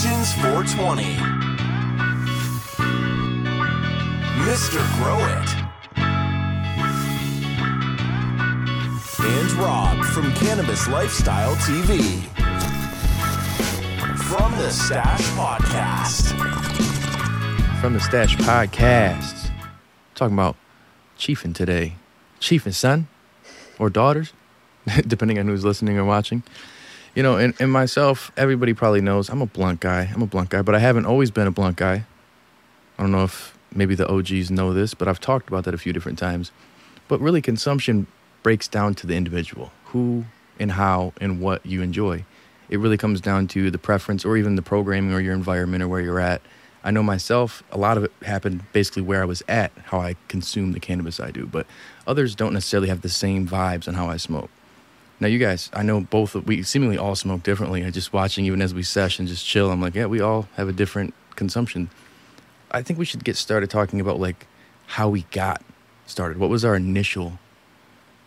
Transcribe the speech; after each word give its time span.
Pigeons 0.00 0.32
420. 0.32 1.02
Mr. 4.48 4.80
Grow 4.96 5.18
It. 5.26 5.50
And 9.20 9.52
Rob 9.52 10.02
from 10.06 10.32
Cannabis 10.36 10.88
Lifestyle 10.88 11.54
TV. 11.56 12.00
From 14.16 14.56
the 14.56 14.70
Stash 14.70 15.20
Podcast. 15.32 16.30
from 17.82 17.92
the 17.92 18.00
Stash 18.00 18.36
Podcast. 18.36 19.50
Talking 20.14 20.34
about 20.34 20.56
chiefing 21.18 21.54
today. 21.54 21.96
Chiefing 22.38 22.72
son 22.72 23.06
or 23.78 23.90
daughters, 23.90 24.32
depending 25.06 25.38
on 25.38 25.46
who's 25.46 25.62
listening 25.62 25.98
or 25.98 26.06
watching. 26.06 26.42
You 27.14 27.22
know, 27.22 27.36
and, 27.36 27.54
and 27.60 27.72
myself, 27.72 28.30
everybody 28.36 28.72
probably 28.72 29.00
knows 29.00 29.28
I'm 29.28 29.42
a 29.42 29.46
blunt 29.46 29.80
guy. 29.80 30.10
I'm 30.14 30.22
a 30.22 30.26
blunt 30.26 30.50
guy, 30.50 30.62
but 30.62 30.74
I 30.74 30.78
haven't 30.78 31.06
always 31.06 31.30
been 31.30 31.46
a 31.46 31.50
blunt 31.50 31.76
guy. 31.76 32.04
I 32.98 33.02
don't 33.02 33.10
know 33.10 33.24
if 33.24 33.58
maybe 33.74 33.94
the 33.94 34.08
OGs 34.08 34.50
know 34.50 34.72
this, 34.72 34.94
but 34.94 35.08
I've 35.08 35.20
talked 35.20 35.48
about 35.48 35.64
that 35.64 35.74
a 35.74 35.78
few 35.78 35.92
different 35.92 36.18
times. 36.18 36.52
But 37.08 37.20
really, 37.20 37.42
consumption 37.42 38.06
breaks 38.42 38.68
down 38.68 38.94
to 38.96 39.06
the 39.06 39.14
individual 39.14 39.72
who 39.86 40.24
and 40.58 40.72
how 40.72 41.12
and 41.20 41.40
what 41.40 41.64
you 41.66 41.82
enjoy. 41.82 42.24
It 42.68 42.78
really 42.78 42.96
comes 42.96 43.20
down 43.20 43.48
to 43.48 43.70
the 43.70 43.78
preference 43.78 44.24
or 44.24 44.36
even 44.36 44.54
the 44.54 44.62
programming 44.62 45.12
or 45.12 45.20
your 45.20 45.34
environment 45.34 45.82
or 45.82 45.88
where 45.88 46.00
you're 46.00 46.20
at. 46.20 46.40
I 46.84 46.92
know 46.92 47.02
myself, 47.02 47.62
a 47.72 47.78
lot 47.78 47.96
of 47.96 48.04
it 48.04 48.12
happened 48.22 48.62
basically 48.72 49.02
where 49.02 49.20
I 49.20 49.24
was 49.26 49.42
at, 49.48 49.72
how 49.86 50.00
I 50.00 50.14
consume 50.28 50.72
the 50.72 50.80
cannabis 50.80 51.20
I 51.20 51.30
do, 51.30 51.46
but 51.46 51.66
others 52.06 52.34
don't 52.34 52.54
necessarily 52.54 52.88
have 52.88 53.02
the 53.02 53.08
same 53.08 53.46
vibes 53.46 53.86
on 53.88 53.94
how 53.94 54.08
I 54.08 54.16
smoke. 54.16 54.50
Now, 55.20 55.28
you 55.28 55.38
guys, 55.38 55.70
I 55.74 55.82
know 55.82 56.00
both, 56.00 56.34
of, 56.34 56.46
we 56.46 56.62
seemingly 56.62 56.96
all 56.96 57.14
smoke 57.14 57.42
differently. 57.42 57.84
I 57.84 57.90
just 57.90 58.12
watching, 58.12 58.46
even 58.46 58.62
as 58.62 58.72
we 58.72 58.82
and 58.96 59.28
just 59.28 59.44
chill, 59.46 59.70
I'm 59.70 59.80
like, 59.80 59.94
yeah, 59.94 60.06
we 60.06 60.20
all 60.20 60.48
have 60.56 60.66
a 60.68 60.72
different 60.72 61.12
consumption. 61.36 61.90
I 62.70 62.82
think 62.82 62.98
we 62.98 63.04
should 63.04 63.22
get 63.22 63.36
started 63.36 63.68
talking 63.68 64.00
about 64.00 64.18
like 64.18 64.46
how 64.86 65.08
we 65.10 65.22
got 65.30 65.60
started. 66.06 66.38
What 66.38 66.48
was 66.48 66.64
our 66.64 66.74
initial 66.74 67.38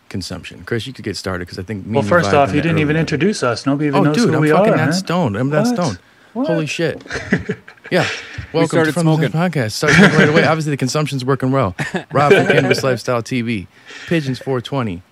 consumption? 0.08 0.62
Chris, 0.64 0.86
you 0.86 0.92
could 0.92 1.04
get 1.04 1.16
started 1.16 1.46
because 1.46 1.58
I 1.58 1.62
think. 1.64 1.84
Me 1.84 1.94
Well, 1.94 2.02
first 2.04 2.32
off, 2.32 2.54
you 2.54 2.60
didn't 2.60 2.78
even 2.78 2.96
introduce 2.96 3.42
us. 3.42 3.66
Nobody 3.66 3.88
even 3.88 4.00
Oh, 4.00 4.02
knows 4.04 4.16
dude, 4.16 4.28
who 4.28 4.34
I'm 4.36 4.40
we 4.42 4.50
fucking 4.50 4.72
are. 4.74 4.76
that 4.76 4.84
man. 4.84 4.92
stoned. 4.92 5.36
I'm 5.36 5.50
that 5.50 5.64
What? 5.66 5.74
stoned. 5.74 5.98
What? 6.34 6.46
Holy 6.46 6.66
shit. 6.66 7.02
Yeah. 7.90 8.08
Welcome 8.54 8.68
started 8.68 8.90
to 8.90 8.92
From 8.94 9.06
the. 9.06 9.28
Podcast. 9.30 9.72
Started 9.72 9.98
right 10.14 10.28
away. 10.28 10.42
Obviously, 10.44 10.70
the 10.70 10.78
consumption's 10.78 11.22
working 11.22 11.52
well. 11.52 11.76
Rob 12.12 12.32
from 12.32 12.46
Cannabis 12.46 12.82
Lifestyle 12.82 13.22
TV, 13.22 13.66
Pigeons 14.06 14.38
420, 14.38 15.02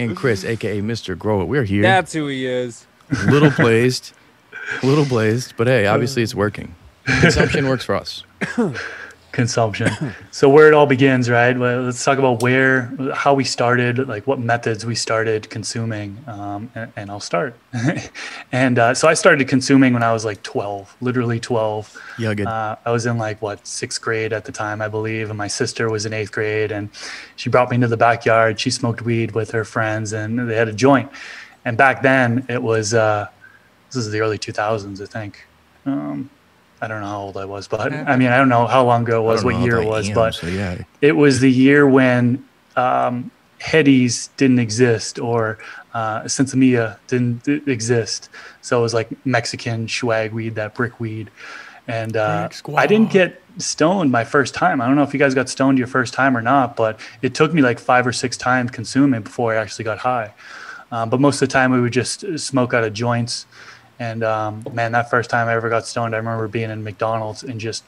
and 0.00 0.16
Chris, 0.16 0.44
aka 0.44 0.80
Mr. 0.80 1.18
Grow 1.18 1.42
It. 1.42 1.46
We're 1.46 1.64
here. 1.64 1.82
That's 1.82 2.12
who 2.12 2.26
he 2.26 2.46
is. 2.46 2.86
little 3.26 3.50
blazed, 3.56 4.12
little 4.82 5.04
blazed, 5.04 5.54
but 5.56 5.66
hey, 5.66 5.86
obviously 5.86 6.22
uh. 6.22 6.24
it's 6.24 6.34
working. 6.34 6.74
Consumption 7.04 7.68
works 7.68 7.84
for 7.84 7.94
us. 7.94 8.24
Consumption. 9.32 10.14
so 10.30 10.48
where 10.48 10.66
it 10.68 10.74
all 10.74 10.86
begins, 10.86 11.30
right? 11.30 11.56
Well, 11.56 11.82
let's 11.82 12.04
talk 12.04 12.18
about 12.18 12.42
where, 12.42 12.92
how 13.14 13.34
we 13.34 13.44
started, 13.44 14.08
like 14.08 14.26
what 14.26 14.38
methods 14.38 14.84
we 14.84 14.94
started 14.94 15.48
consuming, 15.50 16.18
um, 16.26 16.70
and, 16.74 16.92
and 16.96 17.10
I'll 17.10 17.20
start. 17.20 17.54
and 18.52 18.78
uh, 18.78 18.94
so 18.94 19.08
I 19.08 19.14
started 19.14 19.46
consuming 19.48 19.92
when 19.92 20.02
I 20.02 20.12
was 20.12 20.24
like 20.24 20.42
12, 20.42 20.96
literally 21.00 21.38
12. 21.38 21.96
Yeah, 22.18 22.34
good. 22.34 22.46
Uh, 22.46 22.76
I 22.84 22.90
was 22.90 23.06
in 23.06 23.18
like 23.18 23.40
what 23.40 23.66
sixth 23.66 24.00
grade 24.00 24.32
at 24.32 24.44
the 24.44 24.52
time, 24.52 24.82
I 24.82 24.88
believe, 24.88 25.28
and 25.30 25.38
my 25.38 25.48
sister 25.48 25.90
was 25.90 26.06
in 26.06 26.12
eighth 26.12 26.32
grade, 26.32 26.72
and 26.72 26.90
she 27.36 27.50
brought 27.50 27.70
me 27.70 27.76
into 27.76 27.88
the 27.88 27.96
backyard. 27.96 28.58
She 28.58 28.70
smoked 28.70 29.02
weed 29.02 29.32
with 29.32 29.52
her 29.52 29.64
friends, 29.64 30.12
and 30.12 30.50
they 30.50 30.56
had 30.56 30.68
a 30.68 30.72
joint. 30.72 31.10
And 31.64 31.76
back 31.76 32.02
then, 32.02 32.46
it 32.48 32.62
was 32.62 32.94
uh, 32.94 33.28
this 33.90 33.96
is 33.96 34.10
the 34.10 34.20
early 34.20 34.38
2000s, 34.38 35.02
I 35.02 35.06
think. 35.06 35.46
Um, 35.86 36.30
I 36.80 36.88
don't 36.88 37.00
know 37.00 37.08
how 37.08 37.20
old 37.20 37.36
I 37.36 37.44
was, 37.44 37.68
but 37.68 37.92
I 37.92 38.16
mean, 38.16 38.28
I 38.28 38.38
don't 38.38 38.48
know 38.48 38.66
how 38.66 38.84
long 38.84 39.02
ago 39.02 39.22
it 39.22 39.26
was, 39.26 39.44
what 39.44 39.56
year 39.56 39.82
it 39.82 39.86
was, 39.86 40.08
am, 40.08 40.14
but 40.14 40.34
so 40.34 40.46
yeah, 40.46 40.82
it 41.00 41.12
was 41.12 41.40
the 41.40 41.50
year 41.50 41.86
when 41.86 42.44
um, 42.76 43.30
Hetties 43.60 44.30
didn't 44.36 44.58
exist 44.60 45.18
or 45.18 45.58
uh, 45.92 46.22
Sinsemilla 46.22 46.98
didn't 47.06 47.44
d- 47.44 47.60
exist. 47.66 48.30
So 48.62 48.78
it 48.78 48.82
was 48.82 48.94
like 48.94 49.08
Mexican 49.26 49.88
swag 49.88 50.32
weed, 50.32 50.54
that 50.54 50.74
brick 50.74 50.98
weed. 51.00 51.30
And 51.86 52.16
uh, 52.16 52.48
I 52.76 52.86
didn't 52.86 53.10
get 53.10 53.42
stoned 53.58 54.10
my 54.12 54.24
first 54.24 54.54
time. 54.54 54.80
I 54.80 54.86
don't 54.86 54.96
know 54.96 55.02
if 55.02 55.12
you 55.12 55.18
guys 55.18 55.34
got 55.34 55.48
stoned 55.48 55.76
your 55.76 55.88
first 55.88 56.14
time 56.14 56.36
or 56.36 56.40
not, 56.40 56.76
but 56.76 57.00
it 57.20 57.34
took 57.34 57.52
me 57.52 57.62
like 57.62 57.78
five 57.78 58.06
or 58.06 58.12
six 58.12 58.36
times 58.36 58.70
consuming 58.70 59.22
before 59.22 59.52
I 59.52 59.56
actually 59.56 59.84
got 59.84 59.98
high. 59.98 60.32
Um, 60.92 61.10
but 61.10 61.20
most 61.20 61.42
of 61.42 61.48
the 61.48 61.52
time 61.52 61.72
we 61.72 61.80
would 61.80 61.92
just 61.92 62.24
uh, 62.24 62.38
smoke 62.38 62.74
out 62.74 62.84
of 62.84 62.92
joints. 62.92 63.46
And 64.00 64.24
um, 64.24 64.64
man, 64.72 64.92
that 64.92 65.10
first 65.10 65.28
time 65.28 65.46
I 65.46 65.54
ever 65.54 65.68
got 65.68 65.86
stoned, 65.86 66.14
I 66.14 66.18
remember 66.18 66.48
being 66.48 66.70
in 66.70 66.82
McDonald's 66.82 67.42
and 67.42 67.60
just 67.60 67.84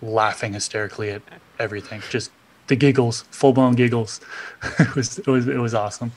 laughing 0.00 0.52
hysterically 0.52 1.10
at 1.10 1.22
everything. 1.58 2.02
Just 2.08 2.30
the 2.68 2.76
giggles, 2.76 3.22
full 3.32 3.52
blown 3.52 3.74
giggles. 3.74 4.20
it 4.78 4.94
was 4.94 5.18
it 5.18 5.26
was 5.26 5.48
it 5.48 5.58
was 5.58 5.74
awesome. 5.74 6.12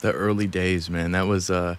the 0.00 0.12
early 0.12 0.46
days, 0.46 0.90
man. 0.90 1.12
That 1.12 1.26
was, 1.26 1.50
uh, 1.50 1.76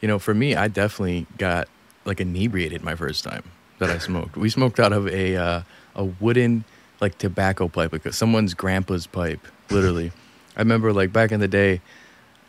you 0.00 0.08
know, 0.08 0.18
for 0.18 0.32
me, 0.32 0.56
I 0.56 0.68
definitely 0.68 1.26
got 1.36 1.68
like 2.06 2.20
inebriated 2.20 2.82
my 2.82 2.94
first 2.94 3.22
time 3.22 3.44
that 3.78 3.90
I 3.90 3.98
smoked. 3.98 4.36
We 4.38 4.48
smoked 4.48 4.80
out 4.80 4.94
of 4.94 5.06
a 5.08 5.36
uh, 5.36 5.62
a 5.94 6.04
wooden 6.04 6.64
like 7.02 7.18
tobacco 7.18 7.68
pipe, 7.68 7.92
like 7.92 8.10
someone's 8.14 8.54
grandpa's 8.54 9.06
pipe, 9.06 9.46
literally. 9.70 10.10
I 10.56 10.60
remember 10.60 10.94
like 10.94 11.12
back 11.12 11.32
in 11.32 11.40
the 11.40 11.48
day, 11.48 11.82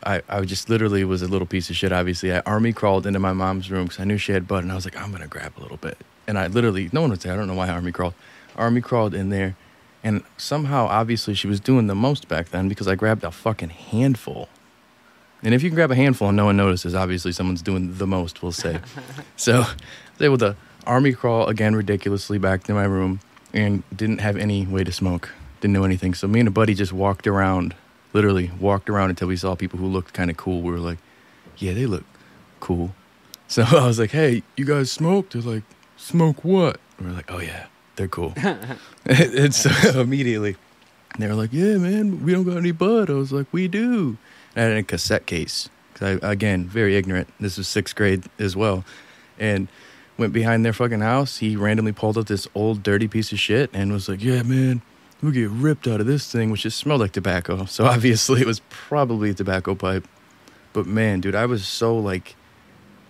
I, 0.02 0.22
I 0.28 0.40
just 0.42 0.68
literally 0.68 1.04
was 1.04 1.22
a 1.22 1.28
little 1.28 1.46
piece 1.46 1.70
of 1.70 1.76
shit. 1.76 1.92
Obviously, 1.92 2.32
I 2.32 2.40
army 2.40 2.72
crawled 2.72 3.06
into 3.06 3.18
my 3.20 3.32
mom's 3.32 3.70
room 3.70 3.84
because 3.84 4.00
I 4.00 4.04
knew 4.04 4.18
she 4.18 4.32
had 4.32 4.46
bud, 4.46 4.62
and 4.62 4.72
I 4.72 4.74
was 4.74 4.84
like, 4.84 5.00
I'm 5.00 5.12
gonna 5.12 5.26
grab 5.26 5.54
a 5.56 5.60
little 5.60 5.76
bit. 5.76 5.98
And 6.26 6.38
I 6.38 6.46
literally, 6.46 6.90
no 6.92 7.00
one 7.02 7.10
would 7.10 7.22
say, 7.22 7.30
I 7.30 7.36
don't 7.36 7.46
know 7.46 7.54
why 7.54 7.68
I 7.68 7.70
army 7.70 7.92
crawled. 7.92 8.14
Army 8.56 8.80
crawled 8.80 9.14
in 9.14 9.30
there, 9.30 9.56
and 10.02 10.22
somehow, 10.36 10.86
obviously, 10.86 11.34
she 11.34 11.46
was 11.46 11.60
doing 11.60 11.86
the 11.86 11.94
most 11.94 12.28
back 12.28 12.50
then 12.50 12.68
because 12.68 12.86
I 12.86 12.94
grabbed 12.94 13.24
a 13.24 13.30
fucking 13.30 13.70
handful. 13.70 14.48
And 15.42 15.52
if 15.52 15.62
you 15.62 15.68
can 15.68 15.74
grab 15.74 15.90
a 15.90 15.94
handful 15.94 16.28
and 16.28 16.36
no 16.36 16.46
one 16.46 16.56
notices, 16.56 16.94
obviously 16.94 17.30
someone's 17.30 17.60
doing 17.60 17.98
the 17.98 18.06
most, 18.06 18.42
we'll 18.42 18.50
say. 18.50 18.80
so 19.36 19.60
I 19.60 19.74
was 20.18 20.22
able 20.22 20.38
to 20.38 20.56
army 20.86 21.12
crawl 21.12 21.48
again 21.48 21.76
ridiculously 21.76 22.38
back 22.38 22.64
to 22.64 22.74
my 22.74 22.84
room 22.84 23.20
and 23.52 23.82
didn't 23.94 24.20
have 24.20 24.36
any 24.36 24.66
way 24.66 24.84
to 24.84 24.92
smoke. 24.92 25.30
Didn't 25.60 25.74
know 25.74 25.84
anything. 25.84 26.14
So 26.14 26.26
me 26.26 26.40
and 26.40 26.48
a 26.48 26.50
buddy 26.50 26.74
just 26.74 26.92
walked 26.92 27.26
around, 27.26 27.74
literally 28.14 28.50
walked 28.58 28.88
around 28.88 29.10
until 29.10 29.28
we 29.28 29.36
saw 29.36 29.54
people 29.54 29.78
who 29.78 29.86
looked 29.86 30.14
kind 30.14 30.30
of 30.30 30.36
cool. 30.38 30.62
We 30.62 30.70
were 30.72 30.78
like, 30.78 30.98
yeah, 31.58 31.74
they 31.74 31.86
look 31.86 32.04
cool. 32.60 32.94
So 33.46 33.62
I 33.62 33.86
was 33.86 33.98
like, 33.98 34.10
hey, 34.10 34.42
you 34.56 34.64
guys 34.64 34.90
smoke? 34.90 35.28
They're 35.30 35.42
like, 35.42 35.64
smoke 35.98 36.42
what? 36.44 36.80
And 36.98 37.06
we're 37.08 37.14
like, 37.14 37.30
oh 37.30 37.38
yeah, 37.40 37.66
they're 37.94 38.08
cool. 38.08 38.32
and 39.04 39.54
so 39.54 40.00
immediately 40.00 40.56
they 41.18 41.28
were 41.28 41.34
like, 41.34 41.52
yeah, 41.52 41.76
man, 41.76 42.24
we 42.24 42.32
don't 42.32 42.44
got 42.44 42.56
any 42.56 42.72
bud. 42.72 43.10
I 43.10 43.12
was 43.12 43.32
like, 43.32 43.46
we 43.52 43.68
do. 43.68 44.16
And 44.56 44.64
I 44.64 44.68
had 44.70 44.78
a 44.78 44.82
cassette 44.82 45.26
case. 45.26 45.68
'Cause 45.94 46.18
I, 46.22 46.30
again, 46.32 46.64
very 46.66 46.96
ignorant. 46.96 47.28
This 47.38 47.58
was 47.58 47.68
sixth 47.68 47.94
grade 47.94 48.24
as 48.38 48.56
well. 48.56 48.82
And 49.38 49.68
went 50.16 50.32
behind 50.32 50.64
their 50.64 50.72
fucking 50.72 51.00
house. 51.00 51.36
He 51.38 51.54
randomly 51.54 51.92
pulled 51.92 52.16
out 52.16 52.26
this 52.26 52.48
old 52.54 52.82
dirty 52.82 53.06
piece 53.08 53.30
of 53.30 53.38
shit 53.38 53.68
and 53.74 53.92
was 53.92 54.08
like, 54.08 54.24
yeah, 54.24 54.42
man, 54.42 54.80
we 55.24 55.32
get 55.32 55.50
ripped 55.50 55.86
out 55.86 56.00
of 56.00 56.06
this 56.06 56.30
thing, 56.30 56.50
which 56.50 56.62
just 56.62 56.78
smelled 56.78 57.00
like 57.00 57.12
tobacco. 57.12 57.64
So 57.64 57.84
obviously 57.94 58.40
it 58.40 58.46
was 58.46 58.60
probably 58.68 59.30
a 59.30 59.34
tobacco 59.34 59.74
pipe. 59.74 60.06
But 60.72 60.86
man, 60.86 61.20
dude, 61.20 61.34
I 61.34 61.46
was 61.46 61.66
so 61.66 61.96
like 61.96 62.36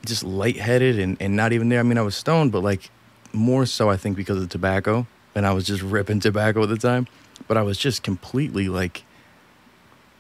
just 0.04 0.22
lightheaded 0.22 0.98
and, 0.98 1.16
and 1.20 1.34
not 1.34 1.52
even 1.52 1.69
there. 1.69 1.80
I 1.80 1.82
mean, 1.82 1.98
I 1.98 2.02
was 2.02 2.14
stoned, 2.14 2.52
but 2.52 2.62
like 2.62 2.91
more 3.32 3.66
so, 3.66 3.91
I 3.91 3.97
think, 3.97 4.16
because 4.16 4.42
of 4.42 4.48
tobacco. 4.48 5.06
And 5.34 5.47
I 5.47 5.52
was 5.52 5.64
just 5.64 5.82
ripping 5.82 6.20
tobacco 6.20 6.62
at 6.62 6.69
the 6.69 6.76
time. 6.76 7.06
But 7.48 7.56
I 7.56 7.62
was 7.62 7.78
just 7.78 8.02
completely 8.02 8.69
like 8.69 9.02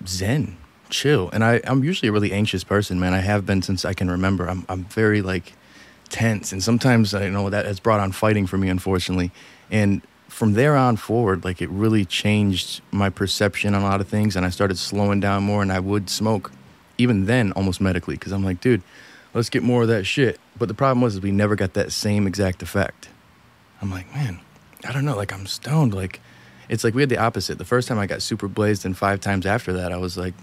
zen, 0.06 0.56
chill. 0.90 1.30
And 1.32 1.44
I, 1.44 1.60
I'm 1.64 1.84
usually 1.84 2.08
a 2.08 2.12
really 2.12 2.32
anxious 2.32 2.64
person, 2.64 2.98
man. 2.98 3.14
I 3.14 3.20
have 3.20 3.46
been 3.46 3.62
since 3.62 3.84
I 3.84 3.94
can 3.94 4.10
remember. 4.10 4.48
I'm, 4.48 4.64
I'm 4.68 4.84
very 4.84 5.22
like 5.22 5.52
tense. 6.08 6.50
And 6.52 6.62
sometimes 6.62 7.14
I 7.14 7.28
know 7.28 7.50
that 7.50 7.66
has 7.66 7.78
brought 7.78 8.00
on 8.00 8.12
fighting 8.12 8.46
for 8.46 8.58
me, 8.58 8.68
unfortunately. 8.68 9.30
And 9.70 10.02
from 10.28 10.54
there 10.54 10.76
on 10.76 10.96
forward, 10.96 11.44
like 11.44 11.62
it 11.62 11.70
really 11.70 12.04
changed 12.04 12.80
my 12.90 13.08
perception 13.10 13.74
on 13.74 13.82
a 13.82 13.84
lot 13.84 14.00
of 14.00 14.08
things. 14.08 14.36
And 14.36 14.44
I 14.44 14.50
started 14.50 14.78
slowing 14.78 15.20
down 15.20 15.44
more 15.44 15.62
and 15.62 15.72
I 15.72 15.80
would 15.80 16.10
smoke 16.10 16.50
even 16.98 17.26
then 17.26 17.52
almost 17.52 17.80
medically 17.80 18.14
because 18.16 18.32
I'm 18.32 18.44
like, 18.44 18.60
dude, 18.60 18.82
let's 19.32 19.50
get 19.50 19.62
more 19.62 19.82
of 19.82 19.88
that 19.88 20.04
shit. 20.04 20.40
But 20.58 20.68
the 20.68 20.74
problem 20.74 21.00
was 21.00 21.14
is 21.14 21.20
we 21.20 21.32
never 21.32 21.56
got 21.56 21.74
that 21.74 21.92
same 21.92 22.26
exact 22.26 22.62
effect. 22.62 23.08
I'm 23.80 23.90
like, 23.90 24.12
man, 24.14 24.40
I 24.86 24.92
don't 24.92 25.04
know. 25.04 25.16
Like 25.16 25.32
I'm 25.32 25.46
stoned. 25.46 25.94
Like 25.94 26.20
it's 26.68 26.84
like 26.84 26.94
we 26.94 27.02
had 27.02 27.08
the 27.08 27.18
opposite. 27.18 27.58
The 27.58 27.64
first 27.64 27.88
time 27.88 27.98
I 27.98 28.06
got 28.06 28.22
super 28.22 28.48
blazed, 28.48 28.84
and 28.84 28.96
five 28.96 29.20
times 29.20 29.46
after 29.46 29.72
that, 29.74 29.92
I 29.92 29.96
was 29.96 30.16
like, 30.16 30.34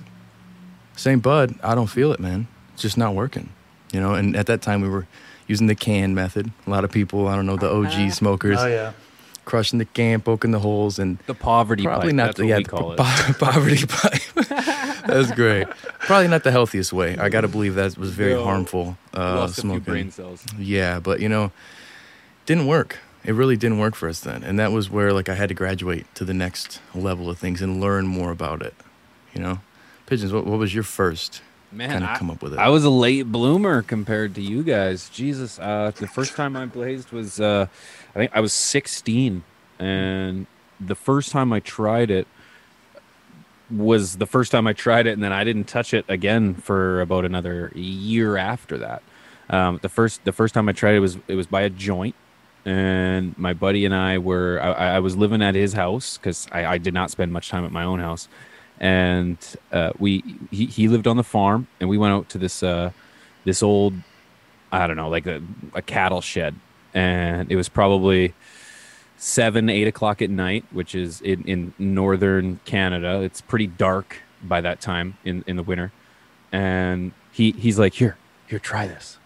same 0.95 1.19
bud. 1.19 1.55
I 1.63 1.75
don't 1.75 1.87
feel 1.87 2.11
it, 2.11 2.19
man. 2.19 2.47
It's 2.73 2.81
just 2.81 2.97
not 2.97 3.15
working. 3.15 3.49
You 3.91 3.99
know. 3.99 4.13
And 4.13 4.35
at 4.35 4.45
that 4.47 4.61
time, 4.61 4.81
we 4.81 4.89
were 4.89 5.07
using 5.47 5.67
the 5.67 5.75
can 5.75 6.13
method. 6.13 6.51
A 6.67 6.69
lot 6.69 6.83
of 6.83 6.91
people, 6.91 7.27
I 7.27 7.35
don't 7.35 7.45
know, 7.45 7.57
the 7.57 7.69
OG 7.69 7.85
uh-huh. 7.85 8.09
smokers. 8.11 8.57
Oh 8.59 8.67
yeah. 8.67 8.93
Crushing 9.45 9.79
the 9.79 9.85
can, 9.85 10.21
poking 10.21 10.51
the 10.51 10.59
holes, 10.59 10.99
and 10.99 11.17
The 11.27 11.33
poverty 11.33 11.83
probably 11.83 12.09
pipe. 12.09 12.15
not 12.15 12.25
That's 12.27 12.37
the 12.37 12.43
what 12.43 12.49
yeah, 12.49 12.57
we 12.57 12.63
the 12.63 12.91
it. 12.93 12.97
po- 12.97 13.33
poverty 13.45 13.85
pipe. 13.87 15.01
That's 15.07 15.31
great. 15.31 15.67
Probably 15.99 16.27
not 16.27 16.43
the 16.43 16.51
healthiest 16.51 16.93
way. 16.93 17.17
I 17.17 17.29
got 17.29 17.41
to 17.41 17.47
believe 17.47 17.75
that 17.75 17.97
was 17.97 18.11
very 18.11 18.33
No. 18.33 18.43
harmful. 18.43 18.97
Uh, 19.15 19.35
Lost 19.35 19.57
a 19.57 19.61
few 19.61 19.69
smoking. 19.69 19.83
brain 19.83 20.11
cells. 20.11 20.45
Yeah, 20.57 20.99
but 20.99 21.19
you 21.19 21.29
know, 21.29 21.51
didn't 22.45 22.67
work. 22.67 22.99
It 23.23 23.33
really 23.33 23.55
didn't 23.57 23.77
work 23.77 23.93
for 23.95 24.09
us 24.09 24.19
then, 24.19 24.43
and 24.43 24.57
that 24.57 24.71
was 24.71 24.89
where 24.89 25.13
like 25.13 25.29
I 25.29 25.35
had 25.35 25.49
to 25.49 25.55
graduate 25.55 26.05
to 26.15 26.25
the 26.25 26.33
next 26.33 26.79
level 26.95 27.29
of 27.29 27.37
things 27.37 27.61
and 27.61 27.79
learn 27.79 28.07
more 28.07 28.31
about 28.31 28.61
it. 28.63 28.73
You 29.33 29.41
know, 29.41 29.59
pigeons. 30.07 30.33
What, 30.33 30.45
what 30.47 30.57
was 30.57 30.73
your 30.73 30.83
first 30.83 31.41
Man, 31.71 31.89
kind 31.91 32.03
of 32.03 32.09
I, 32.09 32.17
come 32.17 32.31
up 32.31 32.41
with 32.41 32.53
it? 32.53 32.59
I 32.59 32.69
was 32.69 32.83
a 32.83 32.89
late 32.89 33.31
bloomer 33.31 33.83
compared 33.83 34.33
to 34.35 34.41
you 34.41 34.63
guys. 34.63 35.07
Jesus, 35.09 35.59
uh, 35.59 35.91
the 35.95 36.07
first 36.07 36.35
time 36.35 36.55
I 36.55 36.65
blazed 36.65 37.11
was 37.11 37.39
uh, 37.39 37.67
I 38.11 38.19
think 38.19 38.31
I 38.33 38.39
was 38.39 38.53
16, 38.53 39.43
and 39.79 40.47
the 40.79 40.95
first 40.95 41.31
time 41.31 41.53
I 41.53 41.59
tried 41.59 42.11
it 42.11 42.27
was 43.69 44.17
the 44.17 44.25
first 44.25 44.51
time 44.51 44.67
I 44.67 44.73
tried 44.73 45.07
it, 45.07 45.11
and 45.11 45.23
then 45.23 45.31
I 45.31 45.43
didn't 45.43 45.65
touch 45.65 45.93
it 45.93 46.05
again 46.09 46.55
for 46.55 47.01
about 47.01 47.23
another 47.25 47.71
year 47.73 48.37
after 48.37 48.77
that. 48.79 49.01
Um, 49.49 49.79
the 49.81 49.89
first 49.89 50.23
the 50.25 50.31
first 50.31 50.53
time 50.53 50.67
I 50.69 50.73
tried 50.73 50.95
it 50.95 50.99
was 50.99 51.17
it 51.27 51.35
was 51.35 51.47
by 51.47 51.61
a 51.61 51.69
joint, 51.69 52.15
and 52.65 53.37
my 53.37 53.53
buddy 53.53 53.85
and 53.85 53.95
I 53.95 54.17
were 54.17 54.59
I, 54.61 54.95
I 54.95 54.99
was 54.99 55.15
living 55.15 55.41
at 55.41 55.55
his 55.55 55.73
house 55.73 56.17
because 56.17 56.47
I, 56.51 56.65
I 56.65 56.77
did 56.77 56.93
not 56.93 57.11
spend 57.11 57.31
much 57.31 57.49
time 57.49 57.65
at 57.65 57.71
my 57.71 57.83
own 57.83 57.99
house, 57.99 58.27
and 58.79 59.37
uh, 59.71 59.91
we 59.99 60.23
he, 60.51 60.65
he 60.65 60.87
lived 60.87 61.07
on 61.07 61.17
the 61.17 61.23
farm, 61.23 61.67
and 61.79 61.89
we 61.89 61.97
went 61.97 62.13
out 62.13 62.29
to 62.29 62.37
this 62.37 62.61
uh, 62.63 62.91
this 63.45 63.63
old 63.63 63.93
I 64.71 64.87
don't 64.87 64.97
know 64.97 65.09
like 65.09 65.27
a, 65.27 65.41
a 65.73 65.81
cattle 65.81 66.21
shed, 66.21 66.55
and 66.93 67.51
it 67.51 67.55
was 67.55 67.69
probably 67.69 68.33
seven 69.17 69.69
eight 69.69 69.87
o'clock 69.87 70.21
at 70.21 70.29
night, 70.29 70.65
which 70.71 70.95
is 70.95 71.21
in, 71.21 71.43
in 71.43 71.73
northern 71.77 72.59
Canada. 72.65 73.21
It's 73.21 73.41
pretty 73.41 73.67
dark 73.67 74.17
by 74.43 74.61
that 74.61 74.81
time 74.81 75.17
in 75.23 75.43
in 75.47 75.55
the 75.55 75.63
winter, 75.63 75.91
and 76.51 77.11
he 77.31 77.51
he's 77.51 77.77
like 77.79 77.93
here 77.93 78.17
here 78.47 78.59
try 78.59 78.87
this. 78.87 79.17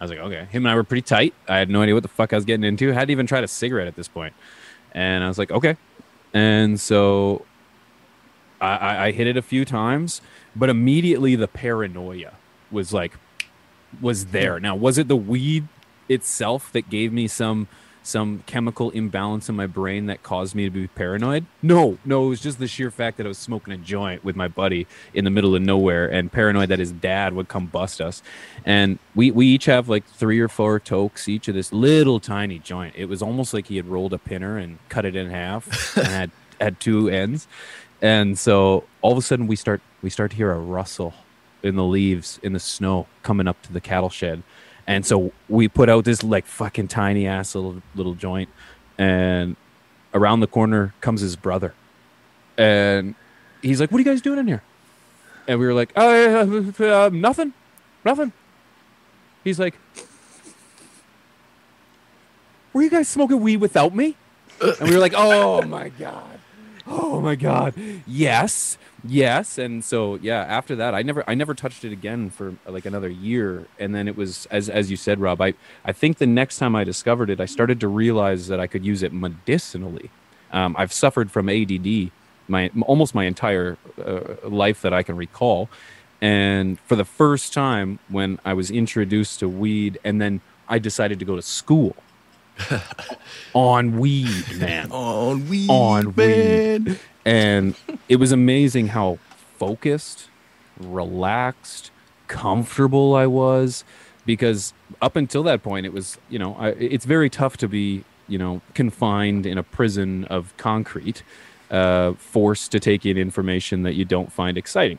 I 0.00 0.04
was 0.04 0.10
like, 0.10 0.20
okay. 0.20 0.44
Him 0.50 0.66
and 0.66 0.68
I 0.68 0.74
were 0.74 0.84
pretty 0.84 1.02
tight. 1.02 1.34
I 1.48 1.56
had 1.56 1.70
no 1.70 1.80
idea 1.80 1.94
what 1.94 2.02
the 2.02 2.08
fuck 2.08 2.32
I 2.32 2.36
was 2.36 2.44
getting 2.44 2.64
into. 2.64 2.90
I 2.90 2.94
hadn't 2.94 3.10
even 3.10 3.26
tried 3.26 3.44
a 3.44 3.48
cigarette 3.48 3.86
at 3.86 3.96
this 3.96 4.08
point. 4.08 4.34
And 4.92 5.24
I 5.24 5.28
was 5.28 5.38
like, 5.38 5.50
okay. 5.50 5.76
And 6.34 6.78
so 6.78 7.46
I, 8.60 8.76
I, 8.76 9.04
I 9.06 9.12
hit 9.12 9.26
it 9.26 9.36
a 9.36 9.42
few 9.42 9.64
times, 9.64 10.20
but 10.54 10.68
immediately 10.68 11.36
the 11.36 11.48
paranoia 11.48 12.32
was 12.70 12.92
like, 12.92 13.12
was 14.00 14.26
there. 14.26 14.58
Now, 14.58 14.74
was 14.74 14.98
it 14.98 15.08
the 15.08 15.16
weed 15.16 15.68
itself 16.08 16.72
that 16.72 16.88
gave 16.90 17.12
me 17.12 17.28
some 17.28 17.68
some 18.06 18.42
chemical 18.46 18.90
imbalance 18.90 19.48
in 19.48 19.56
my 19.56 19.66
brain 19.66 20.06
that 20.06 20.22
caused 20.22 20.54
me 20.54 20.64
to 20.64 20.70
be 20.70 20.86
paranoid? 20.86 21.46
No, 21.62 21.98
no, 22.04 22.26
it 22.26 22.28
was 22.28 22.40
just 22.40 22.58
the 22.58 22.68
sheer 22.68 22.90
fact 22.90 23.16
that 23.16 23.24
I 23.24 23.28
was 23.28 23.38
smoking 23.38 23.72
a 23.72 23.78
joint 23.78 24.22
with 24.22 24.36
my 24.36 24.46
buddy 24.46 24.86
in 25.14 25.24
the 25.24 25.30
middle 25.30 25.54
of 25.54 25.62
nowhere 25.62 26.06
and 26.06 26.30
paranoid 26.30 26.68
that 26.68 26.78
his 26.78 26.92
dad 26.92 27.32
would 27.32 27.48
come 27.48 27.66
bust 27.66 28.00
us. 28.00 28.22
And 28.64 28.98
we, 29.14 29.30
we 29.30 29.46
each 29.46 29.64
have 29.64 29.88
like 29.88 30.04
three 30.04 30.38
or 30.38 30.48
four 30.48 30.78
tokes 30.78 31.28
each 31.28 31.48
of 31.48 31.54
this 31.54 31.72
little 31.72 32.20
tiny 32.20 32.58
joint. 32.58 32.94
It 32.96 33.06
was 33.06 33.22
almost 33.22 33.54
like 33.54 33.68
he 33.68 33.76
had 33.76 33.86
rolled 33.86 34.12
a 34.12 34.18
pinner 34.18 34.58
and 34.58 34.78
cut 34.90 35.06
it 35.06 35.16
in 35.16 35.30
half 35.30 35.96
and 35.96 36.06
had 36.06 36.30
had 36.60 36.80
two 36.80 37.08
ends. 37.08 37.48
And 38.02 38.38
so 38.38 38.84
all 39.00 39.12
of 39.12 39.18
a 39.18 39.22
sudden 39.22 39.46
we 39.46 39.56
start 39.56 39.80
we 40.02 40.10
start 40.10 40.32
to 40.32 40.36
hear 40.36 40.52
a 40.52 40.58
rustle 40.58 41.14
in 41.62 41.76
the 41.76 41.84
leaves 41.84 42.38
in 42.42 42.52
the 42.52 42.60
snow 42.60 43.06
coming 43.22 43.48
up 43.48 43.62
to 43.62 43.72
the 43.72 43.80
cattle 43.80 44.10
shed. 44.10 44.42
And 44.86 45.06
so 45.06 45.32
we 45.48 45.68
put 45.68 45.88
out 45.88 46.04
this 46.04 46.22
like 46.22 46.46
fucking 46.46 46.88
tiny 46.88 47.26
ass 47.26 47.54
little 47.54 47.82
little 47.94 48.14
joint, 48.14 48.50
and 48.98 49.56
around 50.12 50.40
the 50.40 50.46
corner 50.46 50.94
comes 51.00 51.20
his 51.22 51.36
brother, 51.36 51.74
and 52.58 53.14
he's 53.62 53.80
like, 53.80 53.90
"What 53.90 53.98
are 53.98 54.00
you 54.02 54.04
guys 54.04 54.20
doing 54.20 54.38
in 54.38 54.46
here?" 54.46 54.62
And 55.48 55.58
we 55.58 55.66
were 55.66 55.74
like, 55.74 55.90
"Uh, 55.96 56.00
uh, 56.80 56.84
uh, 56.84 57.10
nothing, 57.12 57.54
nothing." 58.04 58.32
He's 59.42 59.58
like, 59.58 59.74
"Were 62.74 62.82
you 62.82 62.90
guys 62.90 63.08
smoking 63.08 63.40
weed 63.40 63.58
without 63.58 63.94
me?" 63.94 64.16
And 64.60 64.88
we 64.88 64.94
were 64.94 65.00
like, 65.00 65.14
"Oh 65.16 65.62
my 65.62 65.88
god, 65.88 66.40
oh 66.86 67.20
my 67.20 67.34
god, 67.34 67.74
yes." 68.06 68.78
Yes, 69.06 69.58
and 69.58 69.84
so 69.84 70.14
yeah. 70.16 70.40
After 70.44 70.74
that, 70.76 70.94
I 70.94 71.02
never, 71.02 71.24
I 71.28 71.34
never 71.34 71.52
touched 71.52 71.84
it 71.84 71.92
again 71.92 72.30
for 72.30 72.54
like 72.66 72.86
another 72.86 73.08
year. 73.10 73.66
And 73.78 73.94
then 73.94 74.08
it 74.08 74.16
was, 74.16 74.46
as 74.50 74.70
as 74.70 74.90
you 74.90 74.96
said, 74.96 75.20
Rob. 75.20 75.42
I 75.42 75.54
I 75.84 75.92
think 75.92 76.18
the 76.18 76.26
next 76.26 76.58
time 76.58 76.74
I 76.74 76.84
discovered 76.84 77.28
it, 77.28 77.38
I 77.38 77.44
started 77.44 77.80
to 77.80 77.88
realize 77.88 78.48
that 78.48 78.60
I 78.60 78.66
could 78.66 78.84
use 78.84 79.02
it 79.02 79.12
medicinally. 79.12 80.10
Um, 80.52 80.74
I've 80.78 80.92
suffered 80.92 81.30
from 81.30 81.48
ADD 81.50 82.10
my 82.48 82.70
almost 82.86 83.14
my 83.14 83.24
entire 83.24 83.76
uh, 84.02 84.48
life 84.48 84.82
that 84.82 84.94
I 84.94 85.02
can 85.02 85.16
recall, 85.16 85.68
and 86.20 86.78
for 86.80 86.96
the 86.96 87.04
first 87.04 87.52
time 87.52 87.98
when 88.08 88.38
I 88.44 88.54
was 88.54 88.70
introduced 88.70 89.40
to 89.40 89.48
weed, 89.48 89.98
and 90.04 90.20
then 90.20 90.40
I 90.68 90.78
decided 90.78 91.18
to 91.18 91.24
go 91.26 91.36
to 91.36 91.42
school 91.42 91.96
on 93.54 93.98
weed, 93.98 94.58
man 94.58 94.90
on 94.90 95.48
weed, 95.48 95.70
on 95.70 96.14
man. 96.16 96.84
weed. 96.84 96.98
And 97.24 97.74
it 98.08 98.16
was 98.16 98.32
amazing 98.32 98.88
how 98.88 99.18
focused, 99.58 100.28
relaxed, 100.78 101.90
comfortable 102.28 103.14
I 103.14 103.26
was 103.26 103.84
because 104.26 104.72
up 105.00 105.16
until 105.16 105.42
that 105.44 105.62
point 105.62 105.86
it 105.86 105.92
was, 105.92 106.18
you 106.28 106.38
know, 106.38 106.54
I, 106.58 106.68
it's 106.70 107.04
very 107.04 107.30
tough 107.30 107.56
to 107.58 107.68
be, 107.68 108.04
you 108.28 108.38
know, 108.38 108.60
confined 108.74 109.46
in 109.46 109.58
a 109.58 109.62
prison 109.62 110.24
of 110.24 110.56
concrete, 110.56 111.22
uh, 111.70 112.12
forced 112.14 112.72
to 112.72 112.80
take 112.80 113.04
in 113.04 113.16
information 113.16 113.82
that 113.82 113.94
you 113.94 114.04
don't 114.04 114.32
find 114.32 114.56
exciting 114.56 114.98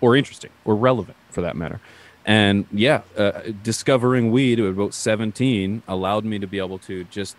or 0.00 0.16
interesting 0.16 0.50
or 0.64 0.76
relevant 0.76 1.16
for 1.30 1.40
that 1.40 1.56
matter. 1.56 1.80
And 2.24 2.66
yeah, 2.72 3.02
uh, 3.16 3.42
discovering 3.62 4.30
weed 4.30 4.58
at 4.60 4.66
about 4.66 4.94
17 4.94 5.82
allowed 5.86 6.24
me 6.24 6.38
to 6.38 6.46
be 6.46 6.58
able 6.58 6.78
to 6.80 7.04
just 7.04 7.36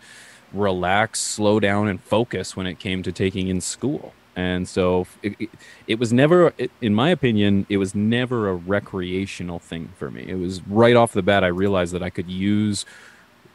relax, 0.54 1.20
slow 1.20 1.60
down, 1.60 1.88
and 1.88 2.02
focus 2.02 2.56
when 2.56 2.68
it 2.68 2.80
came 2.80 3.04
to 3.04 3.12
taking 3.12 3.48
in 3.48 3.62
school. 3.62 4.14
And 4.36 4.68
so 4.68 5.08
it, 5.24 5.36
it, 5.40 5.50
it 5.88 6.00
was 6.00 6.12
never, 6.12 6.54
it, 6.58 6.70
in 6.82 6.94
my 6.94 7.10
opinion, 7.10 7.66
it 7.70 7.78
was 7.78 7.96
never 7.96 8.50
a 8.50 8.54
recreational 8.54 9.60
thing 9.60 9.90
for 9.98 10.12
me. 10.12 10.26
It 10.28 10.36
was 10.36 10.62
right 10.68 10.96
off 10.96 11.14
the 11.14 11.24
bat, 11.24 11.44
I 11.44 11.48
realized 11.48 11.94
that 11.94 12.04
I 12.04 12.10
could 12.10 12.30
use 12.30 12.86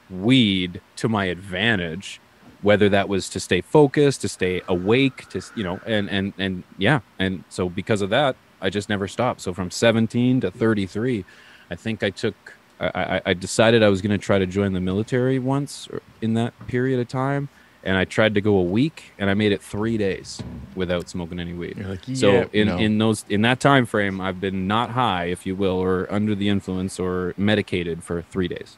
weed 0.09 0.81
to 0.97 1.09
my 1.09 1.27
advantage 1.27 2.21
whether 2.63 2.89
that 2.89 3.09
was 3.09 3.29
to 3.31 3.41
stay 3.41 3.61
focused 3.61 4.21
to 4.21 4.29
stay 4.29 4.61
awake 4.69 5.29
to 5.29 5.41
you 5.55 5.63
know 5.63 5.81
and 5.87 6.11
and 6.11 6.33
and 6.39 6.63
yeah 6.79 7.01
and 7.19 7.45
so 7.49 7.69
because 7.69 8.03
of 8.03 8.11
that 8.11 8.37
i 8.61 8.71
just 8.71 8.89
never 8.89 9.09
stopped. 9.09 9.41
So 9.41 9.53
from 9.53 9.71
17 9.71 10.43
to 10.43 10.51
33 10.51 11.25
i 11.71 11.75
think 11.75 12.03
i 12.03 12.11
took 12.11 12.55
i 12.81 12.91
i, 12.95 13.23
I 13.27 13.35
decided 13.35 13.83
i 13.83 13.89
was 13.89 14.03
going 14.03 14.19
to 14.19 14.25
try 14.25 14.39
to 14.39 14.47
join 14.47 14.73
the 14.73 14.81
military 14.81 15.39
once 15.39 15.89
or 15.89 16.03
in 16.21 16.35
that 16.35 16.53
period 16.67 17.01
of 17.01 17.09
time 17.09 17.49
and 17.85 17.97
i 17.97 18.05
tried 18.05 18.35
to 18.35 18.41
go 18.41 18.57
a 18.57 18.63
week 18.63 19.13
and 19.19 19.31
i 19.31 19.35
made 19.35 19.53
it 19.53 19.63
three 19.63 19.97
days 19.97 20.43
without 20.75 21.09
smoking 21.09 21.41
any 21.41 21.53
weed. 21.53 21.79
Like, 21.79 22.01
so 22.15 22.49
in 22.53 22.69
no. 22.69 22.79
in 22.79 22.99
those 22.99 23.25
in 23.29 23.43
that 23.43 23.61
time 23.61 23.87
frame 23.87 24.21
i've 24.21 24.41
been 24.41 24.67
not 24.67 24.91
high 24.91 25.27
if 25.27 25.47
you 25.47 25.55
will 25.55 25.79
or 25.79 26.13
under 26.13 26.35
the 26.35 26.49
influence 26.49 26.99
or 26.99 27.35
medicated 27.37 28.03
for 28.03 28.23
three 28.23 28.49
days. 28.49 28.77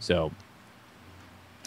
So 0.00 0.32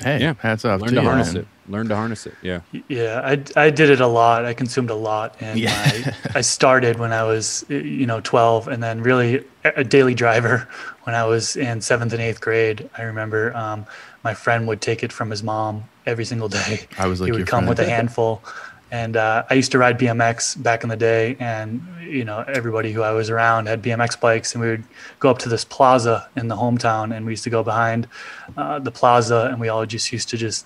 Hey, 0.04 0.20
Yeah. 0.22 0.34
hats 0.40 0.64
off 0.66 0.82
learn 0.82 0.90
to 0.90 0.96
to 0.96 1.02
you, 1.02 1.08
harness 1.08 1.34
man. 1.34 1.44
it 1.44 1.48
learn 1.70 1.90
to 1.90 1.96
harness 1.96 2.26
it 2.26 2.38
yeah 2.42 2.62
Yeah, 2.88 3.20
I, 3.24 3.44
I 3.66 3.70
did 3.72 3.90
it 3.90 4.00
a 4.00 4.08
lot. 4.08 4.46
I 4.46 4.54
consumed 4.54 4.90
a 4.90 4.96
lot, 4.96 5.36
and 5.42 5.60
Yeah. 5.60 5.74
I, 5.76 6.14
I 6.36 6.42
started 6.42 6.98
when 7.00 7.12
I 7.12 7.24
was 7.24 7.66
you 7.70 8.06
know 8.06 8.22
12, 8.22 8.68
and 8.70 8.82
then 8.82 9.02
really 9.02 9.44
a 9.66 9.74
a 9.78 9.84
daily 9.84 10.14
driver 10.14 10.68
when 11.04 11.14
I 11.16 11.26
was 11.26 11.56
in 11.58 11.82
seventh 11.82 12.14
and 12.14 12.22
eighth 12.22 12.40
grade. 12.42 12.90
I 12.98 13.02
remember 13.04 13.54
um, 13.56 13.86
my 14.24 14.34
friend 14.34 14.68
would 14.68 14.82
take 14.82 15.04
it 15.04 15.12
from 15.12 15.30
his 15.30 15.44
mom 15.44 15.84
every 16.06 16.24
single 16.26 16.48
day. 16.48 16.88
I 16.98 17.08
was 17.08 17.20
like 17.20 17.28
he 17.28 17.32
would 17.34 17.48
come 17.48 17.66
friend. 17.66 17.70
with 17.70 17.80
a 17.80 17.90
handful, 17.90 18.44
and 18.92 19.18
uh, 19.18 19.44
I 19.50 19.54
used 19.56 19.72
to 19.74 19.78
ride 19.78 20.00
BMX 20.00 20.62
back 20.62 20.84
in 20.84 20.90
the 20.90 20.96
day, 20.96 21.36
and 21.40 21.82
you 22.02 22.24
know 22.24 22.44
everybody 22.48 22.92
who 22.94 23.02
I 23.02 23.12
was 23.12 23.30
around 23.30 23.68
had 23.68 23.82
BMX 23.82 24.20
bikes, 24.20 24.54
and 24.54 24.62
we 24.64 24.70
would 24.70 24.84
go 25.20 25.30
up 25.30 25.40
to 25.40 25.50
this 25.50 25.66
plaza 25.66 26.30
in 26.36 26.48
the 26.48 26.56
hometown, 26.56 27.16
and 27.16 27.26
we 27.26 27.34
used 27.34 27.44
to 27.44 27.50
go 27.50 27.64
behind 27.64 28.08
uh, 28.56 28.80
the 28.80 28.92
plaza, 28.92 29.50
and 29.52 29.60
we 29.60 29.70
all 29.70 29.86
just 29.86 30.12
used 30.12 30.30
to 30.30 30.38
just 30.38 30.66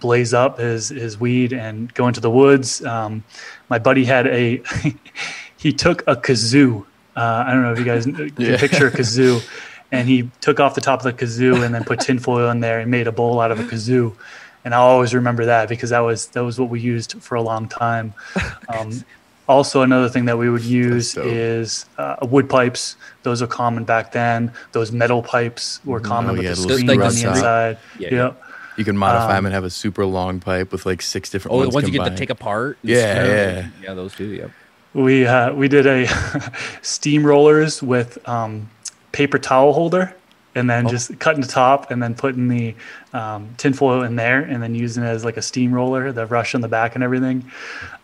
blaze 0.00 0.32
up 0.34 0.58
his 0.58 0.88
his 0.88 1.18
weed 1.20 1.52
and 1.52 1.92
go 1.94 2.08
into 2.08 2.20
the 2.20 2.30
woods. 2.30 2.84
Um, 2.84 3.22
my 3.68 3.78
buddy 3.78 4.04
had 4.04 4.26
a 4.26 4.62
he 5.56 5.72
took 5.72 6.02
a 6.06 6.16
kazoo. 6.16 6.84
Uh, 7.16 7.44
I 7.46 7.52
don't 7.52 7.62
know 7.62 7.72
if 7.72 7.78
you 7.78 7.84
guys 7.84 8.04
can 8.06 8.32
Yeah. 8.38 8.56
picture 8.58 8.88
a 8.88 8.90
kazoo, 8.90 9.42
and 9.92 10.08
he 10.08 10.30
took 10.40 10.58
off 10.58 10.74
the 10.74 10.80
top 10.80 11.00
of 11.00 11.04
the 11.04 11.12
kazoo 11.12 11.64
and 11.64 11.74
then 11.74 11.84
put 11.84 12.00
tinfoil 12.00 12.50
in 12.50 12.60
there 12.60 12.80
and 12.80 12.90
made 12.90 13.06
a 13.06 13.12
bowl 13.12 13.40
out 13.40 13.52
of 13.52 13.60
a 13.60 13.64
kazoo. 13.64 14.16
And 14.64 14.74
I 14.74 14.78
always 14.78 15.14
remember 15.14 15.46
that 15.46 15.68
because 15.68 15.90
that 15.90 16.00
was 16.00 16.26
that 16.28 16.44
was 16.44 16.58
what 16.60 16.68
we 16.70 16.80
used 16.80 17.20
for 17.22 17.34
a 17.36 17.42
long 17.42 17.68
time. 17.68 18.14
Um, 18.68 19.04
also, 19.48 19.82
another 19.82 20.08
thing 20.08 20.26
that 20.26 20.38
we 20.38 20.48
would 20.48 20.62
use 20.62 21.16
is 21.16 21.84
uh, 21.98 22.14
wood 22.22 22.48
pipes. 22.48 22.94
Those 23.24 23.42
are 23.42 23.48
common 23.48 23.82
back 23.82 24.12
then. 24.12 24.52
Those 24.70 24.92
metal 24.92 25.24
pipes 25.24 25.80
were 25.84 25.98
common 25.98 26.30
Oh, 26.30 26.34
with 26.34 26.42
yeah, 26.44 26.50
the 26.50 26.54
the 26.54 26.62
screen 26.62 26.86
screw 26.88 27.02
on 27.02 27.14
the 27.14 27.28
inside. 27.28 27.78
Yeah, 27.98 28.08
Yep. 28.14 28.42
You 28.76 28.84
can 28.84 28.96
modify 28.96 29.24
Um, 29.30 29.34
them 29.38 29.46
and 29.46 29.54
have 29.54 29.64
a 29.64 29.70
super 29.70 30.06
long 30.06 30.38
pipe 30.38 30.70
with 30.70 30.86
like 30.86 31.02
six 31.02 31.30
different 31.30 31.52
Oh, 31.56 31.58
the 31.62 31.66
ones. 31.66 31.74
ones 31.74 31.88
you 31.88 31.92
get 31.98 32.04
to 32.08 32.14
take 32.16 32.30
apart. 32.30 32.78
Yeah, 32.82 33.24
spin. 33.24 33.26
yeah. 33.26 33.68
yeah. 33.88 33.94
Those 33.94 34.14
two. 34.14 34.26
Yep. 34.26 34.50
We 34.94 35.26
uh, 35.26 35.52
we 35.52 35.66
did 35.66 35.84
a 35.86 36.06
steamrollers 36.82 37.82
with 37.82 38.18
um, 38.28 38.70
paper 39.12 39.38
towel 39.38 39.72
holder, 39.72 40.14
and 40.54 40.68
then 40.68 40.88
just 40.88 41.18
cutting 41.20 41.40
the 41.40 41.46
top, 41.46 41.90
and 41.90 42.02
then 42.02 42.14
putting 42.14 42.48
the 42.48 42.74
um, 43.12 43.54
tinfoil 43.56 44.02
in 44.02 44.16
there, 44.16 44.40
and 44.40 44.62
then 44.62 44.74
using 44.74 45.04
it 45.04 45.06
as 45.06 45.24
like 45.24 45.36
a 45.36 45.42
steamroller, 45.42 46.12
the 46.12 46.26
rush 46.26 46.54
on 46.54 46.60
the 46.60 46.68
back 46.68 46.94
and 46.94 47.04
everything. 47.04 47.50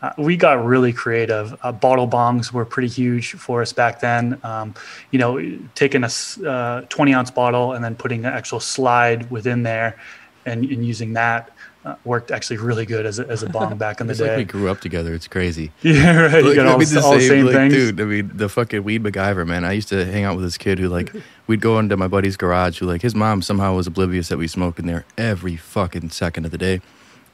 Uh, 0.02 0.12
we 0.18 0.36
got 0.36 0.64
really 0.64 0.92
creative. 0.92 1.56
Uh, 1.62 1.72
bottle 1.72 2.06
bongs 2.08 2.52
were 2.52 2.64
pretty 2.64 2.88
huge 2.88 3.32
for 3.32 3.62
us 3.62 3.72
back 3.72 4.00
then. 4.00 4.38
Um, 4.44 4.74
you 5.10 5.18
know, 5.18 5.58
taking 5.74 6.04
a 6.04 6.10
uh, 6.48 6.82
20 6.82 7.14
ounce 7.14 7.30
bottle 7.30 7.72
and 7.72 7.84
then 7.84 7.96
putting 7.96 8.24
an 8.24 8.32
actual 8.32 8.60
slide 8.60 9.30
within 9.30 9.62
there, 9.62 9.98
and, 10.44 10.64
and 10.64 10.86
using 10.86 11.14
that. 11.14 11.50
Uh, 11.86 11.94
worked 12.04 12.32
actually 12.32 12.56
really 12.56 12.84
good 12.84 13.06
as 13.06 13.20
a, 13.20 13.28
as 13.28 13.44
a 13.44 13.48
bong 13.48 13.76
back 13.78 14.00
in 14.00 14.08
the 14.08 14.10
It's 14.12 14.20
like 14.20 14.30
day. 14.30 14.36
we 14.38 14.44
grew 14.44 14.68
up 14.68 14.80
together. 14.80 15.14
It's 15.14 15.28
crazy. 15.28 15.70
yeah, 15.82 16.16
right. 16.20 16.42
You 16.42 16.48
Like, 16.48 16.56
got 16.56 16.66
all, 16.66 16.78
the, 16.78 17.00
all 17.00 17.14
the 17.14 17.20
same 17.20 17.44
like, 17.46 17.54
things. 17.54 17.72
dude. 17.74 18.00
I 18.00 18.04
mean, 18.04 18.28
the 18.34 18.48
fucking 18.48 18.82
weed 18.82 19.04
MacGyver, 19.04 19.46
man. 19.46 19.64
I 19.64 19.70
used 19.70 19.88
to 19.90 20.04
hang 20.04 20.24
out 20.24 20.34
with 20.34 20.44
this 20.44 20.58
kid 20.58 20.80
who, 20.80 20.88
like, 20.88 21.12
we'd 21.46 21.60
go 21.60 21.78
into 21.78 21.96
my 21.96 22.08
buddy's 22.08 22.36
garage. 22.36 22.80
Who, 22.80 22.86
like, 22.86 23.02
his 23.02 23.14
mom 23.14 23.40
somehow 23.40 23.76
was 23.76 23.86
oblivious 23.86 24.26
that 24.30 24.36
we 24.36 24.48
smoked 24.48 24.80
in 24.80 24.86
there 24.88 25.04
every 25.16 25.54
fucking 25.54 26.10
second 26.10 26.44
of 26.44 26.50
the 26.50 26.58
day, 26.58 26.80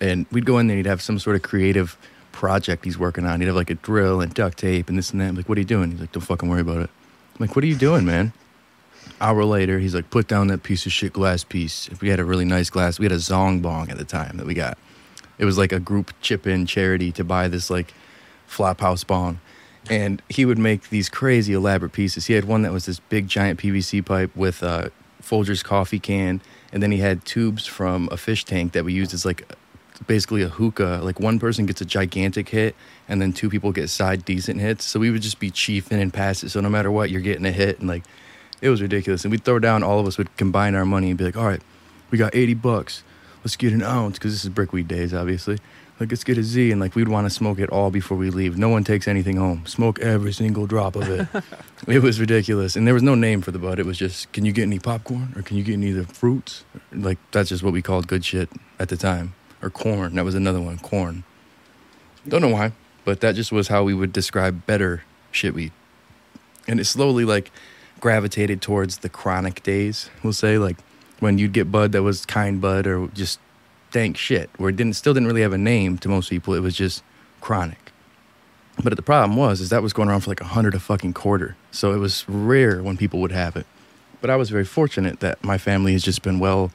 and 0.03 0.27
we'd 0.31 0.45
go 0.45 0.59
in 0.59 0.67
there. 0.67 0.77
and 0.77 0.85
He'd 0.85 0.91
have 0.91 1.01
some 1.01 1.19
sort 1.19 1.35
of 1.35 1.41
creative 1.41 1.97
project 2.33 2.85
he's 2.85 2.99
working 2.99 3.25
on. 3.25 3.41
He'd 3.41 3.47
have 3.47 3.57
like 3.57 3.71
a 3.71 3.75
drill 3.77 4.21
and 4.21 4.35
duct 4.35 4.59
tape 4.59 4.91
and 4.91 4.99
this 4.99 5.13
and 5.13 5.21
that. 5.23 5.29
I'm 5.29 5.35
like, 5.35 5.49
what 5.49 5.57
are 5.57 5.63
you 5.63 5.67
doing? 5.67 5.93
He's 5.93 6.01
like, 6.01 6.13
don't 6.13 6.23
fucking 6.23 6.49
worry 6.51 6.61
about 6.61 6.79
it. 6.83 6.91
I'm 6.91 7.47
like, 7.47 7.57
what 7.57 7.65
are 7.65 7.69
you 7.69 7.75
doing, 7.77 8.05
man? 8.05 8.35
Hour 9.23 9.45
later, 9.45 9.79
he's 9.79 9.95
like, 9.95 10.11
put 10.11 10.27
down 10.27 10.49
that 10.49 10.65
piece 10.65 10.85
of 10.85 10.93
shit 10.93 11.13
glass 11.13 11.45
piece. 11.45 11.89
We 12.01 12.09
had 12.09 12.19
a 12.19 12.25
really 12.25 12.45
nice 12.45 12.71
glass. 12.71 12.99
We 12.99 13.05
had 13.05 13.13
a 13.13 13.17
Zong 13.17 13.63
Bong 13.63 13.89
at 13.89 13.97
the 13.97 14.05
time 14.05 14.37
that 14.37 14.47
we 14.47 14.53
got. 14.53 14.77
It 15.39 15.45
was 15.45 15.57
like 15.57 15.71
a 15.71 15.79
group 15.79 16.13
chip 16.21 16.45
in 16.47 16.67
charity 16.67 17.13
to 17.13 17.23
buy 17.23 17.47
this 17.47 17.71
like 17.71 17.95
flop 18.47 18.81
house 18.81 19.05
bong. 19.05 19.41
And 19.89 20.21
he 20.29 20.45
would 20.45 20.59
make 20.59 20.91
these 20.91 21.09
crazy 21.09 21.53
elaborate 21.53 21.93
pieces. 21.93 22.27
He 22.27 22.35
had 22.35 22.45
one 22.45 22.63
that 22.63 22.73
was 22.73 22.87
this 22.87 22.99
big 22.99 23.29
giant 23.29 23.61
PVC 23.61 24.05
pipe 24.05 24.35
with 24.37 24.63
uh, 24.63 24.89
Folgers 25.23 25.65
coffee 25.65 25.99
can. 25.99 26.41
And 26.73 26.83
then 26.83 26.91
he 26.91 26.99
had 26.99 27.25
tubes 27.25 27.67
from 27.67 28.09
a 28.11 28.17
fish 28.17 28.45
tank 28.45 28.73
that 28.73 28.85
we 28.85 28.93
used 28.93 29.15
as 29.15 29.25
like 29.25 29.51
basically 30.07 30.43
a 30.43 30.49
hookah. 30.49 31.01
Like 31.03 31.21
one 31.21 31.39
person 31.39 31.67
gets 31.67 31.81
a 31.81 31.85
gigantic 31.85 32.49
hit 32.49 32.75
and 33.09 33.21
then 33.21 33.33
two 33.33 33.49
people 33.49 33.73
get 33.73 33.89
side 33.89 34.25
decent 34.25 34.61
hits. 34.61 34.85
So 34.85 35.01
we 35.01 35.11
would 35.11 35.23
just 35.23 35.39
be 35.39 35.51
chiefing 35.51 36.01
and 36.01 36.13
pass 36.13 36.43
it. 36.43 36.51
So 36.51 36.61
no 36.61 36.69
matter 36.69 36.91
what, 36.91 37.11
you're 37.11 37.21
getting 37.21 37.47
a 37.47 37.53
hit. 37.53 37.79
And 37.79 37.89
like 37.89 38.05
it 38.63 38.71
was 38.71 38.81
ridiculous. 38.81 39.25
And 39.25 39.33
we'd 39.33 39.45
throw 39.45 39.59
down, 39.59 39.83
all 39.83 39.99
of 39.99 40.07
us 40.07 40.17
would 40.17 40.35
combine 40.39 40.75
our 40.75 40.87
money 40.87 41.11
and 41.11 41.19
be 41.19 41.25
like, 41.25 41.37
all 41.37 41.47
right, 41.47 41.61
we 42.11 42.17
got 42.17 42.35
80 42.35 42.55
bucks. 42.55 43.03
Let's 43.45 43.57
get 43.57 43.73
an 43.73 43.83
ounce 43.83 44.19
because 44.19 44.33
this 44.33 44.45
is 44.45 44.51
brickweed 44.51 44.87
days, 44.87 45.13
obviously. 45.13 45.59
Like, 45.99 46.11
let's 46.11 46.23
get 46.25 46.39
a 46.39 46.45
Z. 46.45 46.71
And 46.71 46.81
like, 46.81 46.95
we'd 46.95 47.09
want 47.09 47.27
to 47.27 47.31
smoke 47.31 47.59
it 47.59 47.69
all 47.71 47.91
before 47.91 48.17
we 48.17 48.31
leave. 48.31 48.57
No 48.57 48.69
one 48.69 48.85
takes 48.85 49.09
anything 49.09 49.37
home. 49.37 49.67
Smoke 49.67 49.99
every 49.99 50.33
single 50.33 50.67
drop 50.67 50.95
of 50.95 51.09
it. 51.09 51.45
it 51.89 52.03
was 52.03 52.21
ridiculous. 52.21 52.77
And 52.77 52.87
there 52.87 52.95
was 52.95 53.03
no 53.03 53.17
name 53.17 53.43
for 53.43 53.51
the 53.51 53.59
bud. 53.59 53.81
It 53.81 53.87
was 53.87 53.99
just, 53.99 54.33
can 54.33 54.45
you 54.45 54.53
get 54.53 54.63
any 54.63 54.79
popcorn 54.79 55.33
or 55.35 55.43
can 55.43 55.57
you 55.57 55.65
get 55.65 55.75
any 55.75 55.91
of 55.91 55.97
the 55.97 56.15
fruits? 56.15 56.65
Like, 56.93 57.19
that's 57.33 57.49
just 57.49 57.65
what 57.65 57.73
we 57.73 57.83
called 57.83 58.07
good 58.07 58.25
shit 58.25 58.49
at 58.79 58.89
the 58.89 58.97
time. 58.97 59.35
Or 59.61 59.71
corn. 59.71 60.15
That 60.15 60.25
was 60.25 60.37
another 60.37 60.61
one, 60.61 60.79
corn. 60.79 61.25
Don't 62.27 62.43
know 62.43 62.49
why, 62.49 62.73
but 63.05 63.21
that 63.21 63.35
just 63.35 63.51
was 63.51 63.69
how 63.69 63.83
we 63.83 63.95
would 63.95 64.13
describe 64.13 64.67
better 64.67 65.03
shit 65.33 65.55
weed. 65.55 65.73
And 66.69 66.79
it 66.79 66.85
slowly, 66.85 67.25
like, 67.25 67.51
gravitated 68.03 68.61
towards 68.61 68.99
the 68.99 69.09
chronic 69.09 69.63
days, 69.63 70.11
we'll 70.23 70.33
say, 70.35 70.59
like 70.59 70.77
when 71.21 71.39
you'd 71.39 71.53
get 71.53 71.71
bud 71.71 71.93
that 71.93 72.03
was 72.03 72.27
kind 72.27 72.61
bud 72.61 72.87
or 72.87 73.07
just 73.15 73.39
dank 73.93 74.19
shit, 74.19 74.51
where 74.59 74.71
it 74.71 74.77
didn't 74.77 74.95
still 74.95 75.15
didn't 75.15 75.29
really 75.29 75.41
have 75.41 75.53
a 75.53 75.59
name 75.59 75.97
to 75.97 76.09
most 76.09 76.29
people. 76.29 76.53
It 76.53 76.61
was 76.61 76.75
just 76.75 77.03
chronic. 77.41 77.93
But 78.83 78.97
the 78.97 79.03
problem 79.03 79.37
was, 79.37 79.61
is 79.61 79.71
that 79.71 79.83
was 79.83 79.93
going 79.93 80.09
around 80.09 80.23
for 80.23 80.31
like 80.31 80.41
a 80.41 80.47
hundred 80.47 80.75
a 80.75 80.81
fucking 80.81 81.15
quarter. 81.15 81.57
So 81.71 81.95
it 81.95 81.99
was 81.99 82.29
rare 82.29 82.83
when 82.83 82.97
people 82.97 83.21
would 83.21 83.33
have 83.33 83.55
it. 83.55 83.67
But 84.21 84.31
I 84.31 84.37
was 84.37 84.51
very 84.51 84.65
fortunate 84.65 85.21
that 85.21 85.43
my 85.45 85.57
family 85.57 85.93
has 85.93 86.03
just 86.03 86.23
been 86.23 86.41
well 86.41 86.73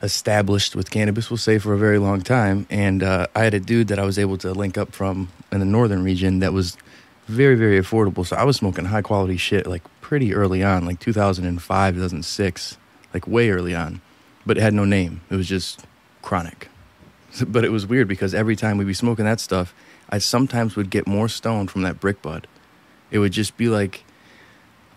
established 0.00 0.74
with 0.74 0.90
cannabis, 0.90 1.30
we'll 1.30 1.36
say, 1.36 1.58
for 1.58 1.74
a 1.74 1.78
very 1.78 1.98
long 1.98 2.22
time. 2.22 2.66
And 2.70 3.02
uh, 3.02 3.26
I 3.34 3.44
had 3.44 3.52
a 3.52 3.60
dude 3.60 3.88
that 3.88 3.98
I 3.98 4.04
was 4.04 4.18
able 4.18 4.38
to 4.38 4.52
link 4.52 4.78
up 4.78 4.92
from 4.92 5.28
in 5.50 5.60
the 5.60 5.66
northern 5.66 6.02
region 6.02 6.38
that 6.38 6.52
was 6.54 6.76
very, 7.32 7.56
very 7.56 7.80
affordable. 7.80 8.26
So 8.26 8.36
I 8.36 8.44
was 8.44 8.56
smoking 8.56 8.86
high 8.86 9.02
quality 9.02 9.36
shit 9.36 9.66
like 9.66 9.82
pretty 10.00 10.34
early 10.34 10.62
on, 10.62 10.86
like 10.86 11.00
2005, 11.00 11.94
2006, 11.94 12.78
like 13.14 13.26
way 13.26 13.50
early 13.50 13.74
on. 13.74 14.00
But 14.44 14.58
it 14.58 14.60
had 14.60 14.74
no 14.74 14.84
name. 14.84 15.22
It 15.30 15.36
was 15.36 15.48
just 15.48 15.84
chronic. 16.22 16.68
But 17.46 17.64
it 17.64 17.70
was 17.70 17.86
weird 17.86 18.08
because 18.08 18.34
every 18.34 18.56
time 18.56 18.76
we'd 18.76 18.86
be 18.86 18.92
smoking 18.92 19.24
that 19.24 19.40
stuff, 19.40 19.74
I 20.10 20.18
sometimes 20.18 20.76
would 20.76 20.90
get 20.90 21.06
more 21.06 21.28
stoned 21.28 21.70
from 21.70 21.80
that 21.80 21.98
brick 21.98 22.20
bud. 22.20 22.46
It 23.10 23.20
would 23.20 23.32
just 23.32 23.56
be 23.56 23.70
like, 23.70 24.04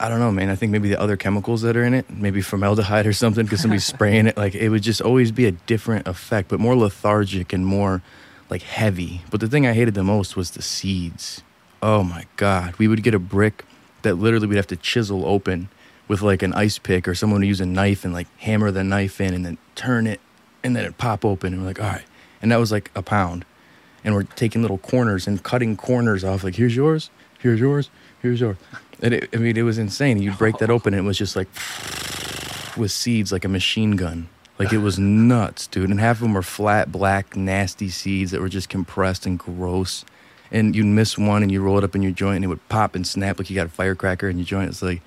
I 0.01 0.09
don't 0.09 0.19
know, 0.19 0.31
man. 0.31 0.49
I 0.49 0.55
think 0.55 0.73
maybe 0.73 0.89
the 0.89 0.99
other 0.99 1.15
chemicals 1.15 1.61
that 1.61 1.77
are 1.77 1.83
in 1.85 1.93
it, 1.93 2.09
maybe 2.09 2.41
formaldehyde 2.41 3.07
or 3.07 3.13
something, 3.13 3.45
because 3.45 3.61
somebody's 3.61 3.85
spraying 3.95 4.27
it. 4.27 4.35
Like 4.35 4.53
it 4.53 4.67
would 4.67 4.83
just 4.83 4.99
always 4.99 5.31
be 5.31 5.45
a 5.45 5.51
different 5.51 6.07
effect, 6.07 6.49
but 6.49 6.59
more 6.59 6.75
lethargic 6.75 7.53
and 7.53 7.65
more 7.65 8.01
like 8.49 8.61
heavy. 8.61 9.21
But 9.31 9.39
the 9.39 9.47
thing 9.47 9.65
I 9.65 9.71
hated 9.73 9.93
the 9.93 10.03
most 10.03 10.35
was 10.35 10.51
the 10.51 10.61
seeds. 10.61 11.41
Oh 11.85 12.01
my 12.01 12.25
god, 12.35 12.75
we 12.77 12.87
would 12.87 13.03
get 13.03 13.13
a 13.13 13.19
brick 13.19 13.63
that 14.01 14.15
literally 14.15 14.47
we'd 14.47 14.55
have 14.55 14.65
to 14.65 14.75
chisel 14.75 15.23
open 15.23 15.69
with 16.07 16.23
like 16.23 16.41
an 16.41 16.51
ice 16.53 16.79
pick 16.79 17.07
or 17.07 17.13
someone 17.13 17.41
would 17.41 17.47
use 17.47 17.61
a 17.61 17.65
knife 17.67 18.03
and 18.03 18.11
like 18.11 18.25
hammer 18.39 18.71
the 18.71 18.83
knife 18.83 19.21
in 19.21 19.35
and 19.35 19.45
then 19.45 19.59
turn 19.75 20.07
it 20.07 20.19
and 20.63 20.75
then 20.75 20.83
it'd 20.83 20.97
pop 20.97 21.23
open 21.23 21.53
and 21.53 21.61
we're 21.61 21.67
like, 21.67 21.79
all 21.79 21.85
right. 21.85 22.05
And 22.41 22.51
that 22.51 22.57
was 22.57 22.71
like 22.71 22.89
a 22.95 23.03
pound. 23.03 23.45
And 24.03 24.15
we're 24.15 24.23
taking 24.23 24.63
little 24.63 24.79
corners 24.79 25.27
and 25.27 25.43
cutting 25.43 25.77
corners 25.77 26.23
off. 26.23 26.43
Like, 26.43 26.55
here's 26.55 26.75
yours, 26.75 27.11
here's 27.37 27.59
yours, 27.59 27.91
here's 28.19 28.41
yours. 28.41 28.57
And 28.99 29.13
it, 29.13 29.29
I 29.31 29.37
mean, 29.37 29.55
it 29.55 29.61
was 29.61 29.77
insane. 29.77 30.19
You'd 30.19 30.39
break 30.39 30.57
that 30.57 30.71
open 30.71 30.95
and 30.95 31.05
it 31.05 31.07
was 31.07 31.19
just 31.19 31.35
like 31.35 31.49
with 32.77 32.89
seeds 32.89 33.31
like 33.31 33.45
a 33.45 33.47
machine 33.47 33.91
gun. 33.91 34.27
Like 34.57 34.73
it 34.73 34.79
was 34.79 34.97
nuts, 34.97 35.67
dude. 35.67 35.91
And 35.91 35.99
half 35.99 36.15
of 36.15 36.21
them 36.21 36.33
were 36.33 36.41
flat, 36.41 36.91
black, 36.91 37.35
nasty 37.35 37.89
seeds 37.89 38.31
that 38.31 38.41
were 38.41 38.49
just 38.49 38.69
compressed 38.69 39.27
and 39.27 39.37
gross. 39.37 40.03
And 40.55 40.75
you'd 40.75 40.85
miss 40.85 41.17
one 41.17 41.43
and 41.43 41.51
you 41.51 41.61
roll 41.61 41.77
it 41.77 41.83
up 41.83 41.95
in 41.95 42.01
your 42.01 42.13
joint 42.13 42.37
and 42.37 42.45
it 42.45 42.47
would 42.47 42.67
pop 42.69 42.95
and 42.95 43.05
snap 43.05 43.37
like 43.37 43.49
you 43.49 43.55
got 43.55 43.65
a 43.65 43.69
firecracker 43.69 44.29
in 44.29 44.37
your 44.37 44.45
joint. 44.45 44.69
It's 44.69 44.81
like, 44.81 45.01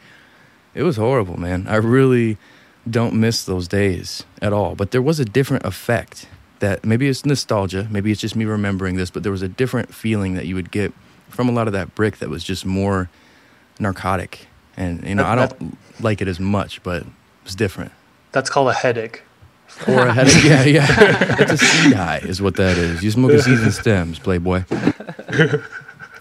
it 0.75 0.83
was 0.83 0.97
horrible, 0.97 1.40
man. 1.40 1.67
I 1.67 1.76
really 1.76 2.37
don't 2.88 3.14
miss 3.14 3.45
those 3.45 3.67
days 3.67 4.25
at 4.43 4.52
all. 4.52 4.75
But 4.75 4.90
there 4.90 5.00
was 5.00 5.19
a 5.19 5.25
different 5.25 5.64
effect 5.64 6.26
that 6.59 6.85
maybe 6.85 7.09
it's 7.09 7.25
nostalgia, 7.25 7.88
maybe 7.90 8.12
it's 8.12 8.21
just 8.21 8.37
me 8.37 8.45
remembering 8.45 8.97
this, 8.97 9.11
but 9.11 9.23
there 9.23 9.33
was 9.33 9.43
a 9.43 9.49
different 9.49 9.95
feeling 9.95 10.35
that 10.35 10.45
you 10.47 10.55
would 10.55 10.71
get 10.71 10.93
from 11.31 11.49
a 11.49 11.52
lot 11.52 11.67
of 11.67 11.73
that 11.73 11.95
brick 11.95 12.19
that 12.19 12.28
was 12.28 12.45
just 12.45 12.67
more 12.67 13.09
narcotic. 13.78 14.49
And, 14.76 15.02
you 15.05 15.14
know, 15.14 15.25
I 15.25 15.35
don't 15.35 15.78
like 16.00 16.21
it 16.21 16.28
as 16.28 16.38
much, 16.38 16.83
but 16.83 17.05
it's 17.45 17.55
different. 17.55 17.93
That's 18.33 18.50
called 18.50 18.69
a 18.69 18.75
headache. 18.75 19.23
Or 19.87 20.07
a 20.07 20.13
headache. 20.15 20.45
yeah, 20.45 20.65
yeah. 20.65 21.37
It's 21.41 21.53
a 21.53 21.59
seed 21.59 21.93
high, 21.95 22.19
is 22.19 22.43
what 22.43 22.57
that 22.57 22.77
is. 22.77 23.03
You 23.03 23.11
smoking 23.11 23.41
seeds 23.41 23.63
and 23.63 23.73
stems, 23.73 24.19
Playboy. 24.19 24.65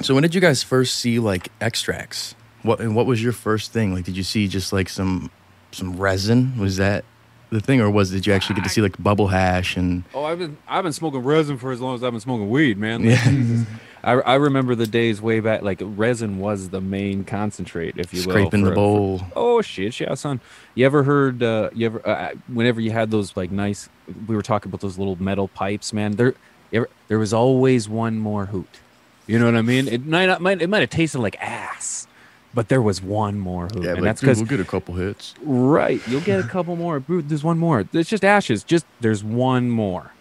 so 0.02 0.14
when 0.14 0.22
did 0.24 0.36
you 0.36 0.42
guys 0.42 0.64
first 0.64 0.96
see 0.98 1.20
like 1.20 1.50
extracts? 1.62 2.36
What 2.64 2.80
and 2.80 2.96
what 2.96 3.06
was 3.06 3.22
your 3.24 3.34
first 3.34 3.72
thing? 3.72 3.94
Like, 3.94 4.06
did 4.06 4.18
you 4.18 4.24
see 4.24 4.48
just 4.48 4.74
like 4.74 4.90
some 4.90 5.32
some 5.72 5.98
resin? 5.98 6.58
Was 6.58 6.78
that 6.78 7.06
the 7.50 7.62
thing, 7.62 7.80
or 7.82 7.90
was 7.90 8.12
did 8.12 8.28
you 8.28 8.34
actually 8.34 8.56
get 8.56 8.64
to 8.66 8.70
see 8.70 8.82
like 8.82 9.02
bubble 9.02 9.28
hash 9.28 9.78
and? 9.78 10.04
Oh, 10.14 10.24
I've 10.26 10.40
been 10.40 10.58
I've 10.68 10.84
been 10.84 10.94
smoking 10.94 11.22
resin 11.24 11.58
for 11.58 11.72
as 11.72 11.80
long 11.82 11.96
as 11.96 12.04
I've 12.04 12.12
been 12.12 12.20
smoking 12.20 12.50
weed, 12.50 12.78
man. 12.78 13.04
Like, 13.06 13.20
Yeah. 13.26 13.64
I, 14.08 14.14
I 14.14 14.36
remember 14.36 14.74
the 14.74 14.88
days 14.88 15.22
way 15.22 15.40
back. 15.42 15.62
Like 15.64 15.80
resin 15.84 16.40
was 16.40 16.70
the 16.70 16.80
main 16.82 17.24
concentrate, 17.26 17.96
if 17.98 18.14
you 18.14 18.22
will. 18.26 18.32
Scraping 18.32 18.64
the 18.64 18.72
bowl. 18.72 19.20
for- 19.20 19.32
oh 19.36 19.62
shit, 19.62 20.00
yeah, 20.00 20.14
son. 20.14 20.40
You 20.76 20.86
ever 20.86 21.04
heard? 21.04 21.44
Uh, 21.44 21.70
you 21.74 21.88
ever? 21.88 22.08
Uh, 22.08 22.32
whenever 22.48 22.80
you 22.80 22.92
had 22.92 23.12
those 23.12 23.36
like 23.36 23.52
nice, 23.52 23.90
we 24.28 24.36
were 24.36 24.42
talking 24.42 24.70
about 24.70 24.82
those 24.82 24.98
little 24.98 25.22
metal 25.22 25.48
pipes, 25.50 25.92
man. 25.92 26.14
There, 26.14 26.36
ever, 26.72 26.90
there 27.10 27.20
was 27.20 27.34
always 27.34 27.90
one 27.90 28.18
more 28.18 28.46
hoot. 28.48 28.80
You 29.28 29.40
know 29.40 29.46
what 29.46 29.56
I 29.58 29.62
mean? 29.62 29.90
It 29.90 30.06
might 30.06 30.28
not, 30.28 30.40
might 30.42 30.62
it 30.62 30.70
might 30.70 30.80
have 30.80 30.90
tasted 30.90 31.20
like 31.20 31.36
ass, 31.42 32.08
but 32.54 32.70
there 32.70 32.82
was 32.82 33.02
one 33.02 33.38
more 33.38 33.68
hoot, 33.68 33.84
Yeah, 33.84 33.90
and 33.90 33.98
but 34.00 34.04
that's 34.06 34.22
because 34.22 34.38
we'll 34.38 34.48
get 34.48 34.62
a 34.62 34.66
couple 34.66 34.96
hits. 34.96 35.34
Right. 35.42 36.02
You'll 36.08 36.22
get 36.22 36.40
a 36.40 36.48
couple 36.48 36.78
more. 36.78 37.04
There's 37.10 37.44
one 37.44 37.58
more. 37.58 37.84
It's 37.92 38.10
just 38.10 38.24
ashes. 38.24 38.64
Just 38.64 38.86
there's 39.02 39.22
one 39.22 39.70
more. 39.70 40.12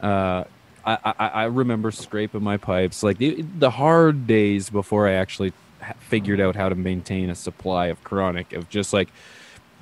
Uh, 0.00 0.44
I, 0.86 0.98
I, 1.04 1.28
I 1.28 1.44
remember 1.44 1.90
scraping 1.90 2.42
my 2.42 2.56
pipes 2.56 3.02
like 3.02 3.18
the, 3.18 3.42
the 3.42 3.70
hard 3.70 4.26
days 4.26 4.70
before 4.70 5.08
I 5.08 5.14
actually 5.14 5.52
figured 5.98 6.40
out 6.40 6.54
how 6.54 6.68
to 6.68 6.74
maintain 6.74 7.28
a 7.28 7.34
supply 7.34 7.86
of 7.86 8.02
chronic 8.04 8.52
of 8.52 8.68
just 8.68 8.92
like 8.92 9.08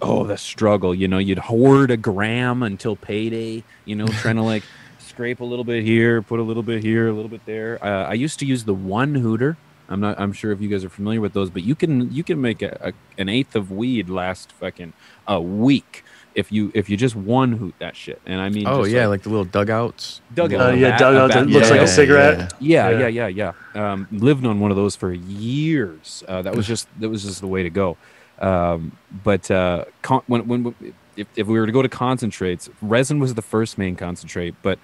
oh 0.03 0.25
the 0.25 0.39
struggle 0.39 0.95
you 0.95 1.07
know? 1.07 1.19
You'd 1.19 1.39
hoard 1.39 1.91
a 1.91 1.97
gram 1.97 2.63
until 2.63 2.97
payday 2.97 3.63
you 3.85 3.95
know? 3.95 4.07
Trying 4.07 4.37
to 4.37 4.43
like 4.43 4.63
scrape 4.99 5.41
a 5.41 5.45
little 5.45 5.65
bit 5.65 5.85
here 5.85 6.23
put 6.23 6.41
a 6.41 6.43
little 6.43 6.63
bit 6.63 6.83
here 6.83 7.09
a 7.09 7.13
little 7.13 7.29
bit 7.29 7.45
there. 7.45 7.85
Uh, 7.85 8.09
i 8.09 8.15
used 8.15 8.39
to 8.39 8.47
use 8.47 8.65
the 8.65 8.75
one 8.75 9.15
hooter. 9.15 9.59
I'm 9.89 10.01
not 10.01 10.19
i'm 10.19 10.33
sure 10.33 10.53
if 10.53 10.63
you 10.63 10.69
guys 10.69 10.85
are 10.85 10.91
familiar 10.91 11.21
with 11.21 11.35
those 11.35 11.51
but 11.51 11.63
you 11.63 11.75
can 11.75 12.11
you 12.13 12.25
can 12.25 12.41
make 12.41 12.63
a, 12.63 12.79
a, 12.81 13.21
an 13.21 13.29
eighth 13.29 13.55
of 13.55 13.71
weed 13.71 14.09
last 14.09 14.53
fucking 14.53 14.95
a 15.29 15.41
week 15.41 16.04
if 16.35 16.50
you 16.53 16.71
if 16.75 16.88
you 16.91 16.97
just 16.97 17.14
one 17.17 17.53
hoot 17.53 17.75
that 17.79 17.95
shit, 17.97 18.21
and 18.26 18.41
I 18.41 18.49
mean, 18.49 18.67
Oh 18.67 18.83
just 18.83 18.91
yeah, 18.95 19.07
like, 19.07 19.23
the 19.23 19.29
little 19.29 19.45
dugouts. 19.45 20.21
dugout, 20.35 20.61
Uh, 20.61 20.75
yeah, 20.75 20.91
bat- 20.91 20.99
dugout 21.00 21.31
a 21.31 21.35
that 21.35 21.45
bat- 21.47 21.49
looks 21.50 21.71
like 21.71 21.79
a 21.81 21.83
yeah, 21.83 21.87
cigarette. 21.87 22.53
Yeah, 22.61 22.88
Yeah. 22.91 23.07
yeah, 23.09 23.26
yeah, 23.29 23.53
yeah. 23.75 23.93
Um, 23.93 24.09
lived 24.11 24.45
on 24.45 24.59
one 24.61 24.71
of 24.71 24.76
those 24.76 24.97
for 24.97 25.12
years. 25.12 26.25
Uh, 26.26 26.43
that 26.43 26.55
was 26.57 26.67
just 26.67 26.88
that 27.00 27.09
was 27.09 27.23
just 27.25 27.41
the 27.41 27.47
way 27.47 27.62
to 27.62 27.71
go. 27.71 27.97
Um, 28.41 28.93
but 29.23 29.50
uh, 29.50 29.85
con- 30.03 30.23
when 30.26 30.47
when 30.49 30.75
if, 31.17 31.29
if 31.37 31.47
we 31.47 31.57
were 31.61 31.67
to 31.67 31.73
go 31.73 31.83
to 31.83 31.88
concentrates, 31.88 32.69
resin 32.83 33.21
was 33.21 33.35
the 33.35 33.43
first 33.43 33.79
main 33.79 33.95
concentrate. 33.95 34.55
But 34.62 34.81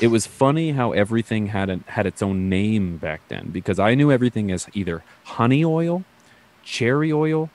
it 0.00 0.06
was 0.06 0.26
funny 0.26 0.70
how 0.72 0.92
everything 0.92 1.46
had 1.48 1.68
an, 1.68 1.82
had 1.88 2.06
its 2.06 2.22
own 2.22 2.48
name 2.48 2.98
back 2.98 3.20
then 3.28 3.48
because 3.50 3.80
I 3.80 3.96
knew 3.96 4.12
everything 4.12 4.52
as 4.52 4.68
either 4.74 5.02
honey 5.24 5.64
oil, 5.64 6.04
cherry 6.62 7.12
oil, 7.12 7.50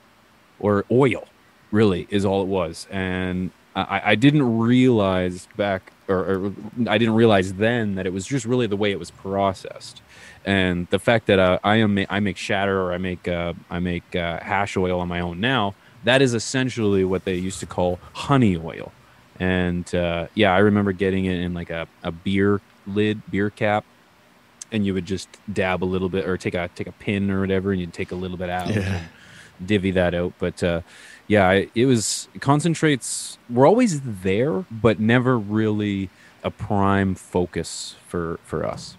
or 0.60 0.84
oil. 0.90 1.26
Really, 1.70 2.06
is 2.10 2.24
all 2.24 2.42
it 2.42 2.48
was, 2.48 2.86
and 2.90 3.50
I, 3.74 4.02
I 4.06 4.14
didn't 4.14 4.58
realize 4.58 5.48
back, 5.56 5.92
or, 6.08 6.16
or 6.16 6.52
I 6.88 6.98
didn't 6.98 7.14
realize 7.14 7.54
then 7.54 7.94
that 7.96 8.06
it 8.06 8.12
was 8.12 8.26
just 8.26 8.44
really 8.46 8.66
the 8.66 8.76
way 8.76 8.90
it 8.90 8.98
was 8.98 9.10
processed, 9.10 10.00
and 10.44 10.88
the 10.88 10.98
fact 10.98 11.26
that 11.26 11.38
uh, 11.38 11.58
I 11.62 11.76
am 11.76 11.98
I 12.08 12.20
make 12.20 12.36
shatter 12.36 12.80
or 12.80 12.92
I 12.92 12.98
make 12.98 13.28
uh, 13.28 13.52
I 13.70 13.78
make 13.80 14.16
uh, 14.16 14.40
hash 14.40 14.76
oil 14.76 15.00
on 15.00 15.08
my 15.08 15.20
own 15.20 15.40
now. 15.40 15.74
That 16.04 16.22
is 16.22 16.32
essentially 16.32 17.04
what 17.04 17.24
they 17.24 17.34
used 17.34 17.60
to 17.60 17.66
call 17.66 17.98
honey 18.14 18.56
oil, 18.56 18.92
and 19.38 19.92
uh, 19.94 20.28
yeah, 20.34 20.54
I 20.54 20.58
remember 20.58 20.92
getting 20.92 21.26
it 21.26 21.38
in 21.38 21.54
like 21.54 21.70
a, 21.70 21.86
a 22.02 22.10
beer 22.10 22.60
lid, 22.86 23.20
beer 23.30 23.50
cap, 23.50 23.84
and 24.72 24.86
you 24.86 24.94
would 24.94 25.06
just 25.06 25.28
dab 25.52 25.84
a 25.84 25.86
little 25.86 26.08
bit 26.08 26.26
or 26.26 26.38
take 26.38 26.54
a 26.54 26.68
take 26.74 26.86
a 26.86 26.92
pin 26.92 27.30
or 27.30 27.40
whatever, 27.40 27.72
and 27.72 27.80
you'd 27.80 27.92
take 27.92 28.10
a 28.10 28.16
little 28.16 28.38
bit 28.38 28.48
out. 28.48 28.68
Yeah. 28.68 28.80
and 28.80 29.08
divvy 29.64 29.90
that 29.92 30.14
out. 30.14 30.32
But 30.38 30.62
uh, 30.62 30.82
yeah, 31.28 31.64
it 31.74 31.86
was 31.86 32.28
concentrates 32.40 33.38
were 33.48 33.66
always 33.66 34.00
there, 34.00 34.64
but 34.70 34.98
never 34.98 35.38
really 35.38 36.10
a 36.42 36.50
prime 36.50 37.14
focus 37.14 37.96
for 38.08 38.40
for 38.42 38.66
us. 38.66 38.96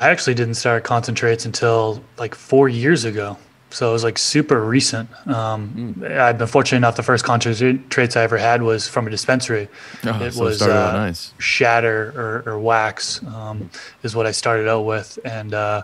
I 0.00 0.10
actually 0.10 0.34
didn't 0.34 0.54
start 0.54 0.84
concentrates 0.84 1.44
until 1.44 2.02
like 2.18 2.34
four 2.34 2.68
years 2.68 3.04
ago. 3.04 3.36
So 3.70 3.90
it 3.90 3.92
was 3.92 4.04
like 4.04 4.18
super 4.18 4.64
recent. 4.64 5.10
Um, 5.26 6.04
I've 6.08 6.38
been 6.38 6.46
fortunate 6.46 6.76
enough. 6.76 6.94
The 6.94 7.02
first 7.02 7.24
concentrates 7.24 8.16
I 8.16 8.22
ever 8.22 8.38
had 8.38 8.62
was 8.62 8.86
from 8.86 9.08
a 9.08 9.10
dispensary. 9.10 9.66
Oh, 10.04 10.22
it 10.22 10.32
so 10.32 10.44
was 10.44 10.58
started 10.58 10.76
out 10.76 10.94
uh, 10.94 10.98
nice. 10.98 11.34
shatter 11.38 12.12
or, 12.14 12.52
or 12.52 12.58
wax 12.60 13.20
um, 13.24 13.70
is 14.04 14.14
what 14.14 14.26
I 14.26 14.30
started 14.30 14.68
out 14.68 14.82
with. 14.82 15.18
And 15.24 15.54
uh, 15.54 15.82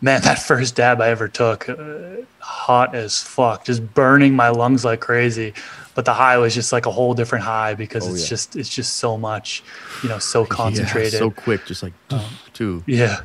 man, 0.00 0.20
that 0.22 0.38
first 0.38 0.74
dab 0.76 1.00
I 1.00 1.08
ever 1.08 1.28
took, 1.28 1.68
uh, 1.68 1.76
hot 2.38 2.94
as 2.94 3.20
fuck, 3.22 3.64
just 3.64 3.94
burning 3.94 4.34
my 4.34 4.48
lungs 4.50 4.84
like 4.84 5.00
crazy. 5.00 5.54
But 5.94 6.04
the 6.04 6.12
high 6.14 6.36
was 6.36 6.54
just 6.54 6.72
like 6.72 6.84
a 6.84 6.90
whole 6.90 7.14
different 7.14 7.44
high 7.44 7.74
because 7.74 8.06
Oh, 8.06 8.12
it's 8.12 8.22
yeah. 8.24 8.28
just 8.28 8.56
it's 8.56 8.68
just 8.68 8.96
so 8.98 9.16
much, 9.16 9.62
you 10.02 10.08
know, 10.10 10.18
so 10.18 10.42
Yeah, 10.42 10.48
concentrated. 10.50 11.18
so 11.18 11.30
quick, 11.30 11.64
just 11.64 11.82
like 11.82 11.94
too. 12.52 12.82
Yeah. 12.86 13.20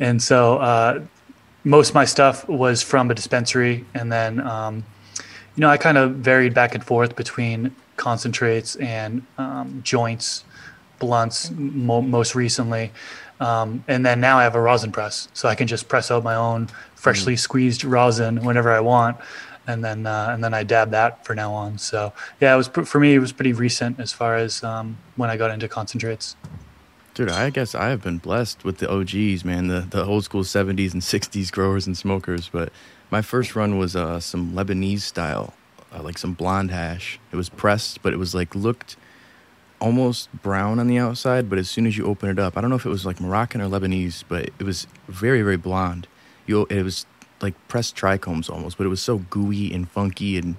And 0.00 0.20
so 0.20 0.58
uh, 0.58 1.00
most 1.62 1.90
of 1.90 1.94
my 1.94 2.04
stuff 2.04 2.46
was 2.48 2.82
from 2.82 3.10
a 3.10 3.14
dispensary. 3.14 3.84
And 3.94 4.10
then, 4.10 4.40
um, 4.40 4.84
you 5.54 5.60
know, 5.60 5.68
I 5.68 5.76
kind 5.76 5.96
of 5.96 6.16
varied 6.16 6.52
back 6.52 6.74
and 6.74 6.84
forth 6.84 7.14
between 7.14 7.74
concentrates 7.96 8.74
and 8.76 9.22
um, 9.38 9.80
joints, 9.84 10.44
blunts, 10.98 11.50
mo- 11.52 12.02
most 12.02 12.34
recently. 12.34 12.90
Um, 13.40 13.84
and 13.86 14.04
then 14.04 14.20
now 14.20 14.38
I 14.38 14.44
have 14.44 14.54
a 14.54 14.60
rosin 14.60 14.92
press. 14.92 15.28
So 15.34 15.48
I 15.48 15.54
can 15.54 15.66
just 15.66 15.88
press 15.88 16.10
out 16.10 16.24
my 16.24 16.34
own 16.34 16.68
freshly 16.94 17.36
squeezed 17.36 17.84
rosin 17.84 18.44
whenever 18.44 18.72
I 18.72 18.80
want. 18.80 19.18
And 19.66 19.84
then, 19.84 20.06
uh, 20.06 20.30
and 20.30 20.42
then 20.42 20.54
I 20.54 20.62
dab 20.62 20.90
that 20.92 21.24
for 21.24 21.34
now 21.34 21.52
on. 21.52 21.78
So 21.78 22.12
yeah, 22.40 22.54
it 22.54 22.56
was 22.56 22.68
for 22.68 23.00
me. 23.00 23.14
It 23.14 23.18
was 23.18 23.32
pretty 23.32 23.52
recent 23.52 23.98
as 23.98 24.12
far 24.12 24.36
as 24.36 24.62
um, 24.62 24.96
when 25.16 25.28
I 25.28 25.36
got 25.36 25.50
into 25.50 25.68
concentrates. 25.68 26.36
Dude, 27.14 27.30
I 27.30 27.50
guess 27.50 27.74
I 27.74 27.88
have 27.88 28.02
been 28.02 28.18
blessed 28.18 28.62
with 28.62 28.78
the 28.78 28.90
OGs, 28.90 29.42
man, 29.44 29.68
the, 29.68 29.80
the 29.80 30.04
old 30.04 30.24
school 30.24 30.42
70s 30.42 30.92
and 30.92 31.00
60s 31.00 31.50
growers 31.50 31.86
and 31.86 31.96
smokers. 31.96 32.50
But 32.52 32.70
my 33.10 33.22
first 33.22 33.56
run 33.56 33.78
was 33.78 33.96
uh, 33.96 34.20
some 34.20 34.52
Lebanese 34.52 35.00
style, 35.00 35.54
uh, 35.92 36.02
like 36.02 36.18
some 36.18 36.34
blonde 36.34 36.70
hash. 36.70 37.18
It 37.32 37.36
was 37.36 37.48
pressed, 37.48 38.02
but 38.02 38.12
it 38.12 38.18
was 38.18 38.34
like 38.34 38.54
looked 38.54 38.96
almost 39.80 40.32
brown 40.42 40.78
on 40.78 40.86
the 40.86 40.98
outside. 40.98 41.48
But 41.48 41.58
as 41.58 41.68
soon 41.68 41.86
as 41.86 41.96
you 41.96 42.06
open 42.06 42.28
it 42.28 42.38
up, 42.38 42.56
I 42.56 42.60
don't 42.60 42.70
know 42.70 42.76
if 42.76 42.86
it 42.86 42.90
was 42.90 43.06
like 43.06 43.20
Moroccan 43.20 43.60
or 43.60 43.68
Lebanese, 43.68 44.24
but 44.28 44.50
it 44.58 44.62
was 44.62 44.86
very, 45.08 45.42
very 45.42 45.56
blonde. 45.56 46.06
You, 46.46 46.66
it 46.70 46.82
was 46.82 47.06
like 47.40 47.54
pressed 47.68 47.96
trichomes 47.96 48.50
almost, 48.50 48.78
but 48.78 48.86
it 48.86 48.90
was 48.90 49.02
so 49.02 49.18
gooey 49.18 49.72
and 49.72 49.88
funky 49.88 50.38
and 50.38 50.56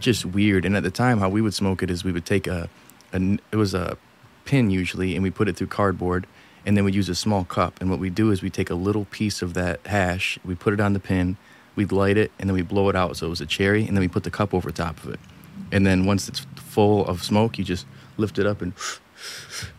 just 0.00 0.24
weird. 0.24 0.64
And 0.64 0.76
at 0.76 0.82
the 0.82 0.90
time, 0.90 1.18
how 1.18 1.28
we 1.28 1.40
would 1.40 1.54
smoke 1.54 1.82
it 1.82 1.90
is 1.90 2.04
we 2.04 2.12
would 2.12 2.26
take 2.26 2.46
a, 2.46 2.68
a 3.12 3.38
it 3.52 3.56
was 3.56 3.74
a 3.74 3.96
pin 4.44 4.70
usually, 4.70 5.14
and 5.14 5.22
we 5.22 5.30
put 5.30 5.48
it 5.48 5.56
through 5.56 5.66
cardboard, 5.68 6.26
and 6.64 6.76
then 6.76 6.84
we 6.84 6.92
use 6.92 7.08
a 7.08 7.14
small 7.14 7.44
cup. 7.44 7.80
And 7.80 7.90
what 7.90 7.98
we 7.98 8.10
do 8.10 8.30
is 8.30 8.42
we 8.42 8.50
take 8.50 8.70
a 8.70 8.74
little 8.74 9.04
piece 9.06 9.42
of 9.42 9.54
that 9.54 9.86
hash, 9.86 10.38
we 10.44 10.54
put 10.54 10.72
it 10.72 10.80
on 10.80 10.92
the 10.92 11.00
pin, 11.00 11.36
we'd 11.76 11.92
light 11.92 12.16
it, 12.16 12.32
and 12.38 12.48
then 12.48 12.54
we 12.54 12.62
blow 12.62 12.88
it 12.88 12.96
out 12.96 13.16
so 13.16 13.26
it 13.26 13.30
was 13.30 13.40
a 13.40 13.46
cherry, 13.46 13.86
and 13.86 13.96
then 13.96 14.00
we 14.00 14.08
put 14.08 14.24
the 14.24 14.30
cup 14.30 14.54
over 14.54 14.70
top 14.70 15.02
of 15.04 15.10
it. 15.10 15.20
And 15.70 15.86
then 15.86 16.06
once 16.06 16.28
it's 16.28 16.46
full 16.56 17.06
of 17.06 17.22
smoke, 17.22 17.58
you 17.58 17.64
just 17.64 17.86
lift 18.18 18.38
it 18.38 18.46
up 18.46 18.60
and 18.60 18.74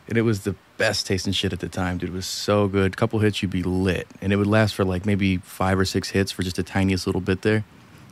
and 0.08 0.18
it 0.18 0.24
was 0.24 0.42
the 0.42 0.56
best 0.78 1.06
tasting 1.06 1.34
shit 1.34 1.54
at 1.54 1.60
the 1.60 1.70
time, 1.70 1.98
dude. 1.98 2.10
It 2.10 2.14
was 2.14 2.26
so 2.26 2.68
good. 2.68 2.98
Couple 2.98 3.20
hits, 3.20 3.42
you'd 3.42 3.52
be 3.52 3.64
lit, 3.64 4.08
and 4.22 4.34
it 4.34 4.38
would 4.38 4.48
last 4.48 4.76
for 4.76 4.84
like 4.84 5.06
maybe 5.06 5.38
five 5.38 5.80
or 5.80 5.86
six 5.86 6.10
hits 6.10 6.32
for 6.32 6.44
just 6.44 6.56
the 6.56 6.64
tiniest 6.64 7.06
little 7.06 7.22
bit 7.22 7.42
there. 7.42 7.64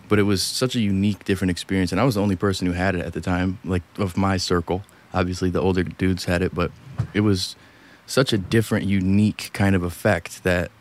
But 0.10 0.20
it 0.20 0.24
was 0.24 0.42
such 0.42 0.76
a 0.76 0.80
unique, 0.80 1.26
different 1.26 1.52
experience, 1.52 1.92
and 1.92 2.00
I 2.00 2.06
was 2.06 2.16
the 2.16 2.22
only 2.22 2.36
person 2.36 2.68
who 2.68 2.74
had 2.74 2.96
it 2.96 3.06
at 3.06 3.14
the 3.14 3.22
time, 3.22 3.60
like 3.66 3.84
of 3.98 4.16
my 4.16 4.38
circle. 4.38 4.84
Obviously, 5.14 5.50
the 5.50 5.62
older 5.62 5.84
dudes 5.84 6.26
had 6.26 6.42
it, 6.42 6.54
but 6.54 6.72
it 7.14 7.22
was 7.22 7.56
such 8.06 8.32
a 8.32 8.38
different, 8.38 8.86
unique 8.86 9.50
kind 9.54 9.76
of 9.76 9.84
effect 9.84 10.44
that 10.44 10.72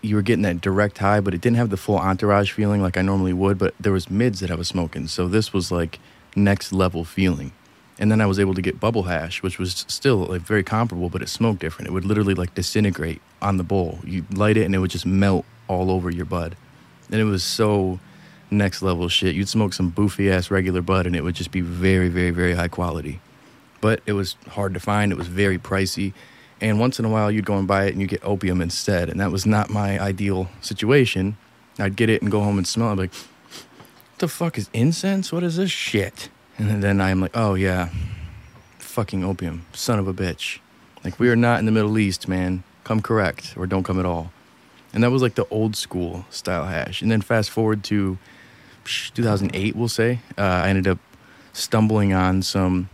you 0.00 0.16
were 0.16 0.22
getting 0.22 0.42
that 0.42 0.60
direct 0.60 0.98
high, 0.98 1.20
but 1.20 1.32
it 1.32 1.40
didn't 1.40 1.58
have 1.58 1.70
the 1.70 1.76
full 1.76 1.98
entourage 1.98 2.50
feeling 2.50 2.82
like 2.82 2.96
I 2.96 3.02
normally 3.02 3.32
would. 3.32 3.56
But 3.56 3.74
there 3.78 3.92
was 3.92 4.10
mids 4.10 4.40
that 4.40 4.50
I 4.50 4.56
was 4.56 4.68
smoking, 4.68 5.06
so 5.06 5.28
this 5.28 5.52
was 5.52 5.70
like 5.70 6.00
next 6.34 6.72
level 6.72 7.04
feeling. 7.04 7.52
And 7.98 8.10
then 8.10 8.20
I 8.20 8.26
was 8.26 8.38
able 8.38 8.54
to 8.54 8.62
get 8.62 8.80
bubble 8.80 9.04
hash, 9.04 9.42
which 9.42 9.58
was 9.58 9.84
still 9.88 10.18
like 10.18 10.40
very 10.40 10.64
comparable, 10.64 11.08
but 11.08 11.22
it 11.22 11.28
smoked 11.28 11.60
different. 11.60 11.88
It 11.88 11.92
would 11.92 12.04
literally 12.04 12.34
like 12.34 12.54
disintegrate 12.54 13.20
on 13.40 13.58
the 13.58 13.64
bowl. 13.64 13.98
You 14.04 14.24
light 14.32 14.56
it 14.56 14.64
and 14.64 14.74
it 14.74 14.78
would 14.78 14.90
just 14.90 15.06
melt 15.06 15.44
all 15.68 15.90
over 15.90 16.10
your 16.10 16.24
bud. 16.24 16.56
And 17.10 17.20
it 17.20 17.24
was 17.24 17.44
so 17.44 18.00
next 18.50 18.82
level 18.82 19.08
shit. 19.08 19.34
You'd 19.34 19.48
smoke 19.48 19.74
some 19.74 19.92
boofy 19.92 20.30
ass 20.30 20.50
regular 20.50 20.80
bud 20.82 21.06
and 21.06 21.14
it 21.14 21.22
would 21.22 21.34
just 21.34 21.50
be 21.50 21.60
very, 21.60 22.08
very, 22.08 22.30
very 22.30 22.54
high 22.54 22.68
quality. 22.68 23.20
But 23.80 24.00
it 24.06 24.12
was 24.12 24.36
hard 24.48 24.74
to 24.74 24.80
find. 24.80 25.12
It 25.12 25.18
was 25.18 25.28
very 25.28 25.58
pricey. 25.58 26.12
And 26.60 26.80
once 26.80 26.98
in 26.98 27.04
a 27.04 27.08
while 27.08 27.30
you'd 27.30 27.44
go 27.44 27.58
and 27.58 27.68
buy 27.68 27.84
it 27.84 27.92
and 27.92 28.00
you 28.00 28.06
get 28.06 28.24
opium 28.24 28.60
instead. 28.62 29.10
And 29.10 29.20
that 29.20 29.30
was 29.30 29.44
not 29.44 29.68
my 29.68 30.00
ideal 30.00 30.48
situation. 30.60 31.36
I'd 31.78 31.96
get 31.96 32.08
it 32.08 32.22
and 32.22 32.30
go 32.30 32.40
home 32.40 32.56
and 32.56 32.66
smell 32.66 32.88
it. 32.88 32.92
I'd 32.92 32.96
be 32.96 33.02
like, 33.02 33.14
what 33.14 34.18
the 34.18 34.28
fuck 34.28 34.56
is 34.56 34.70
incense? 34.72 35.32
What 35.32 35.42
is 35.42 35.56
this 35.56 35.70
shit? 35.70 36.30
And 36.70 36.82
then 36.82 37.00
I'm 37.00 37.20
like, 37.20 37.32
oh 37.34 37.54
yeah, 37.54 37.88
fucking 38.78 39.24
opium, 39.24 39.66
son 39.72 39.98
of 39.98 40.06
a 40.06 40.14
bitch. 40.14 40.60
Like 41.04 41.18
we 41.18 41.28
are 41.28 41.36
not 41.36 41.58
in 41.58 41.66
the 41.66 41.72
Middle 41.72 41.98
East, 41.98 42.28
man. 42.28 42.62
Come 42.84 43.02
correct 43.02 43.54
or 43.56 43.66
don't 43.66 43.82
come 43.82 43.98
at 43.98 44.06
all. 44.06 44.32
And 44.92 45.02
that 45.02 45.10
was 45.10 45.22
like 45.22 45.34
the 45.34 45.46
old 45.48 45.74
school 45.74 46.24
style 46.30 46.66
hash. 46.66 47.02
And 47.02 47.10
then 47.10 47.20
fast 47.20 47.50
forward 47.50 47.82
to 47.84 48.18
2008, 48.84 49.74
we'll 49.74 49.88
say. 49.88 50.20
Uh, 50.38 50.42
I 50.42 50.68
ended 50.68 50.86
up 50.86 50.98
stumbling 51.52 52.12
on 52.12 52.42
some. 52.42 52.88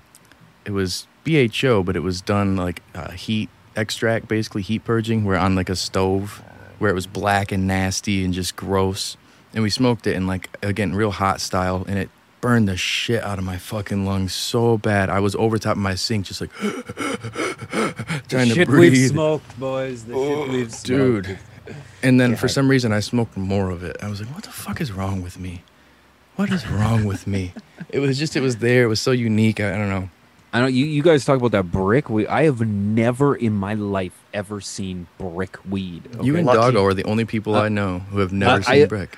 It 0.65 0.71
was 0.71 1.07
BHO, 1.25 1.83
but 1.83 1.97
it 1.97 2.01
was 2.01 2.23
done 2.23 2.57
like 2.57 2.83
uh, 2.95 3.11
heat 3.11 3.51
extract, 3.77 4.29
basically 4.29 4.63
heat 4.63 4.85
purging, 4.85 5.25
where 5.25 5.37
on 5.37 5.55
like 5.55 5.69
a 5.69 5.77
stove, 5.77 6.43
where 6.79 6.91
it 6.91 6.95
was 6.95 7.07
black 7.07 7.53
and 7.53 7.67
nasty 7.67 8.25
and 8.25 8.33
just 8.33 8.57
gross. 8.57 9.17
And 9.53 9.63
we 9.63 9.71
smoked 9.71 10.07
it 10.07 10.17
in 10.17 10.27
like 10.27 10.49
again 10.63 10.95
real 10.95 11.11
hot 11.11 11.41
style, 11.41 11.85
and 11.87 11.99
it 11.99 12.11
burned 12.41 12.69
the 12.69 12.77
shit 12.77 13.23
out 13.23 13.39
of 13.39 13.45
my 13.45 13.57
fucking 13.59 14.05
lungs 14.07 14.33
so 14.33 14.79
bad. 14.79 15.11
I 15.11 15.21
was 15.21 15.35
over 15.37 15.59
top 15.59 15.73
of 15.73 15.83
my 15.83 15.95
sink, 15.95 16.27
just 16.27 16.41
like 16.41 16.51
trying 18.29 18.49
to 18.49 18.55
shit 18.55 18.69
breathe. 18.69 18.93
we've 18.93 19.11
smoked, 19.11 19.59
boys. 19.59 20.05
The 20.05 20.15
shit 20.15 20.49
we've 20.49 20.73
smoked. 20.73 21.27
dude. 21.27 21.39
And 22.03 22.21
then 22.21 22.37
for 22.37 22.49
some 22.49 22.69
reason, 22.69 22.93
I 22.93 23.01
smoked 23.01 23.37
more 23.37 23.71
of 23.71 23.83
it. 23.83 23.97
I 24.03 24.09
was 24.09 24.21
like, 24.21 24.33
"What 24.35 24.45
the 24.45 24.51
fuck 24.51 24.81
is 24.81 24.93
wrong 24.93 25.23
with 25.23 25.39
me? 25.39 25.63
What 26.37 26.51
is 26.51 26.67
wrong 26.69 27.05
with 27.05 27.27
me?" 27.27 27.53
It 27.91 28.01
was 28.01 28.19
just, 28.19 28.37
it 28.37 28.41
was 28.43 28.57
there. 28.59 28.83
It 28.83 28.87
was 28.89 29.01
so 29.01 29.13
unique. 29.13 29.61
I, 29.61 29.75
I 29.75 29.79
don't 29.79 29.89
know. 29.89 30.11
I 30.53 30.61
know 30.61 30.67
you, 30.67 30.85
you 30.85 31.03
guys 31.03 31.25
talk 31.25 31.39
about 31.39 31.53
that 31.53 31.71
brick 31.71 32.11
weed. 32.11 32.27
I 32.27 32.43
have 32.45 32.61
never 32.61 33.35
in 33.35 33.55
my 33.55 33.73
life 33.75 34.13
ever 34.35 34.61
seen 34.61 35.07
brick 35.17 35.57
weed. 35.69 36.03
You 36.23 36.37
and 36.37 36.45
Lucky. 36.47 36.59
Doggo 36.59 36.85
are 36.85 36.93
the 36.93 37.05
only 37.05 37.25
people 37.25 37.55
Uh, 37.55 37.63
I 37.63 37.69
know 37.71 38.01
who 38.01 38.19
have 38.19 38.33
never 38.33 38.61
uh, 38.61 38.63
seen 38.63 38.83
I- 38.83 38.87
brick. 38.87 39.17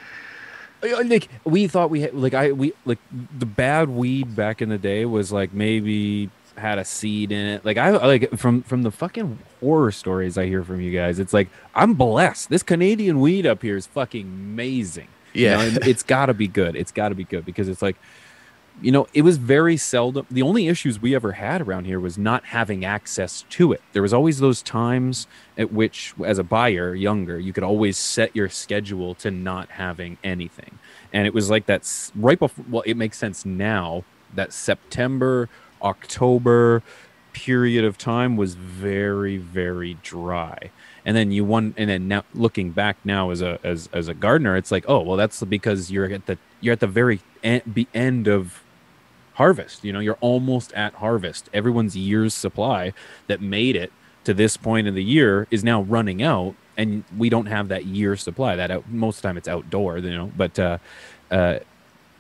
Uh, 0.83 1.03
like 1.05 1.29
we 1.45 1.67
thought 1.67 1.91
we 1.91 2.01
had 2.03 2.15
like 2.15 2.35
I 2.35 2.53
we 2.53 2.73
like 2.85 2.99
the 3.39 3.47
bad 3.47 3.89
weed 3.91 4.35
back 4.35 4.63
in 4.63 4.69
the 4.69 4.79
day 4.79 5.05
was 5.05 5.31
like 5.33 5.53
maybe 5.53 6.31
had 6.57 6.79
a 6.79 6.85
seed 6.85 7.33
in 7.33 7.47
it. 7.47 7.65
Like 7.65 7.77
I 7.77 7.91
like 7.91 8.31
from 8.39 8.63
from 8.63 8.83
the 8.83 8.91
fucking 8.91 9.39
horror 9.61 9.93
stories 9.93 10.37
I 10.39 10.47
hear 10.47 10.63
from 10.65 10.81
you 10.81 10.93
guys. 10.93 11.19
It's 11.19 11.33
like 11.33 11.49
I'm 11.75 11.95
blessed. 11.95 12.49
This 12.51 12.63
Canadian 12.63 13.21
weed 13.21 13.47
up 13.47 13.63
here 13.63 13.77
is 13.77 13.87
fucking 13.87 14.27
amazing. 14.27 15.09
You 15.33 15.47
Yeah. 15.47 15.57
know, 15.69 15.79
it's 15.83 16.03
got 16.03 16.27
to 16.27 16.35
be 16.35 16.49
good. 16.49 16.75
It's 16.77 16.93
got 16.93 17.11
to 17.11 17.15
be 17.15 17.25
good 17.25 17.45
because 17.45 17.69
it's 17.69 17.83
like 17.83 17.97
you 18.83 18.91
know, 18.93 19.07
it 19.13 19.23
was 19.23 19.37
very 19.37 19.77
seldom. 19.77 20.27
The 20.31 20.43
only 20.43 20.69
issues 20.69 21.01
we 21.01 21.15
ever 21.15 21.33
had 21.33 21.61
around 21.61 21.85
here 21.85 22.01
was 22.01 22.17
not 22.17 22.47
having 22.47 22.85
access 22.85 23.45
to 23.51 23.73
it. 23.73 23.83
There 23.93 24.03
was 24.03 24.13
always 24.13 24.39
those 24.39 24.63
times 24.63 25.27
at 25.59 25.73
which, 25.73 26.15
as 26.25 26.39
a 26.39 26.45
buyer, 26.45 26.95
younger, 26.95 27.39
you 27.39 27.53
could 27.53 27.65
always 27.65 27.97
set 27.99 28.35
your 28.35 28.49
schedule 28.49 29.15
to 29.17 29.31
not 29.31 29.71
having 29.73 30.19
anything. 30.25 30.79
And 31.13 31.27
it 31.27 31.35
was 31.35 31.51
like 31.51 31.67
that's 31.67 32.11
right 32.15 32.39
before. 32.39 32.65
Well, 32.71 32.83
it 32.87 32.97
makes 32.97 33.19
sense 33.19 33.45
now 33.45 34.05
that 34.35 34.53
September, 34.53 35.49
October 35.83 36.83
period 37.33 37.85
of 37.85 37.97
time 37.97 38.37
was 38.37 38.55
very, 38.55 39.37
very 39.37 39.95
dry. 40.03 40.71
And 41.05 41.17
then 41.17 41.31
you 41.31 41.45
won, 41.45 41.75
and 41.77 41.89
then 41.89 42.09
now 42.09 42.25
looking 42.35 42.71
back 42.71 42.97
now 43.05 43.31
as 43.31 43.41
a 43.41 43.59
as 43.65 43.89
as 43.93 44.09
a 44.09 44.15
gardener, 44.15 44.57
it's 44.57 44.71
like, 44.71 44.85
oh 44.89 45.01
well, 45.01 45.17
that's 45.17 45.43
because 45.45 45.91
you're 45.91 46.13
at 46.13 46.27
the 46.27 46.39
you're 46.61 46.73
at 46.73 46.81
the 46.81 46.87
very 46.87 47.21
end, 47.43 47.87
end 47.95 48.29
of 48.29 48.63
harvest. 49.35 49.85
You 49.85 49.93
know, 49.93 50.01
you're 50.01 50.19
almost 50.21 50.73
at 50.75 50.95
harvest. 50.95 51.49
Everyone's 51.53 51.97
year's 51.97 52.35
supply 52.35 52.93
that 53.27 53.41
made 53.41 53.77
it 53.77 53.93
to 54.25 54.35
this 54.35 54.57
point 54.57 54.87
in 54.87 54.95
the 54.95 55.05
year 55.05 55.47
is 55.51 55.65
now 55.65 55.83
running 55.83 56.23
out, 56.23 56.55
and 56.77 57.05
we 57.17 57.29
don't 57.31 57.47
have 57.47 57.69
that 57.69 57.87
year 57.87 58.17
supply. 58.17 58.57
That 58.57 58.71
out, 58.71 58.89
most 58.91 59.17
of 59.17 59.23
the 59.23 59.29
time 59.29 59.37
it's 59.37 59.49
outdoor, 59.49 59.99
you 59.99 60.11
know. 60.15 60.31
But 60.37 60.59
uh, 60.59 60.79
uh, 61.31 61.59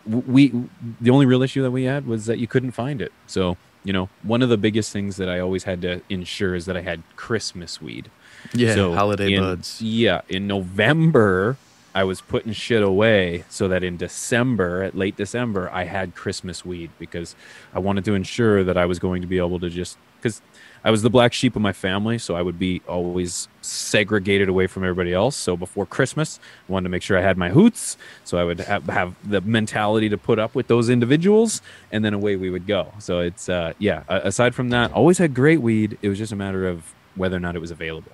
we 0.07 0.53
the 1.01 1.11
only 1.11 1.27
real 1.27 1.43
issue 1.43 1.63
that 1.63 1.71
we 1.71 1.85
had 1.85 2.07
was 2.07 2.27
that 2.27 2.39
you 2.39 2.47
couldn't 2.47 2.73
find 2.73 3.03
it. 3.03 3.13
So 3.27 3.57
you 3.85 3.93
know, 3.95 4.09
one 4.23 4.43
of 4.43 4.49
the 4.51 4.59
biggest 4.59 4.93
things 4.93 5.17
that 5.17 5.29
I 5.29 5.41
always 5.41 5.65
had 5.65 5.81
to 5.83 6.03
ensure 6.11 6.55
is 6.55 6.67
that 6.67 6.77
I 6.77 6.83
had 6.83 7.03
Christmas 7.17 7.81
weed. 7.81 8.11
Yeah, 8.55 8.75
So 8.75 8.95
holiday 8.95 9.33
in- 9.33 9.41
buds. 9.41 9.81
Yeah, 9.81 10.21
in 10.29 10.47
November 10.47 11.57
I 11.95 12.05
was 12.05 12.21
putting 12.21 12.53
shit 12.53 12.83
away 12.83 13.45
so 13.49 13.69
that 13.69 13.83
in 13.83 13.97
December, 13.97 14.83
at 14.83 14.97
late 14.97 15.17
December, 15.17 15.69
I 15.73 15.85
had 15.85 16.15
Christmas 16.15 16.65
weed 16.65 16.91
because 16.99 17.35
I 17.75 17.81
wanted 17.81 18.05
to 18.05 18.15
ensure 18.15 18.63
that 18.65 18.77
I 18.77 18.87
was 18.87 18.99
going 18.99 19.23
to 19.23 19.29
be 19.29 19.39
able 19.39 19.59
to 19.61 19.69
just 19.69 19.99
because 20.17 20.41
I 20.85 20.91
was 20.91 21.03
the 21.03 21.11
black 21.11 21.33
sheep 21.33 21.57
of 21.57 21.63
my 21.63 21.73
family, 21.73 22.19
so 22.19 22.37
I 22.37 22.43
would 22.43 22.59
be 22.59 22.81
always 22.89 23.49
segregated 23.61 24.49
away 24.49 24.67
from 24.67 24.83
everybody 24.85 25.13
else. 25.13 25.37
So 25.37 25.57
before 25.57 25.85
Christmas, 25.85 26.39
I 26.69 26.73
wanted 26.73 26.85
to 26.85 26.89
make 26.91 27.03
sure 27.03 27.19
I 27.19 27.23
had 27.23 27.37
my 27.37 27.51
hoots, 27.51 27.97
so 28.25 28.39
I 28.39 28.45
would 28.45 28.61
have, 28.61 28.85
have 28.85 29.15
the 29.29 29.41
mentality 29.41 30.09
to 30.09 30.17
put 30.17 30.39
up 30.39 30.55
with 30.55 30.69
those 30.69 30.89
individuals, 30.89 31.61
and 31.93 32.05
then 32.05 32.15
away 32.15 32.37
we 32.37 32.51
would 32.51 32.67
go. 32.67 32.93
So 32.99 33.21
it's 33.21 33.49
uh, 33.49 33.75
yeah. 33.79 34.05
Aside 34.09 34.55
from 34.55 34.71
that, 34.71 34.93
always 34.93 35.19
had 35.19 35.35
great 35.35 35.61
weed. 35.61 35.99
It 36.03 36.09
was 36.09 36.19
just 36.19 36.33
a 36.33 36.37
matter 36.37 36.67
of 36.67 36.95
whether 37.15 37.37
or 37.37 37.41
not 37.41 37.57
it 37.57 37.61
was 37.61 37.71
available. 37.71 38.13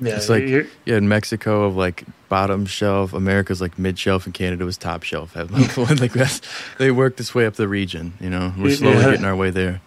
Yeah, 0.00 0.16
It's 0.16 0.28
like 0.28 0.44
you're- 0.44 0.66
yeah, 0.86 0.96
in 0.96 1.08
Mexico 1.08 1.64
of 1.64 1.76
like 1.76 2.04
bottom 2.28 2.64
shelf, 2.66 3.12
America's 3.12 3.60
like 3.60 3.78
mid 3.78 3.98
shelf, 3.98 4.24
and 4.24 4.34
Canada 4.34 4.64
was 4.64 4.76
top 4.78 5.02
shelf. 5.02 5.34
like 6.00 6.12
that's, 6.12 6.40
they 6.78 6.90
worked 6.90 7.20
its 7.20 7.34
way 7.34 7.46
up 7.46 7.54
the 7.54 7.68
region. 7.68 8.14
You 8.20 8.30
know, 8.30 8.52
we're 8.58 8.70
Yeah. 8.70 8.76
slowly 8.76 9.02
getting 9.02 9.24
our 9.24 9.36
way 9.36 9.50
there. 9.50 9.80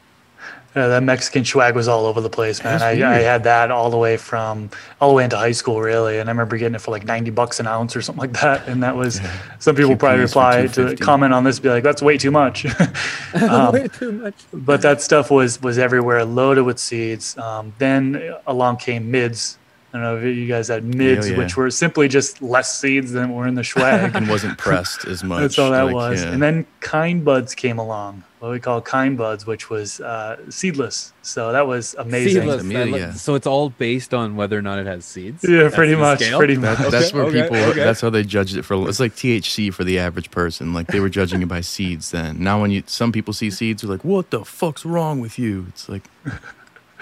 Yeah, 0.75 0.87
that 0.87 1.03
Mexican 1.03 1.45
swag 1.45 1.75
was 1.75 1.87
all 1.87 2.07
over 2.07 2.19
the 2.19 2.31
place, 2.31 2.63
man. 2.63 2.81
I, 2.81 2.93
I 2.93 3.19
had 3.19 3.43
that 3.43 3.69
all 3.69 3.91
the 3.91 3.97
way 3.97 4.17
from 4.17 4.71
all 4.99 5.09
the 5.09 5.15
way 5.15 5.23
into 5.23 5.37
high 5.37 5.51
school, 5.51 5.79
really, 5.79 6.17
and 6.17 6.27
I 6.27 6.31
remember 6.31 6.57
getting 6.57 6.73
it 6.73 6.81
for 6.81 6.89
like 6.89 7.05
ninety 7.05 7.29
bucks 7.29 7.59
an 7.59 7.67
ounce 7.67 7.95
or 7.95 8.01
something 8.01 8.21
like 8.21 8.33
that. 8.41 8.67
And 8.67 8.81
that 8.81 8.95
was 8.95 9.21
some 9.59 9.75
people 9.75 9.95
probably 9.95 10.21
reply 10.21 10.65
to 10.65 10.95
comment 10.95 11.31
on 11.31 11.43
this, 11.43 11.59
be 11.59 11.69
like, 11.69 11.83
"That's 11.83 12.01
way 12.01 12.17
too 12.17 12.31
much." 12.31 12.65
Um, 13.35 13.73
Way 13.73 13.87
too 13.87 14.11
much. 14.13 14.33
but 14.51 14.81
that 14.81 14.99
stuff 15.01 15.29
was 15.29 15.61
was 15.61 15.77
everywhere, 15.77 16.25
loaded 16.25 16.63
with 16.63 16.79
seeds. 16.79 17.37
Um, 17.37 17.73
then 17.77 18.33
along 18.47 18.77
came 18.77 19.11
mids. 19.11 19.59
I 19.93 19.97
don't 19.97 20.01
know 20.05 20.17
if 20.27 20.35
you 20.35 20.47
guys 20.47 20.69
had 20.69 20.83
mids, 20.83 21.29
yeah. 21.29 21.37
which 21.37 21.55
were 21.55 21.69
simply 21.69 22.07
just 22.07 22.41
less 22.41 22.75
seeds 22.75 23.11
than 23.11 23.31
were 23.31 23.45
in 23.45 23.53
the 23.53 23.63
swag. 23.63 24.15
and 24.15 24.27
wasn't 24.27 24.57
pressed 24.57 25.05
as 25.05 25.23
much. 25.23 25.41
That's 25.41 25.59
all 25.59 25.69
that 25.69 25.83
like, 25.83 25.93
was. 25.93 26.23
yeah. 26.23 26.31
And 26.31 26.41
then 26.41 26.65
kind 26.79 27.23
buds 27.23 27.53
came 27.53 27.77
along, 27.77 28.23
what 28.39 28.49
we 28.49 28.59
call 28.59 28.81
kind 28.81 29.15
buds, 29.15 29.45
which 29.45 29.69
was 29.69 30.01
uh, 30.01 30.37
seedless. 30.49 31.13
So 31.21 31.51
that 31.51 31.67
was 31.67 31.93
amazing. 31.99 32.41
Seedless. 32.41 32.61
Amelia. 32.63 33.03
I 33.03 33.07
lo- 33.09 33.11
So 33.13 33.35
it's 33.35 33.45
all 33.45 33.69
based 33.69 34.15
on 34.15 34.35
whether 34.35 34.57
or 34.57 34.63
not 34.63 34.79
it 34.79 34.87
has 34.87 35.05
seeds. 35.05 35.45
Yeah, 35.47 35.63
That's 35.63 35.75
pretty 35.75 35.93
much, 35.95 36.21
scale? 36.21 36.39
pretty 36.39 36.55
That, 36.55 36.79
much. 36.79 36.89
that's 36.89 37.09
Okay, 37.09 37.15
where 37.17 37.25
okay, 37.27 37.41
people. 37.43 37.57
okay. 37.57 37.83
That's 37.83 38.01
how 38.01 38.09
they 38.09 38.23
judged 38.23 38.57
it 38.57 38.63
for. 38.63 38.89
It's 38.89 38.99
like 38.99 39.13
THC 39.15 39.71
for 39.71 39.83
the 39.83 39.99
average 39.99 40.31
person. 40.31 40.73
Like 40.73 40.87
they 40.87 41.01
were 41.01 41.09
judging 41.09 41.43
it 41.43 41.47
by 41.47 41.61
seeds. 41.61 42.09
Then 42.09 42.39
now, 42.43 42.59
when 42.59 42.71
you 42.71 42.81
some 42.87 43.11
people 43.11 43.31
see 43.31 43.51
seeds, 43.51 43.83
they're 43.83 43.91
like, 43.91 44.03
"What 44.03 44.31
the 44.31 44.43
fuck's 44.43 44.85
wrong 44.85 45.19
with 45.19 45.37
you?" 45.37 45.67
It's 45.69 45.87
like, 45.87 46.03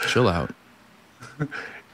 chill 0.08 0.28
out. 0.28 0.54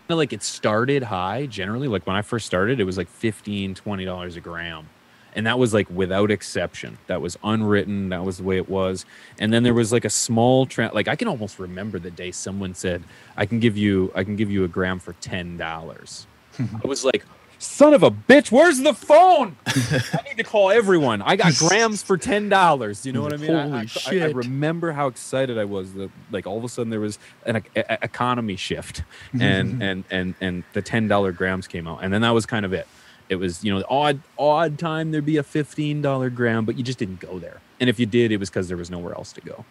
Kinda 0.08 0.17
like 0.17 0.32
it 0.32 0.41
started 0.41 1.04
high 1.04 1.48
generally. 1.48 1.88
Like 1.89 2.08
when 2.08 2.15
I 2.15 2.22
first 2.22 2.46
started, 2.46 2.80
it 2.80 2.86
was 2.86 2.98
like 2.98 3.10
15 3.10 3.76
dollars 4.06 4.38
a 4.38 4.39
gram, 4.39 4.88
and 5.36 5.46
that 5.46 5.60
was 5.60 5.74
like 5.74 5.89
without 5.89 6.32
exception. 6.32 6.98
That 7.08 7.22
was 7.22 7.38
unwritten. 7.43 8.10
That 8.10 8.24
was 8.24 8.38
the 8.38 8.43
way 8.43 8.56
it 8.58 8.70
was. 8.70 9.06
And 9.38 9.52
then 9.52 9.63
there 9.63 9.74
was 9.74 9.91
like 9.91 10.06
a 10.06 10.10
small 10.10 10.65
trend. 10.65 10.93
Like 10.93 11.10
I 11.10 11.17
can 11.17 11.28
almost 11.28 11.60
remember 11.60 12.00
the 12.00 12.12
day 12.12 12.32
someone 12.32 12.74
said, 12.74 13.04
"I 13.36 13.46
can 13.46 13.60
give 13.60 13.76
you, 13.76 14.12
I 14.15 14.24
can 14.24 14.38
give 14.38 14.50
you 14.50 14.63
a 14.63 14.70
gram 14.70 15.00
for 15.00 15.12
ten 15.13 15.58
dollars." 15.58 16.26
I 16.60 16.88
was 16.88 17.04
like. 17.04 17.24
Son 17.60 17.93
of 17.93 18.04
a 18.04 18.12
bitch, 18.12 18.52
where's 18.52 18.80
the 18.80 18.93
phone? 18.93 19.56
I 19.67 20.22
need 20.28 20.38
to 20.38 20.43
call 20.43 20.70
everyone. 20.70 21.22
I 21.24 21.36
got 21.36 21.56
grams 21.58 22.04
for 22.04 22.17
ten 22.17 22.50
dollars. 22.50 23.06
You 23.06 23.13
know 23.13 23.22
what 23.24 23.34
I 23.34 23.38
mean? 23.38 23.52
I- 23.56 23.62
Holy 23.63 23.74
I, 23.74 23.78
I, 23.78 23.82
I 23.82 23.86
shit. 23.86 24.36
remember 24.36 24.91
how 24.91 25.08
excited 25.08 25.58
I 25.58 25.65
was 25.65 25.93
that 25.93 26.12
like 26.32 26.46
all 26.46 26.58
of 26.58 26.63
a 26.63 26.70
sudden 26.70 26.91
there 26.91 27.00
was 27.00 27.17
an 27.46 27.58
e- 27.58 27.62
economy 27.76 28.56
shift, 28.58 29.04
and 29.39 29.82
and 29.82 30.04
and 30.12 30.36
and 30.39 30.63
the 30.74 30.82
ten 30.84 31.08
dollar 31.08 31.32
grams 31.32 31.67
came 31.67 31.88
out, 31.88 32.04
and 32.04 32.13
then 32.13 32.22
that 32.22 32.32
was 32.32 32.46
kind 32.46 32.65
of 32.65 32.74
it. 32.74 32.88
It 33.30 33.36
was 33.38 33.63
you 33.63 33.74
know 33.74 33.80
the 33.80 33.88
odd 33.88 34.20
odd 34.38 34.78
time 34.78 35.12
there'd 35.12 35.26
be 35.26 35.38
a 35.38 35.43
fifteen 35.43 36.02
dollar 36.02 36.30
gram, 36.30 36.63
but 36.63 36.78
you 36.78 36.84
just 36.84 37.00
didn't 37.00 37.20
go 37.20 37.39
there, 37.39 37.60
and 37.80 37.89
if 37.89 38.00
you 38.00 38.06
did, 38.06 38.32
it 38.32 38.38
was 38.39 38.50
because 38.50 38.67
there 38.67 38.78
was 38.78 38.91
nowhere 38.91 39.13
else 39.15 39.34
to 39.34 39.41
go. 39.41 39.65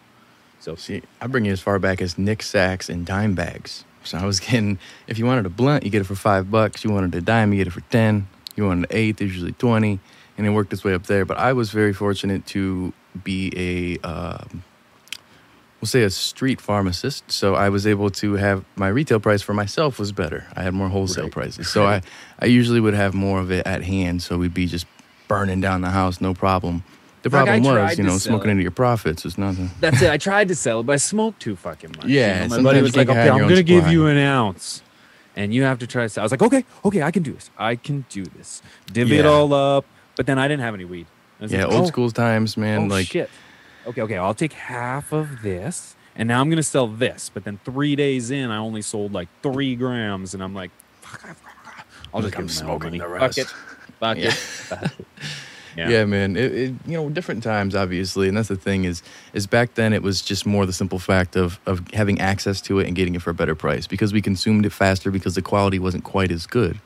So 0.58 0.74
See, 0.74 1.02
I 1.20 1.26
bring 1.28 1.44
you 1.44 1.52
as 1.52 1.60
far 1.60 1.78
back 1.78 2.02
as 2.02 2.18
Nick 2.18 2.42
sacks 2.42 2.88
and 2.88 3.06
dime 3.06 3.34
bags. 3.34 3.84
So 4.06 4.18
I 4.18 4.24
was 4.24 4.40
getting, 4.40 4.78
if 5.06 5.18
you 5.18 5.26
wanted 5.26 5.46
a 5.46 5.50
blunt, 5.50 5.84
you 5.84 5.90
get 5.90 6.00
it 6.00 6.04
for 6.04 6.14
five 6.14 6.50
bucks. 6.50 6.84
You 6.84 6.90
wanted 6.90 7.14
a 7.14 7.20
dime, 7.20 7.52
you 7.52 7.58
get 7.58 7.66
it 7.66 7.72
for 7.72 7.80
ten. 7.82 8.28
You 8.54 8.64
wanted 8.66 8.90
an 8.90 8.96
eighth, 8.96 9.20
usually 9.20 9.52
twenty, 9.52 9.98
and 10.38 10.46
it 10.46 10.50
worked 10.50 10.72
its 10.72 10.84
way 10.84 10.94
up 10.94 11.04
there. 11.06 11.24
But 11.24 11.38
I 11.38 11.52
was 11.52 11.70
very 11.70 11.92
fortunate 11.92 12.46
to 12.46 12.92
be 13.22 13.52
a, 14.02 14.06
um, 14.06 14.62
we'll 15.80 15.88
say, 15.88 16.02
a 16.04 16.10
street 16.10 16.60
pharmacist. 16.60 17.30
So 17.30 17.54
I 17.54 17.68
was 17.68 17.86
able 17.86 18.08
to 18.10 18.34
have 18.34 18.64
my 18.76 18.88
retail 18.88 19.20
price 19.20 19.42
for 19.42 19.52
myself 19.54 19.98
was 19.98 20.12
better. 20.12 20.46
I 20.56 20.62
had 20.62 20.72
more 20.72 20.88
wholesale 20.88 21.24
Right. 21.24 21.32
prices. 21.32 21.68
So 21.70 21.84
I, 21.86 22.02
I 22.38 22.46
usually 22.46 22.80
would 22.80 22.94
have 22.94 23.12
more 23.14 23.40
of 23.40 23.50
it 23.50 23.66
at 23.66 23.82
hand. 23.82 24.22
So 24.22 24.38
we'd 24.38 24.54
be 24.54 24.66
just 24.66 24.86
burning 25.28 25.60
down 25.60 25.80
the 25.80 25.90
house, 25.90 26.20
no 26.20 26.32
problem. 26.32 26.84
The 27.26 27.30
problem 27.30 27.62
tried 27.64 27.88
was, 27.88 27.98
you 27.98 28.04
know, 28.04 28.18
smoking 28.18 28.50
it. 28.50 28.52
into 28.52 28.62
your 28.62 28.70
profits 28.70 29.24
is 29.26 29.36
nothing. 29.36 29.68
that's 29.80 30.00
it. 30.00 30.10
I 30.10 30.16
tried 30.16 30.46
to 30.46 30.54
sell 30.54 30.78
it, 30.80 30.86
but 30.86 30.92
I 30.92 30.96
smoked 30.96 31.40
too 31.40 31.56
fucking 31.56 31.94
much. 31.96 32.06
Yeah, 32.06 32.42
my 32.42 32.48
sometimes 32.48 32.62
buddy 32.64 32.82
was 32.82 32.96
like, 32.96 33.08
"Okay, 33.08 33.28
I'm 33.28 33.40
gonna 33.48 33.64
give 33.64 33.88
you 33.88 34.06
an 34.06 34.16
ounce." 34.16 34.82
And 35.34 35.52
you 35.52 35.64
have 35.64 35.80
to 35.80 35.88
try 35.88 36.04
to 36.04 36.08
sell. 36.08 36.22
I 36.22 36.24
was 36.24 36.30
like, 36.30 36.40
okay, 36.40 36.64
okay, 36.84 37.02
I 37.02 37.10
can 37.10 37.22
do 37.24 37.32
this. 37.32 37.50
I 37.58 37.74
can 37.74 38.06
do 38.08 38.24
this. 38.24 38.62
Divvy 38.90 39.18
it 39.18 39.26
all 39.26 39.52
up. 39.52 39.84
But 40.16 40.24
then 40.26 40.38
I 40.38 40.46
didn't 40.48 40.62
have 40.62 40.72
any 40.72 40.84
weed. 40.86 41.06
Yeah, 41.40 41.64
like, 41.66 41.74
old 41.74 41.84
oh, 41.84 41.86
school 41.88 42.10
times, 42.10 42.56
man. 42.56 42.84
oh 42.84 42.94
like, 42.94 43.06
shit. 43.08 43.28
Okay, 43.86 44.00
okay, 44.02 44.16
I'll 44.16 44.32
take 44.34 44.52
half 44.54 45.12
of 45.12 45.42
this, 45.42 45.94
and 46.14 46.28
now 46.28 46.40
I'm 46.40 46.48
gonna 46.48 46.62
sell 46.62 46.86
this. 46.86 47.28
But 47.34 47.42
then 47.44 47.58
three 47.64 47.96
days 47.96 48.30
in, 48.30 48.50
I 48.50 48.56
only 48.58 48.82
sold 48.82 49.12
like 49.12 49.28
three 49.42 49.74
grams, 49.74 50.32
and 50.32 50.42
I'm 50.42 50.54
like, 50.54 50.70
fuck, 51.02 51.36
I'll 52.14 52.22
just 52.22 52.24
Like, 52.24 52.24
I'm 52.24 52.30
give 52.30 52.32
them 52.32 52.48
smoking 52.48 52.96
money. 52.96 52.98
the 53.00 53.04
Fuck 53.04 53.20
rest. 53.20 53.38
it, 53.38 53.46
fuck 54.00 54.16
Yeah. 54.70 54.84
it. 54.84 54.90
it. 55.76 55.90
yeah, 55.90 56.04
man. 56.04 56.36
It, 56.36 56.52
it, 56.52 56.74
you 56.86 56.92
know, 56.96 57.08
different 57.08 57.42
times, 57.42 57.74
obviously, 57.74 58.28
and 58.28 58.36
that's 58.36 58.48
the 58.48 58.56
thing 58.56 58.84
is, 58.84 59.02
is 59.32 59.46
back 59.46 59.74
then 59.74 59.92
it 59.92 60.02
was 60.02 60.22
just 60.22 60.46
more 60.46 60.66
the 60.66 60.72
simple 60.72 60.98
fact 60.98 61.36
of 61.36 61.58
of 61.66 61.88
having 61.92 62.20
access 62.20 62.60
to 62.62 62.78
it 62.80 62.86
and 62.86 62.96
getting 62.96 63.14
it 63.14 63.22
for 63.22 63.30
a 63.30 63.34
better 63.34 63.54
price 63.54 63.86
because 63.86 64.12
we 64.12 64.22
consumed 64.22 64.66
it 64.66 64.70
faster 64.70 65.10
because 65.10 65.34
the 65.34 65.42
quality 65.42 65.78
wasn't 65.78 66.04
quite 66.04 66.30
as 66.30 66.46
good, 66.46 66.80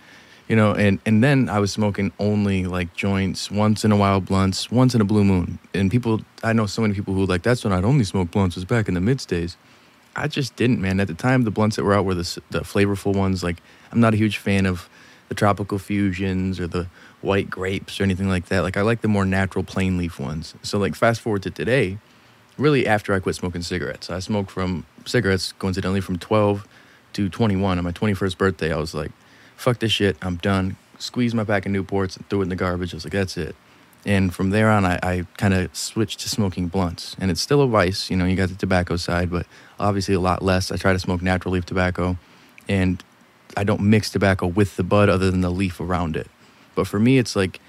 you 0.49 0.57
know. 0.57 0.73
And 0.73 0.99
and 1.07 1.23
then 1.23 1.49
I 1.49 1.59
was 1.59 1.73
smoking 1.73 2.13
only 2.19 2.65
like 2.65 2.95
joints 2.95 3.51
once 3.51 3.85
in 3.85 3.93
a 3.93 3.97
while, 3.97 4.21
blunts 4.21 4.71
once 4.71 4.95
in 4.95 5.01
a 5.01 5.05
blue 5.05 5.25
moon, 5.25 5.59
and 5.75 5.91
people. 5.91 6.21
I 6.43 6.53
know 6.53 6.67
so 6.67 6.83
many 6.83 6.95
people 6.95 7.15
who 7.15 7.27
like 7.27 7.43
that's 7.43 7.65
when 7.65 7.73
I'd 7.73 7.85
only 7.85 8.05
smoke 8.05 8.31
blunts 8.31 8.57
was 8.57 8.65
back 8.65 8.89
in 8.89 8.95
the 8.95 9.01
mid 9.01 9.19
days. 9.27 9.57
I 10.17 10.27
just 10.27 10.57
didn't, 10.57 10.81
man. 10.81 10.99
At 11.01 11.07
the 11.07 11.15
time, 11.15 11.45
the 11.45 11.51
blunts 11.51 11.77
that 11.77 11.85
were 11.85 11.95
out 11.95 12.05
were 12.05 12.15
the 12.15 12.41
the 12.51 12.61
flavorful 12.61 13.15
ones. 13.15 13.43
Like 13.43 13.63
I'm 13.93 14.01
not 14.01 14.15
a 14.15 14.17
huge 14.17 14.39
fan 14.39 14.67
of 14.67 14.89
the 15.31 15.35
tropical 15.35 15.79
fusions 15.79 16.59
or 16.59 16.67
the 16.67 16.89
white 17.23 17.51
grapes 17.51 18.01
or 18.01 18.05
anything 18.05 18.29
like 18.29 18.47
that. 18.47 18.61
Like 18.61 18.77
I 18.77 18.83
like 18.83 19.01
the 19.01 19.09
more 19.09 19.25
natural 19.25 19.65
plain 19.65 19.99
leaf 19.99 20.19
ones. 20.19 20.55
So 20.63 20.79
like 20.79 20.95
fast 20.95 21.21
forward 21.21 21.43
to 21.45 21.51
today, 21.51 21.99
really 22.57 22.87
after 22.87 23.13
I 23.13 23.21
quit 23.21 23.35
smoking 23.35 23.63
cigarettes. 23.63 24.11
I 24.11 24.21
smoked 24.21 24.51
from 24.51 24.87
cigarettes 25.05 25.53
coincidentally 25.53 26.01
from 26.01 26.19
12 26.19 26.67
to 27.15 27.29
21 27.29 27.79
on 27.79 27.85
my 27.85 27.93
21st 27.93 28.39
birthday. 28.39 28.73
I 28.73 28.77
was 28.77 28.95
like, 28.95 29.11
fuck 29.57 29.79
this 29.79 29.93
shit. 29.93 30.17
I'm 30.23 30.37
done. 30.37 30.77
Squeezed 30.99 31.35
my 31.35 31.45
pack 31.45 31.67
of 31.67 31.73
Newports 31.73 32.17
and 32.17 32.29
threw 32.29 32.41
it 32.41 32.45
in 32.45 32.49
the 32.51 32.57
garbage. 32.57 32.95
I 32.95 32.97
was 32.97 33.05
like, 33.05 33.13
that's 33.13 33.37
it. 33.37 33.55
And 34.07 34.35
from 34.35 34.51
there 34.51 34.71
on, 34.71 34.87
I, 34.87 34.99
I 35.03 35.27
kind 35.37 35.53
of 35.53 35.75
switched 35.77 36.21
to 36.21 36.29
smoking 36.29 36.69
blunts. 36.69 37.17
And 37.21 37.31
it's 37.31 37.41
still 37.41 37.61
a 37.61 37.67
vice. 37.67 38.11
You 38.11 38.17
know, 38.17 38.25
you 38.25 38.37
got 38.37 38.49
the 38.49 38.55
tobacco 38.55 38.97
side, 38.97 39.31
but 39.31 39.47
obviously 39.79 40.15
a 40.15 40.21
lot 40.21 40.43
less. 40.43 40.73
I 40.73 40.77
try 40.77 40.93
to 40.93 40.99
smoke 40.99 41.21
natural 41.21 41.53
leaf 41.53 41.67
tobacco. 41.67 42.17
And 42.69 43.03
I 43.57 43.65
don't 43.65 43.83
mix 43.83 44.11
tobacco 44.11 44.47
with 44.47 44.77
the 44.77 44.85
bud 44.85 45.09
other 45.09 45.31
than 45.31 45.43
the 45.43 45.51
leaf 45.51 45.81
around 45.81 46.17
it. 46.17 46.29
But 46.81 46.89
for 46.89 46.99
me, 46.99 47.19
it's 47.19 47.37
like 47.37 47.61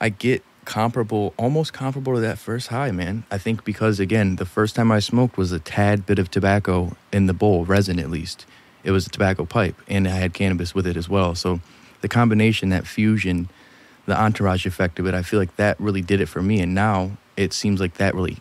I 0.00 0.10
get 0.10 0.44
comparable, 0.64 1.34
almost 1.36 1.72
comparable 1.72 2.14
to 2.14 2.20
that 2.20 2.38
first 2.38 2.68
high, 2.68 2.92
man. 2.92 3.24
I 3.28 3.36
think 3.36 3.64
because 3.64 3.98
again, 3.98 4.36
the 4.36 4.46
first 4.46 4.76
time 4.76 4.92
I 4.92 5.00
smoked 5.00 5.36
was 5.36 5.50
a 5.50 5.58
tad 5.58 6.06
bit 6.06 6.20
of 6.20 6.30
tobacco 6.30 6.96
in 7.12 7.26
the 7.26 7.34
bowl, 7.34 7.64
resin 7.64 7.98
at 7.98 8.10
least. 8.10 8.46
It 8.84 8.92
was 8.92 9.08
a 9.08 9.10
tobacco 9.10 9.44
pipe, 9.44 9.74
and 9.88 10.06
I 10.06 10.12
had 10.12 10.34
cannabis 10.34 10.72
with 10.72 10.86
it 10.86 10.96
as 10.96 11.08
well. 11.08 11.34
So 11.34 11.58
the 12.00 12.06
combination, 12.06 12.68
that 12.68 12.86
fusion, 12.86 13.48
the 14.06 14.16
entourage 14.16 14.66
effect 14.66 15.00
of 15.00 15.06
it, 15.08 15.14
I 15.14 15.22
feel 15.22 15.40
like 15.40 15.56
that 15.56 15.80
really 15.80 16.00
did 16.00 16.20
it 16.20 16.26
for 16.26 16.40
me. 16.40 16.60
And 16.60 16.72
now 16.72 17.10
it 17.36 17.52
seems 17.52 17.80
like 17.80 17.94
that 17.94 18.14
really 18.14 18.38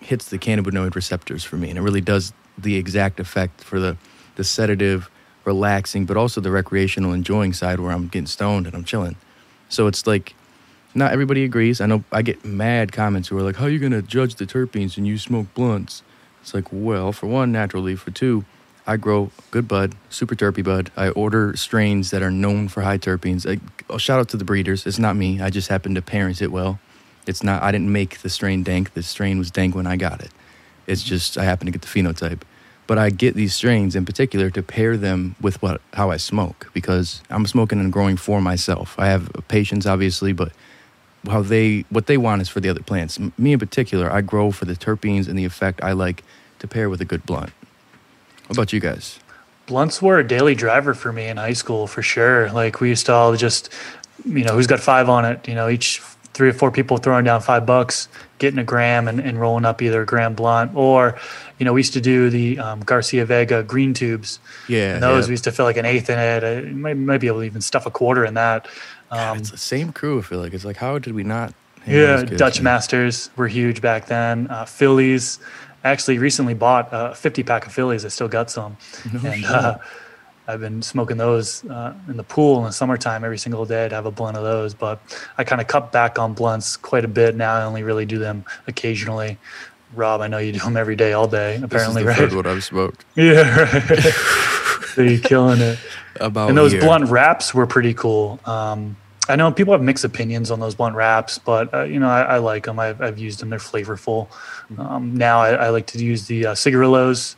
hits 0.00 0.28
the 0.28 0.38
cannabinoid 0.38 0.96
receptors 0.96 1.44
for 1.44 1.56
me, 1.56 1.68
and 1.68 1.78
it 1.78 1.82
really 1.82 2.00
does 2.00 2.32
the 2.58 2.74
exact 2.74 3.20
effect 3.20 3.62
for 3.62 3.78
the 3.78 3.96
the 4.34 4.42
sedative, 4.42 5.08
relaxing, 5.44 6.04
but 6.04 6.16
also 6.16 6.40
the 6.40 6.50
recreational, 6.50 7.12
enjoying 7.12 7.52
side 7.52 7.78
where 7.78 7.92
I'm 7.92 8.08
getting 8.08 8.26
stoned 8.26 8.66
and 8.66 8.74
I'm 8.74 8.84
chilling. 8.84 9.14
So 9.68 9.86
it's 9.86 10.06
like 10.06 10.34
not 10.94 11.12
everybody 11.12 11.44
agrees. 11.44 11.80
I 11.80 11.86
know 11.86 12.04
I 12.10 12.22
get 12.22 12.44
mad 12.44 12.92
comments 12.92 13.28
who 13.28 13.38
are 13.38 13.42
like, 13.42 13.56
"How 13.56 13.66
are 13.66 13.70
you 13.70 13.78
gonna 13.78 14.02
judge 14.02 14.36
the 14.36 14.46
terpenes 14.46 14.96
and 14.96 15.06
you 15.06 15.18
smoke 15.18 15.52
blunts?" 15.54 16.02
It's 16.40 16.54
like, 16.54 16.68
well, 16.70 17.12
for 17.12 17.26
one, 17.26 17.52
naturally. 17.52 17.94
For 17.94 18.10
two, 18.10 18.44
I 18.86 18.96
grow 18.96 19.30
good 19.50 19.68
bud, 19.68 19.94
super 20.08 20.34
terpy 20.34 20.64
bud. 20.64 20.90
I 20.96 21.10
order 21.10 21.54
strains 21.56 22.10
that 22.10 22.22
are 22.22 22.30
known 22.30 22.68
for 22.68 22.82
high 22.82 22.96
terpenes. 22.96 23.46
I, 23.46 23.60
oh, 23.90 23.98
shout 23.98 24.18
out 24.18 24.30
to 24.30 24.38
the 24.38 24.44
breeders. 24.44 24.86
It's 24.86 24.98
not 24.98 25.14
me. 25.14 25.42
I 25.42 25.50
just 25.50 25.68
happen 25.68 25.94
to 25.94 26.00
parent 26.00 26.40
it 26.40 26.50
well. 26.50 26.80
It's 27.26 27.42
not. 27.42 27.62
I 27.62 27.70
didn't 27.70 27.92
make 27.92 28.20
the 28.20 28.30
strain 28.30 28.62
dank. 28.62 28.94
The 28.94 29.02
strain 29.02 29.38
was 29.38 29.50
dank 29.50 29.74
when 29.74 29.86
I 29.86 29.96
got 29.96 30.22
it. 30.22 30.30
It's 30.86 31.02
just 31.02 31.36
I 31.36 31.44
happen 31.44 31.66
to 31.66 31.70
get 31.70 31.82
the 31.82 31.88
phenotype. 31.88 32.40
But 32.88 32.98
I 32.98 33.10
get 33.10 33.36
these 33.36 33.54
strains 33.54 33.94
in 33.94 34.04
particular 34.04 34.50
to 34.50 34.62
pair 34.62 34.96
them 34.96 35.36
with 35.40 35.62
what 35.62 35.80
how 35.94 36.10
I 36.10 36.16
smoke 36.16 36.68
because 36.74 37.22
I'm 37.30 37.46
smoking 37.46 37.78
and 37.78 37.92
growing 37.92 38.16
for 38.16 38.40
myself. 38.40 38.96
I 38.98 39.06
have 39.06 39.30
patients 39.46 39.86
obviously, 39.86 40.32
but 40.32 40.50
how 41.28 41.42
they 41.42 41.84
what 41.90 42.06
they 42.06 42.16
want 42.16 42.42
is 42.42 42.48
for 42.48 42.58
the 42.58 42.68
other 42.68 42.82
plants. 42.82 43.20
Me 43.38 43.52
in 43.52 43.60
particular, 43.60 44.10
I 44.10 44.22
grow 44.22 44.50
for 44.50 44.64
the 44.64 44.74
terpenes 44.74 45.28
and 45.28 45.38
the 45.38 45.44
effect 45.44 45.84
I 45.84 45.92
like 45.92 46.24
to 46.58 46.66
pair 46.66 46.90
with 46.90 47.00
a 47.00 47.04
good 47.04 47.24
blunt. 47.24 47.52
What 48.48 48.56
about 48.56 48.72
you 48.72 48.80
guys? 48.80 49.20
blunts 49.68 50.02
were 50.02 50.18
a 50.18 50.26
daily 50.26 50.56
driver 50.56 50.94
for 50.94 51.12
me 51.12 51.28
in 51.28 51.36
high 51.36 51.52
school 51.52 51.86
for 51.86 52.02
sure. 52.02 52.50
Like 52.50 52.80
we 52.80 52.88
used 52.88 53.06
to 53.06 53.12
all 53.12 53.36
just, 53.36 53.72
you 54.24 54.42
know, 54.42 54.54
who's 54.54 54.66
got 54.66 54.80
five 54.80 55.08
on 55.08 55.24
it? 55.24 55.46
You 55.46 55.54
know, 55.54 55.68
each 55.68 56.02
three 56.38 56.50
or 56.50 56.52
four 56.52 56.70
people 56.70 56.98
throwing 56.98 57.24
down 57.24 57.40
five 57.40 57.66
bucks, 57.66 58.08
getting 58.38 58.60
a 58.60 58.64
gram 58.64 59.08
and, 59.08 59.18
and 59.18 59.40
rolling 59.40 59.64
up 59.64 59.82
either 59.82 60.02
a 60.02 60.06
gram 60.06 60.34
blunt 60.34 60.70
or, 60.76 61.18
you 61.58 61.64
know, 61.64 61.72
we 61.72 61.80
used 61.80 61.92
to 61.92 62.00
do 62.00 62.30
the 62.30 62.56
um, 62.60 62.78
Garcia 62.78 63.26
Vega 63.26 63.64
green 63.64 63.92
tubes. 63.92 64.38
Yeah, 64.68 64.94
And 64.94 65.02
those 65.02 65.24
yeah. 65.24 65.30
we 65.30 65.32
used 65.32 65.42
to 65.44 65.52
fill 65.52 65.64
like 65.64 65.76
an 65.76 65.84
eighth 65.84 66.08
in 66.08 66.16
it. 66.16 66.44
Uh, 66.44 66.68
might, 66.76 66.94
might 66.94 67.18
be 67.18 67.26
able 67.26 67.40
to 67.40 67.44
even 67.44 67.60
stuff 67.60 67.86
a 67.86 67.90
quarter 67.90 68.24
in 68.24 68.34
that. 68.34 68.68
God, 69.10 69.32
Um, 69.32 69.38
it's 69.38 69.50
the 69.50 69.56
same 69.56 69.92
crew. 69.92 70.20
I 70.20 70.22
feel 70.22 70.38
like 70.38 70.54
it's 70.54 70.64
like 70.64 70.76
how 70.76 71.00
did 71.00 71.12
we 71.12 71.24
not? 71.24 71.54
yeah, 71.84 72.22
Dutch? 72.22 72.60
Masters 72.60 73.30
were 73.34 73.48
huge 73.48 73.80
back 73.80 74.06
then. 74.06 74.46
Uh, 74.48 74.64
Phillies, 74.64 75.40
I 75.82 75.88
actually 75.88 76.18
recently 76.18 76.54
bought 76.54 76.88
a 76.92 77.16
50 77.16 77.42
pack 77.42 77.66
of 77.66 77.72
Phillies. 77.72 78.04
I 78.04 78.08
still 78.10 78.28
got 78.28 78.48
some, 78.48 78.76
and 79.24 79.44
uh, 79.44 79.78
I've 80.48 80.60
been 80.60 80.80
smoking 80.80 81.18
those 81.18 81.62
uh, 81.66 81.92
in 82.08 82.16
the 82.16 82.22
pool 82.24 82.58
in 82.58 82.64
the 82.64 82.72
summertime 82.72 83.22
every 83.22 83.36
single 83.36 83.66
day. 83.66 83.84
I'd 83.84 83.92
have 83.92 84.06
a 84.06 84.10
blunt 84.10 84.36
of 84.38 84.42
those, 84.42 84.72
but 84.72 84.98
I 85.36 85.44
kind 85.44 85.60
of 85.60 85.66
cut 85.66 85.92
back 85.92 86.18
on 86.18 86.32
blunts 86.32 86.76
quite 86.78 87.04
a 87.04 87.08
bit 87.08 87.36
now. 87.36 87.52
I 87.54 87.64
only 87.64 87.82
really 87.82 88.06
do 88.06 88.18
them 88.18 88.44
occasionally. 88.66 89.36
Rob, 89.94 90.22
I 90.22 90.26
know 90.26 90.38
you 90.38 90.52
do 90.52 90.58
them 90.60 90.76
every 90.78 90.96
day, 90.96 91.12
all 91.12 91.28
day. 91.28 91.52
This 91.52 91.58
is 91.58 91.64
Apparently, 91.64 92.02
the 92.02 92.08
right? 92.08 92.34
one 92.34 92.46
I've 92.46 92.64
smoked. 92.64 93.04
Yeah, 93.14 93.60
right. 93.60 94.14
so 94.94 95.02
you're 95.02 95.20
killing 95.20 95.60
it. 95.60 95.78
About 96.18 96.48
And 96.48 96.56
those 96.58 96.72
here. 96.72 96.80
blunt 96.80 97.10
wraps 97.10 97.54
were 97.54 97.66
pretty 97.66 97.92
cool. 97.94 98.40
Um, 98.46 98.96
I 99.28 99.36
know 99.36 99.52
people 99.52 99.72
have 99.74 99.82
mixed 99.82 100.04
opinions 100.04 100.50
on 100.50 100.60
those 100.60 100.74
blunt 100.74 100.96
wraps, 100.96 101.38
but 101.38 101.72
uh, 101.74 101.82
you 101.84 102.00
know 102.00 102.08
I, 102.08 102.22
I 102.22 102.38
like 102.38 102.64
them. 102.64 102.78
I've, 102.78 103.00
I've 103.02 103.18
used 103.18 103.40
them; 103.40 103.50
they're 103.50 103.58
flavorful. 103.58 104.28
Um, 104.78 105.14
now 105.14 105.40
I, 105.40 105.50
I 105.50 105.68
like 105.68 105.86
to 105.88 106.02
use 106.02 106.26
the 106.26 106.46
uh, 106.46 106.54
cigarillos. 106.54 107.36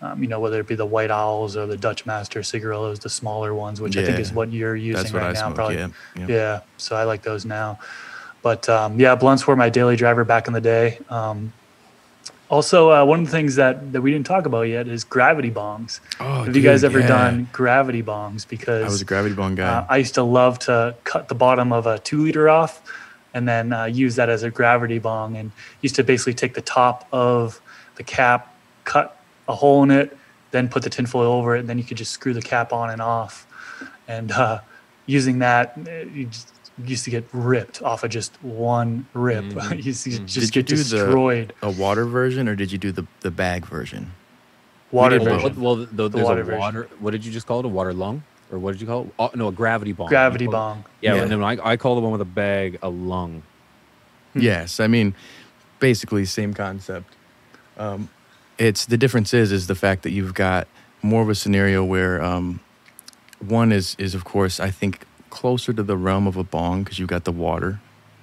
Um, 0.00 0.22
you 0.22 0.28
know, 0.28 0.38
whether 0.38 0.60
it 0.60 0.68
be 0.68 0.76
the 0.76 0.86
white 0.86 1.10
owls 1.10 1.56
or 1.56 1.66
the 1.66 1.76
Dutch 1.76 2.06
Master 2.06 2.42
cigarillos, 2.44 3.00
the 3.00 3.08
smaller 3.08 3.52
ones, 3.52 3.80
which 3.80 3.96
I 3.96 4.04
think 4.04 4.20
is 4.20 4.32
what 4.32 4.52
you're 4.52 4.76
using 4.76 5.12
what 5.12 5.22
right 5.22 5.30
I 5.30 5.32
now. 5.32 5.40
smoke. 5.46 5.54
probably, 5.56 5.76
Yeah, 5.76 5.88
yeah. 6.16 6.26
yeah. 6.28 6.60
So 6.76 6.94
I 6.94 7.02
like 7.04 7.22
those 7.22 7.44
now. 7.44 7.80
But 8.42 8.68
um, 8.68 9.00
yeah, 9.00 9.16
blunts 9.16 9.46
were 9.46 9.56
my 9.56 9.68
daily 9.70 9.96
driver 9.96 10.22
back 10.24 10.46
in 10.46 10.52
the 10.52 10.60
day. 10.60 10.98
Um, 11.10 11.52
also, 12.48 12.90
uh, 12.92 13.04
one 13.04 13.20
of 13.20 13.26
the 13.26 13.32
things 13.32 13.56
that, 13.56 13.92
that 13.92 14.00
we 14.00 14.10
didn't 14.10 14.26
talk 14.26 14.46
about 14.46 14.62
yet 14.62 14.88
is 14.88 15.04
gravity 15.04 15.50
bongs. 15.50 16.00
Oh, 16.18 16.44
Have 16.44 16.56
you 16.56 16.62
guys 16.62 16.82
ever 16.84 17.00
yeah. 17.00 17.08
done 17.08 17.48
gravity 17.52 18.02
bongs? 18.02 18.48
Because 18.48 18.84
I 18.84 18.88
was 18.88 19.02
a 19.02 19.04
gravity 19.04 19.34
bong 19.34 19.54
guy. 19.56 19.66
uh, 19.68 19.86
I 19.88 19.98
used 19.98 20.14
to 20.14 20.22
love 20.22 20.58
to 20.60 20.94
cut 21.04 21.28
the 21.28 21.34
bottom 21.34 21.72
of 21.72 21.86
a 21.86 21.98
two 21.98 22.22
liter 22.22 22.48
off 22.48 22.80
and 23.34 23.46
then 23.46 23.72
uh, 23.74 23.84
use 23.84 24.14
that 24.16 24.30
as 24.30 24.44
a 24.44 24.50
gravity 24.50 24.98
bong 24.98 25.36
and 25.36 25.50
used 25.82 25.96
to 25.96 26.04
basically 26.04 26.32
take 26.34 26.54
the 26.54 26.62
top 26.62 27.06
of 27.12 27.60
the 27.96 28.02
cap, 28.02 28.54
cut 28.84 29.17
a 29.48 29.54
hole 29.54 29.82
in 29.82 29.90
it, 29.90 30.16
then 30.50 30.68
put 30.68 30.82
the 30.82 30.90
tinfoil 30.90 31.32
over 31.32 31.56
it, 31.56 31.60
and 31.60 31.68
then 31.68 31.78
you 31.78 31.84
could 31.84 31.96
just 31.96 32.12
screw 32.12 32.32
the 32.34 32.42
cap 32.42 32.72
on 32.72 32.90
and 32.90 33.00
off. 33.02 33.46
And 34.06 34.30
uh, 34.32 34.60
using 35.06 35.38
that, 35.40 35.76
you 36.14 36.26
just 36.26 36.52
used 36.84 37.04
to 37.04 37.10
get 37.10 37.24
ripped 37.32 37.82
off 37.82 38.04
of 38.04 38.10
just 38.10 38.40
one 38.42 39.06
rip. 39.14 39.44
Mhm. 39.44 39.70
you 39.78 39.82
used 39.82 40.04
to 40.04 40.10
just 40.10 40.20
Mm-hmm. 40.20 40.40
Did 40.40 40.44
you 40.56 40.62
get 40.62 40.66
do 40.66 40.76
the- 40.76 40.82
destroyed. 40.82 41.52
a 41.62 41.70
water 41.70 42.04
version, 42.04 42.48
or 42.48 42.54
did 42.54 42.70
you 42.72 42.78
do 42.78 42.92
the 42.92 43.06
the 43.20 43.30
bag 43.30 43.66
version? 43.66 44.12
Water 44.90 45.18
did 45.18 45.26
Well, 45.28 45.38
version. 45.40 45.60
well, 45.60 45.76
the, 45.76 46.08
there's 46.08 46.24
water 46.24 46.40
a 46.40 46.44
version. 46.44 46.60
water. 46.60 46.88
What 47.00 47.10
did 47.10 47.24
you 47.24 47.32
just 47.32 47.46
call 47.46 47.58
it? 47.60 47.64
A 47.66 47.68
water 47.68 47.92
lung, 47.92 48.22
or 48.50 48.58
what 48.58 48.72
did 48.72 48.80
you 48.80 48.86
call 48.86 49.02
it? 49.04 49.10
Oh, 49.18 49.30
no, 49.34 49.48
a 49.48 49.52
gravity 49.52 49.92
bong. 49.92 50.08
Gravity 50.08 50.44
You 50.44 50.50
call 50.50 50.72
it- 50.72 50.74
bong. 50.76 50.84
Yeah, 51.02 51.14
Yeah. 51.16 51.22
and 51.22 51.30
then 51.30 51.42
I, 51.44 51.58
I 51.72 51.76
call 51.76 51.94
the 51.94 52.00
one 52.00 52.12
with 52.12 52.22
a 52.22 52.24
bag 52.24 52.78
a 52.82 52.88
lung. 52.88 53.42
Yes, 54.34 54.78
I 54.80 54.86
mean, 54.86 55.14
basically 55.80 56.24
same 56.24 56.54
concept. 56.54 57.12
Um, 57.76 58.08
it's 58.58 58.86
the 58.86 58.96
difference 58.96 59.32
is 59.32 59.52
is 59.52 59.66
the 59.66 59.74
fact 59.74 60.02
that 60.02 60.10
you've 60.10 60.34
got 60.34 60.68
more 61.02 61.22
of 61.22 61.28
a 61.28 61.34
scenario 61.34 61.84
where 61.84 62.22
um, 62.22 62.60
one 63.40 63.72
is 63.72 63.94
is 63.98 64.14
of 64.14 64.24
course 64.24 64.60
I 64.60 64.70
think 64.70 65.04
closer 65.30 65.72
to 65.72 65.82
the 65.82 65.96
realm 65.96 66.26
of 66.26 66.36
a 66.36 66.44
bong 66.44 66.82
because 66.82 66.98
you've 66.98 67.08
got 67.08 67.24
the 67.24 67.32
water. 67.32 67.80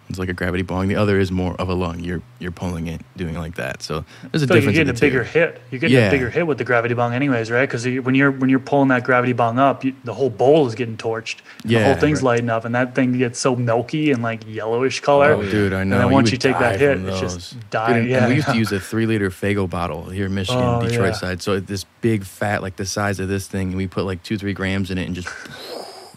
It's 0.08 0.20
like 0.20 0.30
a 0.30 0.34
gravity 0.34 0.62
bong. 0.62 0.88
The 0.88 0.96
other 0.98 1.20
is 1.20 1.32
more 1.32 1.56
of 1.56 1.68
a 1.68 1.74
lung. 1.74 2.00
You're 2.00 2.22
you're 2.40 2.52
pulling 2.52 2.86
it, 2.86 3.02
doing 3.18 3.36
it 3.36 3.40
like 3.40 3.56
that. 3.56 3.82
So 3.82 4.06
there's 4.32 4.44
a 4.44 4.48
So 4.48 4.54
you're 4.54 4.62
difference. 4.62 4.66
in 4.68 4.74
getting 4.74 4.90
a 4.90 4.94
the 4.94 5.00
bigger 5.00 5.24
two. 5.24 5.30
hit. 5.40 5.62
You're 5.72 5.80
getting 5.80 5.98
Yeah. 5.98 6.08
a 6.08 6.12
bigger 6.12 6.30
hit 6.30 6.46
with 6.46 6.60
the 6.60 6.64
gravity 6.64 6.94
bong, 6.94 7.14
anyways, 7.14 7.50
right? 7.50 7.68
Because 7.68 7.86
when 8.06 8.14
you're 8.14 8.30
when 8.30 8.50
you're 8.52 8.60
pulling 8.60 8.90
that 8.90 9.04
gravity 9.04 9.34
bong 9.34 9.58
up, 9.58 9.84
you, 9.84 9.96
the 10.04 10.14
whole 10.14 10.30
bowl 10.30 10.68
is 10.68 10.76
getting 10.76 10.96
torched. 10.96 11.38
the 11.64 11.70
Yeah, 11.74 11.86
whole 11.86 11.96
thing's 11.96 12.20
right. 12.20 12.34
lighting 12.34 12.50
up, 12.52 12.66
and 12.66 12.76
that 12.76 12.94
thing 12.94 13.18
gets 13.18 13.40
so 13.40 13.56
milky 13.56 14.12
and 14.12 14.22
like 14.22 14.44
yellowish 14.48 15.00
color. 15.00 15.32
Oh, 15.34 15.42
dude, 15.42 15.74
I 15.74 15.84
know. 15.84 15.96
And 15.96 16.04
then 16.06 16.12
once 16.12 16.28
would 16.28 16.34
you 16.34 16.38
take 16.38 16.60
that 16.60 16.80
hit, 16.80 16.98
from 17.00 17.10
it's 17.10 17.20
just 17.20 17.70
die. 17.72 17.88
Dude, 17.94 17.98
and- 18.04 18.10
yeah, 18.10 18.18
and 18.20 18.30
we 18.30 18.36
used 18.36 18.48
to 18.50 18.56
use 18.58 18.72
a 18.72 18.80
three 18.80 19.08
liter 19.08 19.32
Faygo 19.32 19.68
bottle 19.68 20.06
here 20.06 20.28
in 20.28 20.32
oh, 20.34 20.36
Michigan, 20.36 20.64
Oh, 20.64 20.82
Detroit 20.88 21.14
yeah. 21.14 21.20
side. 21.20 21.42
So 21.42 21.60
this 21.60 21.84
big 22.02 22.26
fat, 22.26 22.62
like 22.62 22.76
the 22.76 22.86
size 22.86 23.20
of 23.20 23.28
this 23.28 23.48
thing, 23.48 23.70
and 23.70 23.78
we 23.78 23.88
put 23.88 24.06
like 24.06 24.22
two, 24.22 24.38
three 24.38 24.54
grams 24.54 24.92
in 24.92 25.00
it, 25.00 25.06
and 25.08 25.16
just. 25.16 25.30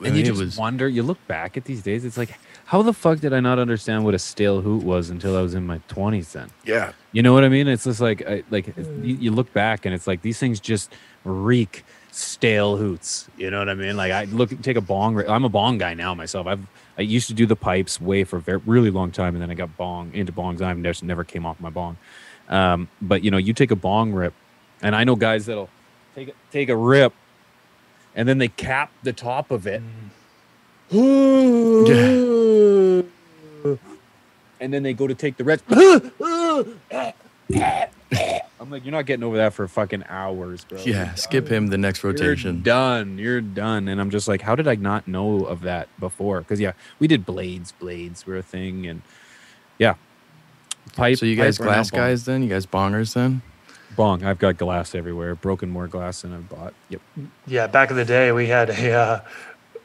And 0.04 0.16
you 0.16 0.22
just 0.22 0.38
was 0.40 0.56
wonder. 0.56 0.88
You 0.88 1.02
look 1.02 1.18
back 1.26 1.56
at 1.56 1.64
these 1.64 1.82
days. 1.82 2.04
It's 2.04 2.16
like, 2.16 2.38
how 2.68 2.82
the 2.82 2.92
fuck 2.92 3.18
did 3.20 3.32
I 3.32 3.40
not 3.40 3.58
understand 3.58 4.04
what 4.04 4.14
a 4.14 4.18
stale 4.18 4.60
hoot 4.60 4.82
was 4.82 5.08
until 5.08 5.38
I 5.38 5.40
was 5.40 5.54
in 5.54 5.66
my 5.66 5.80
twenties? 5.88 6.34
Then 6.34 6.50
yeah. 6.66 6.92
you 7.12 7.22
know 7.22 7.32
what 7.32 7.42
I 7.42 7.48
mean? 7.48 7.66
It's 7.66 7.84
just 7.84 7.98
like, 7.98 8.20
I, 8.28 8.44
like 8.50 8.66
you, 8.76 9.16
you 9.16 9.30
look 9.30 9.50
back 9.54 9.86
and 9.86 9.94
it's 9.94 10.06
like 10.06 10.20
these 10.20 10.38
things 10.38 10.60
just 10.60 10.92
reek 11.24 11.82
stale 12.12 12.76
hoots. 12.76 13.26
You 13.38 13.50
know 13.50 13.58
what 13.58 13.70
I 13.70 13.74
mean? 13.74 13.96
Like 13.96 14.12
I 14.12 14.24
look, 14.24 14.60
take 14.60 14.76
a 14.76 14.82
bong. 14.82 15.18
I'm 15.26 15.44
a 15.44 15.48
bong 15.48 15.78
guy 15.78 15.94
now 15.94 16.14
myself. 16.14 16.46
I've 16.46 16.60
I 16.98 17.02
used 17.02 17.28
to 17.28 17.34
do 17.34 17.46
the 17.46 17.56
pipes 17.56 18.02
way 18.02 18.24
for 18.24 18.36
a 18.36 18.40
very, 18.40 18.60
really 18.66 18.90
long 18.90 19.12
time, 19.12 19.34
and 19.34 19.40
then 19.40 19.50
I 19.50 19.54
got 19.54 19.74
bong 19.78 20.12
into 20.12 20.32
bongs. 20.32 20.60
I've 20.60 20.76
never 20.76 21.04
never 21.06 21.24
came 21.24 21.46
off 21.46 21.58
my 21.60 21.70
bong. 21.70 21.96
Um, 22.50 22.88
but 23.00 23.24
you 23.24 23.30
know, 23.30 23.38
you 23.38 23.54
take 23.54 23.70
a 23.70 23.76
bong 23.76 24.12
rip, 24.12 24.34
and 24.82 24.94
I 24.94 25.04
know 25.04 25.16
guys 25.16 25.46
that'll 25.46 25.70
take 26.14 26.34
take 26.50 26.68
a 26.68 26.76
rip, 26.76 27.14
and 28.14 28.28
then 28.28 28.36
they 28.36 28.48
cap 28.48 28.92
the 29.04 29.14
top 29.14 29.50
of 29.50 29.66
it. 29.66 29.80
And 34.60 34.72
then 34.72 34.82
they 34.82 34.92
go 34.92 35.06
to 35.06 35.14
take 35.14 35.36
the 35.36 35.44
rest. 35.44 35.62
I'm 38.60 38.70
like, 38.70 38.84
you're 38.84 38.92
not 38.92 39.06
getting 39.06 39.22
over 39.22 39.36
that 39.36 39.54
for 39.54 39.68
fucking 39.68 40.04
hours, 40.08 40.64
bro. 40.64 40.80
Yeah, 40.80 41.14
skip 41.14 41.48
him 41.48 41.68
the 41.68 41.78
next 41.78 42.02
rotation. 42.02 42.24
You're 42.24 42.34
rotation. 42.34 42.62
done. 42.62 43.18
You're 43.18 43.40
done. 43.40 43.86
And 43.86 44.00
I'm 44.00 44.10
just 44.10 44.26
like, 44.26 44.42
how 44.42 44.56
did 44.56 44.66
I 44.66 44.74
not 44.74 45.06
know 45.06 45.44
of 45.44 45.60
that 45.60 45.88
before? 46.00 46.40
Because 46.40 46.58
yeah, 46.58 46.72
we 46.98 47.06
did 47.06 47.24
blades. 47.24 47.72
Blades 47.72 48.26
were 48.26 48.36
a 48.36 48.42
thing, 48.42 48.86
and 48.86 49.02
yeah, 49.78 49.94
pipe. 50.94 51.18
So 51.18 51.26
you 51.26 51.36
guys 51.36 51.58
pipe 51.58 51.66
or 51.66 51.70
now 51.70 51.74
glass 51.74 51.90
guys 51.90 52.24
then? 52.24 52.42
You 52.42 52.48
guys 52.48 52.66
bongers 52.66 53.14
then? 53.14 53.42
Bong. 53.94 54.24
I've 54.24 54.38
got 54.38 54.56
glass 54.56 54.94
everywhere. 54.94 55.34
Broken 55.34 55.70
more 55.70 55.86
glass 55.86 56.22
than 56.22 56.32
I've 56.32 56.48
bought. 56.48 56.74
Yep. 56.88 57.00
Yeah, 57.46 57.66
back 57.68 57.90
in 57.90 57.96
the 57.96 58.04
day, 58.04 58.32
we 58.32 58.48
had 58.48 58.70
a 58.70 58.92
uh, 58.92 59.20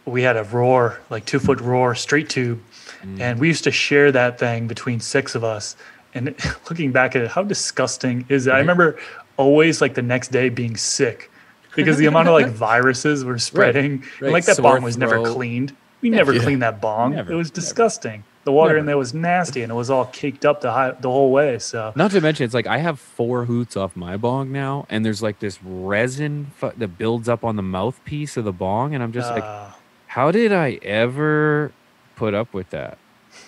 we 0.05 0.21
had 0.23 0.35
a 0.37 0.43
ROOR, 0.43 0.99
like 1.09 1.25
two 1.25 1.39
foot 1.39 1.59
ROOR 1.61 1.95
straight 1.95 2.29
tube, 2.29 2.61
Mm. 3.03 3.19
and 3.19 3.39
we 3.39 3.47
used 3.49 3.65
to 3.65 3.71
share 3.71 4.11
that 4.13 4.39
thing 4.39 4.65
between 4.67 4.99
six 5.01 5.35
of 5.35 5.43
us. 5.43 5.75
And 6.13 6.33
looking 6.69 6.91
back 6.93 7.15
at 7.17 7.21
it, 7.23 7.31
how 7.31 7.43
disgusting 7.43 8.25
is 8.29 8.47
it? 8.47 8.51
I 8.51 8.59
remember 8.59 8.97
always 9.35 9.81
like 9.81 9.93
the 9.95 10.01
next 10.01 10.31
day 10.31 10.47
being 10.49 10.77
sick 10.77 11.29
because 11.75 11.97
the 11.97 12.05
amount 12.05 12.29
of 12.29 12.33
like 12.33 12.47
viruses 12.51 13.25
were 13.25 13.39
spreading. 13.39 13.91
And, 13.93 14.21
right. 14.21 14.31
like 14.31 14.45
that 14.45 14.55
Sore 14.57 14.75
bong 14.75 14.83
was 14.83 14.97
never 14.97 15.21
cleaned. 15.23 15.75
We 16.01 16.09
never 16.09 16.33
Yeah. 16.33 16.43
cleaned 16.43 16.61
that 16.61 16.79
bong. 16.79 17.15
Never, 17.15 17.33
it 17.33 17.35
was 17.35 17.47
never. 17.49 17.55
disgusting. 17.55 18.23
The 18.45 18.51
water 18.51 18.71
Never. 18.71 18.79
in 18.79 18.85
there 18.87 18.97
was 18.97 19.13
nasty, 19.13 19.61
and 19.63 19.71
it 19.71 19.75
was 19.75 19.89
all 19.89 20.05
caked 20.05 20.45
up 20.45 20.59
the 20.61 20.71
high, 20.71 20.91
the 20.91 21.09
whole 21.09 21.31
way. 21.31 21.59
So 21.59 21.93
Not 21.95 22.11
to 22.11 22.19
mention, 22.21 22.43
it's 22.45 22.53
like 22.53 22.67
I 22.67 22.77
have 22.79 22.99
four 22.99 23.45
hoots 23.45 23.77
off 23.77 23.95
my 23.95 24.17
bong 24.17 24.51
now, 24.51 24.85
and 24.89 25.05
there's 25.05 25.21
like 25.23 25.39
this 25.39 25.59
resin 25.63 26.51
fu- 26.57 26.73
that 26.77 26.97
builds 26.97 27.27
up 27.29 27.43
on 27.45 27.55
the 27.55 27.61
mouthpiece 27.63 28.35
of 28.37 28.43
the 28.43 28.51
bong, 28.51 28.93
and 28.93 29.01
I'm 29.01 29.13
just 29.13 29.29
like, 29.31 29.43
uh, 29.45 29.67
how 30.13 30.29
did 30.31 30.53
I 30.53 30.73
ever 30.83 31.71
put 32.15 32.33
up 32.33 32.53
with 32.53 32.69
that? 32.69 32.97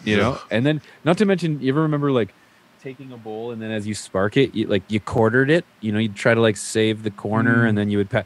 You 0.04 0.18
know? 0.18 0.40
and 0.50 0.66
then, 0.66 0.82
not 1.04 1.18
to 1.20 1.26
mention, 1.26 1.60
you 1.62 1.72
ever 1.72 1.82
remember 1.84 2.12
like 2.12 2.34
taking 2.82 3.12
a 3.12 3.18
bowl 3.18 3.52
and 3.52 3.62
then 3.62 3.70
as 3.72 3.86
you 3.86 3.94
spark 3.94 4.36
it, 4.36 4.54
you, 4.56 4.66
like 4.68 4.82
you 4.88 5.00
quartered 5.00 5.50
it, 5.52 5.64
you 5.82 5.92
know, 5.92 6.00
you'd 6.00 6.16
try 6.16 6.34
to 6.34 6.42
like 6.42 6.58
save 6.58 7.04
the 7.04 7.12
corner 7.12 7.64
Mm. 7.66 7.70
and 7.70 7.78
then 7.78 7.90
you 7.92 7.98
would 8.00 8.10
pack. 8.10 8.26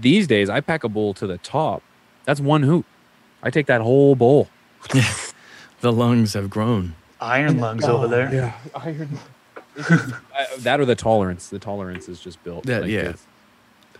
These 0.00 0.26
days, 0.28 0.48
I 0.48 0.60
pack 0.60 0.84
a 0.84 0.88
bowl 0.88 1.12
to 1.14 1.26
the 1.26 1.38
top. 1.38 1.82
That's 2.24 2.40
one 2.40 2.62
hoop. 2.62 2.86
I 3.42 3.50
take 3.50 3.66
that 3.66 3.80
whole 3.80 4.14
bowl. 4.14 4.48
The 5.80 5.92
lungs 5.92 6.34
have 6.34 6.48
grown. 6.50 6.94
iron 7.20 7.58
lungs 7.58 7.84
over 7.84 8.06
there. 8.06 8.28
Oh, 8.30 8.34
Yeah, 8.34 8.52
iron. 8.76 9.18
I- 9.78 10.46
that 10.58 10.78
or 10.80 10.84
the 10.84 10.94
tolerance. 10.94 11.48
The 11.48 11.58
tolerance 11.58 12.08
is 12.08 12.20
just 12.20 12.42
built. 12.44 12.64
That- 12.66 12.88
yeah. 12.88 13.10
it's 13.10 13.26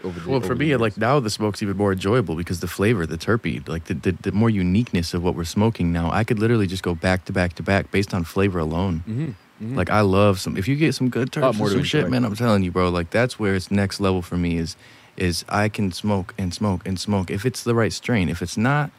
Over 0.04 0.18
the, 0.20 0.28
Well, 0.30 0.40
for 0.40 0.46
over 0.46 0.54
the 0.54 0.60
me, 0.60 0.76
like 0.76 0.96
now 0.96 1.20
the 1.20 1.30
smoke's 1.30 1.62
even 1.62 1.76
more 1.76 1.92
enjoyable 1.92 2.34
because 2.34 2.60
the 2.60 2.66
flavor, 2.66 3.06
the 3.06 3.16
terpene, 3.18 3.66
like 3.68 3.84
the, 3.84 3.94
the, 3.94 4.12
the 4.12 4.32
more 4.32 4.50
uniqueness 4.50 5.14
of 5.14 5.22
what 5.22 5.34
we're 5.34 5.44
smoking 5.44 5.92
now. 5.92 6.10
I 6.10 6.24
could 6.24 6.38
literally 6.38 6.66
just 6.66 6.82
go 6.82 6.94
back 6.94 7.24
to 7.26 7.32
back 7.32 7.54
to 7.54 7.62
back 7.62 7.90
based 7.90 8.12
on 8.12 8.24
flavor 8.24 8.58
alone. 8.58 9.04
Mhm, 9.08 9.34
mhm. 9.62 9.76
Like 9.76 9.90
I 9.90 10.00
love 10.00 10.40
some. 10.40 10.56
If 10.56 10.66
you 10.66 10.74
get 10.76 10.94
some 10.94 11.08
good 11.08 11.30
terps 11.30 11.56
more 11.56 11.68
some 11.70 11.84
shit, 11.84 12.08
man, 12.10 12.24
I'm 12.24 12.34
telling 12.34 12.62
you, 12.64 12.70
bro. 12.72 12.88
Like 12.90 13.10
that's 13.10 13.38
where 13.38 13.54
it's 13.54 13.70
next 13.70 14.00
level 14.00 14.22
for 14.22 14.36
me. 14.36 14.56
Is 14.58 14.76
is 15.16 15.44
I 15.48 15.68
can 15.68 15.92
smoke 15.92 16.34
and 16.38 16.52
smoke 16.52 16.86
and 16.86 16.98
smoke 16.98 17.30
if 17.30 17.44
it's 17.46 17.62
the 17.62 17.74
right 17.74 17.92
strain. 17.92 18.28
If 18.28 18.42
it's 18.42 18.56
not, 18.56 18.90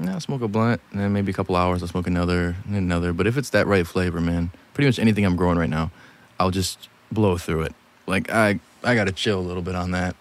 I'll 0.00 0.20
smoke 0.20 0.42
a 0.42 0.48
blunt 0.48 0.80
and 0.90 1.00
then 1.00 1.12
maybe 1.12 1.30
a 1.30 1.34
couple 1.34 1.54
hours 1.56 1.80
I'll 1.82 1.88
smoke 1.88 2.06
another 2.08 2.56
and 2.66 2.76
another. 2.76 3.12
But 3.12 3.26
if 3.26 3.38
it's 3.38 3.50
that 3.50 3.66
right 3.66 3.86
flavor, 3.86 4.20
man, 4.20 4.50
pretty 4.74 4.88
much 4.88 4.98
anything 4.98 5.24
I'm 5.24 5.36
growing 5.36 5.56
right 5.56 5.70
now, 5.70 5.90
I'll 6.38 6.50
just 6.50 6.88
blow 7.12 7.38
through 7.38 7.62
it. 7.62 7.74
Like 8.06 8.30
I 8.30 8.58
I 8.82 8.94
gotta 8.94 9.12
chill 9.12 9.38
a 9.38 9.46
little 9.46 9.62
bit 9.62 9.74
on 9.74 9.92
that. 9.92 10.16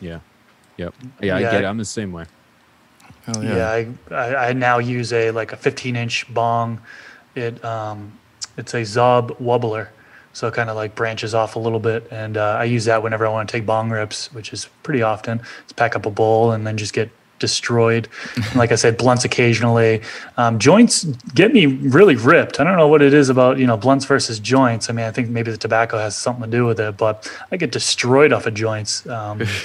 Yeah, 0.00 0.20
yep, 0.76 0.94
yeah, 1.22 1.36
I 1.36 1.40
Yeah. 1.40 1.50
get 1.50 1.64
it. 1.64 1.66
I'm 1.66 1.78
the 1.78 1.84
same 1.84 2.12
way. 2.12 2.24
Hell 3.24 3.42
Yeah, 3.44 3.68
I, 3.68 3.88
I, 4.14 4.48
I 4.48 4.52
now 4.52 4.78
use 4.78 5.12
a 5.12 5.30
like 5.32 5.52
a 5.52 5.56
15 5.56 5.96
inch 5.96 6.32
bong. 6.32 6.80
It 7.34 7.62
um, 7.64 8.12
it's 8.56 8.72
a 8.74 8.82
Zob 8.82 9.38
wobbler, 9.40 9.88
so 10.32 10.48
it 10.48 10.54
kind 10.54 10.70
of 10.70 10.76
like 10.76 10.94
branches 10.94 11.34
off 11.34 11.56
a 11.56 11.58
little 11.58 11.80
bit, 11.80 12.06
and 12.10 12.36
uh, 12.36 12.56
I 12.58 12.64
use 12.64 12.84
that 12.86 13.02
whenever 13.02 13.26
I 13.26 13.30
want 13.30 13.48
to 13.48 13.52
take 13.52 13.66
bong 13.66 13.90
rips, 13.90 14.32
which 14.32 14.52
is 14.52 14.68
pretty 14.82 15.02
often. 15.02 15.38
Just 15.64 15.76
pack 15.76 15.96
up 15.96 16.06
a 16.06 16.10
bowl 16.10 16.52
and 16.52 16.66
then 16.66 16.76
just 16.76 16.92
get 16.94 17.10
destroyed. 17.38 18.08
And 18.36 18.56
like 18.62 18.72
I 18.72 18.76
said, 18.76 18.96
blunts 18.96 19.24
occasionally. 19.26 20.00
Um, 20.38 20.58
joints 20.58 21.04
get 21.34 21.52
me 21.52 21.66
really 21.66 22.16
ripped. 22.16 22.60
I 22.60 22.64
don't 22.64 22.78
know 22.78 22.88
what 22.88 23.02
it 23.02 23.12
is 23.12 23.28
about 23.28 23.58
you 23.58 23.66
know 23.66 23.76
blunts 23.76 24.04
versus 24.06 24.38
joints. 24.38 24.88
I 24.88 24.92
mean, 24.94 25.04
I 25.04 25.10
think 25.10 25.28
maybe 25.28 25.50
the 25.50 25.58
tobacco 25.58 25.98
has 25.98 26.16
something 26.16 26.44
to 26.44 26.50
do 26.50 26.64
with 26.64 26.80
it, 26.80 26.96
but 26.96 27.30
I 27.50 27.56
get 27.56 27.72
destroyed 27.72 28.32
off 28.32 28.46
of 28.46 28.54
joints. 28.54 29.06
Um, 29.08 29.42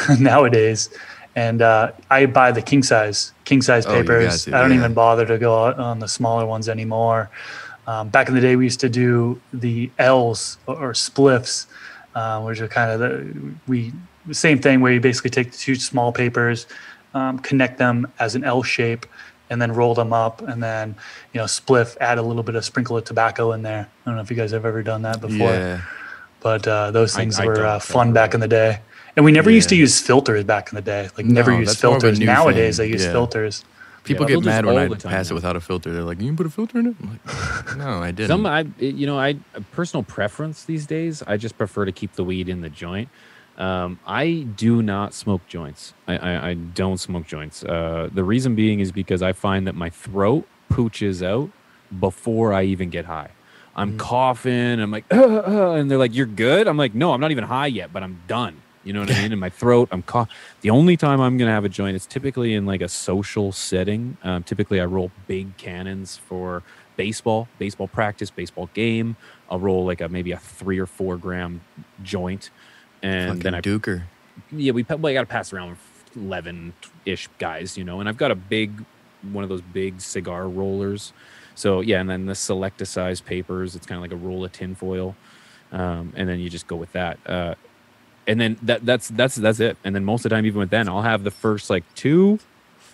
nowadays. 0.20 0.90
And 1.36 1.62
uh, 1.62 1.92
I 2.10 2.26
buy 2.26 2.50
the 2.52 2.62
king 2.62 2.82
size 2.82 3.32
king 3.44 3.62
size 3.62 3.86
Oh, 3.86 3.90
papers. 3.92 4.44
to, 4.44 4.56
I 4.56 4.60
don't 4.60 4.70
yeah. 4.72 4.78
even 4.78 4.94
bother 4.94 5.24
to 5.26 5.38
go 5.38 5.64
out 5.66 5.78
on 5.78 5.98
the 6.00 6.08
smaller 6.08 6.44
ones 6.46 6.68
anymore. 6.68 7.30
Um, 7.86 8.08
back 8.08 8.28
in 8.28 8.34
the 8.34 8.40
day, 8.40 8.56
we 8.56 8.64
used 8.64 8.80
to 8.80 8.88
do 8.88 9.40
the 9.52 9.90
L's 9.98 10.58
or, 10.66 10.76
or 10.76 10.92
spliffs, 10.92 11.66
uh, 12.14 12.42
which 12.42 12.60
are 12.60 12.68
kind 12.68 12.90
of 12.90 12.98
the 13.00 13.34
we 13.66 13.92
same 14.32 14.58
thing 14.60 14.80
where 14.80 14.92
you 14.92 15.00
basically 15.00 15.30
take 15.30 15.52
the 15.52 15.56
two 15.56 15.74
small 15.74 16.12
papers, 16.12 16.66
um, 17.14 17.38
connect 17.38 17.78
them 17.78 18.06
as 18.18 18.34
an 18.34 18.44
L 18.44 18.62
shape, 18.62 19.06
and 19.48 19.62
then 19.62 19.72
roll 19.72 19.94
them 19.94 20.12
up, 20.12 20.42
and 20.42 20.62
then 20.62 20.94
you 21.32 21.38
know 21.38 21.44
spliff, 21.46 21.96
add 22.00 22.18
a 22.18 22.22
little 22.22 22.42
bit 22.42 22.56
of 22.56 22.64
sprinkle 22.64 22.96
of 22.98 23.04
tobacco 23.04 23.52
in 23.52 23.62
there. 23.62 23.88
I 24.04 24.04
don't 24.10 24.16
know 24.16 24.22
if 24.22 24.30
you 24.30 24.36
guys 24.36 24.50
have 24.50 24.66
ever 24.66 24.82
done 24.82 25.02
that 25.02 25.20
before 25.20 25.50
Yeah. 25.52 25.80
but 26.40 26.66
uh, 26.68 26.90
those 26.90 27.14
things 27.14 27.38
I 27.38 27.46
were 27.46 27.54
don't, 27.54 27.64
uh, 27.64 27.78
fun 27.78 28.12
back 28.12 28.34
in 28.34 28.40
the 28.40 28.48
day. 28.48 28.80
And 29.18 29.24
we 29.24 29.32
never 29.32 29.50
used 29.50 29.68
to 29.70 29.74
use 29.74 30.00
filters 30.00 30.44
back 30.44 30.70
in 30.70 30.76
the 30.76 30.80
day. 30.80 31.08
Like 31.16 31.26
never 31.26 31.50
No, 31.50 31.58
use 31.58 31.66
that's 31.70 31.82
more 31.82 31.96
of 31.96 31.98
a 31.98 32.00
filters. 32.02 32.20
Nowadays 32.20 32.76
thing. 32.76 32.86
they 32.86 32.92
use 32.92 33.04
Yeah. 33.04 33.10
filters. 33.10 33.64
People 34.04 34.30
Yeah, 34.30 34.36
get 34.36 34.44
mad 34.44 34.64
when 34.64 34.78
I 34.78 34.86
the 34.86 34.94
time 34.94 35.10
pass 35.10 35.28
it 35.32 35.34
without 35.34 35.56
a 35.56 35.60
filter. 35.60 35.92
They're 35.92 36.04
like, 36.04 36.20
"You 36.20 36.28
can 36.28 36.36
put 36.36 36.46
a 36.46 36.50
filter 36.50 36.78
in 36.78 36.86
it." 36.86 36.94
I'm 37.02 37.10
like, 37.10 37.76
"No, 37.76 38.00
I 38.00 38.12
didn't." 38.12 38.28
Some, 38.28 38.46
I, 38.46 38.64
you 38.78 39.08
know, 39.08 39.18
I 39.18 39.34
personal 39.72 40.04
preference 40.04 40.62
these 40.62 40.86
days. 40.86 41.20
I 41.26 41.36
just 41.36 41.58
prefer 41.58 41.84
to 41.84 41.90
keep 41.90 42.12
the 42.12 42.22
weed 42.22 42.48
in 42.48 42.60
the 42.60 42.68
joint. 42.68 43.08
Um, 43.58 43.98
I 44.06 44.46
do 44.56 44.82
not 44.82 45.14
smoke 45.14 45.44
joints. 45.48 45.94
I, 46.06 46.16
I, 46.16 46.48
I 46.50 46.54
don't 46.54 46.98
smoke 46.98 47.26
joints. 47.26 47.64
Uh, 47.64 48.08
the 48.14 48.22
reason 48.22 48.54
being 48.54 48.78
is 48.78 48.92
because 48.92 49.20
I 49.20 49.32
find 49.32 49.66
that 49.66 49.74
my 49.74 49.90
throat 49.90 50.46
pooches 50.70 51.26
out 51.26 51.50
before 51.98 52.52
I 52.52 52.62
even 52.62 52.88
get 52.90 53.06
high. 53.06 53.30
I'm 53.74 53.98
coughing. 53.98 54.78
I'm 54.80 54.92
like, 54.92 55.06
"Uh, 55.12 55.16
uh," 55.46 55.72
and 55.72 55.90
they're 55.90 55.98
like, 55.98 56.14
"You're 56.14 56.24
good." 56.26 56.68
I'm 56.68 56.76
like, 56.78 56.94
"No, 56.94 57.12
I'm 57.14 57.20
not 57.20 57.32
even 57.32 57.44
high 57.44 57.66
yet, 57.66 57.92
but 57.92 58.04
I'm 58.04 58.20
done." 58.28 58.62
You 58.88 58.94
know 58.94 59.00
what 59.00 59.10
I 59.10 59.20
mean? 59.20 59.32
In 59.32 59.38
my 59.38 59.50
throat, 59.50 59.90
I'm 59.92 60.02
cough. 60.02 60.30
The 60.62 60.70
only 60.70 60.96
time 60.96 61.20
I'm 61.20 61.36
gonna 61.36 61.50
have 61.50 61.66
a 61.66 61.68
joint 61.68 61.94
is 61.94 62.06
typically 62.06 62.54
in 62.54 62.64
like 62.64 62.80
a 62.80 62.88
social 62.88 63.52
setting. 63.52 64.16
Um, 64.22 64.42
typically, 64.42 64.80
I 64.80 64.86
roll 64.86 65.10
big 65.26 65.58
cannons 65.58 66.16
for 66.16 66.62
baseball, 66.96 67.48
baseball 67.58 67.86
practice, 67.86 68.30
baseball 68.30 68.70
game. 68.72 69.16
I'll 69.50 69.60
roll 69.60 69.84
like 69.84 70.00
a 70.00 70.08
maybe 70.08 70.32
a 70.32 70.38
three 70.38 70.78
or 70.78 70.86
four 70.86 71.18
gram 71.18 71.60
joint, 72.02 72.48
and 73.02 73.28
Fucking 73.28 73.42
then 73.42 73.54
I 73.56 73.60
Duker. 73.60 74.04
yeah, 74.50 74.72
we 74.72 74.84
well, 74.84 75.06
I 75.06 75.12
got 75.12 75.20
to 75.20 75.26
pass 75.26 75.52
around 75.52 75.76
eleven 76.16 76.72
ish 77.04 77.28
guys, 77.38 77.76
you 77.76 77.84
know, 77.84 78.00
and 78.00 78.08
I've 78.08 78.16
got 78.16 78.30
a 78.30 78.34
big 78.34 78.86
one 79.20 79.44
of 79.44 79.50
those 79.50 79.60
big 79.60 80.00
cigar 80.00 80.48
rollers. 80.48 81.12
So 81.54 81.82
yeah, 81.82 82.00
and 82.00 82.08
then 82.08 82.24
the 82.24 82.34
selecta 82.34 82.86
size 82.86 83.20
papers. 83.20 83.76
It's 83.76 83.84
kind 83.84 83.98
of 83.98 84.02
like 84.02 84.12
a 84.12 84.16
roll 84.16 84.46
of 84.46 84.52
tinfoil, 84.52 85.14
um, 85.72 86.14
and 86.16 86.26
then 86.26 86.40
you 86.40 86.48
just 86.48 86.66
go 86.66 86.76
with 86.76 86.92
that. 86.92 87.18
Uh, 87.26 87.54
and 88.28 88.38
then 88.40 88.58
that 88.62 88.86
that's 88.86 89.08
that's 89.08 89.34
that's 89.34 89.58
it. 89.58 89.76
And 89.82 89.94
then 89.94 90.04
most 90.04 90.24
of 90.24 90.30
the 90.30 90.36
time, 90.36 90.46
even 90.46 90.60
with 90.60 90.70
then, 90.70 90.88
I'll 90.88 91.02
have 91.02 91.24
the 91.24 91.30
first 91.30 91.70
like 91.70 91.82
two, 91.94 92.38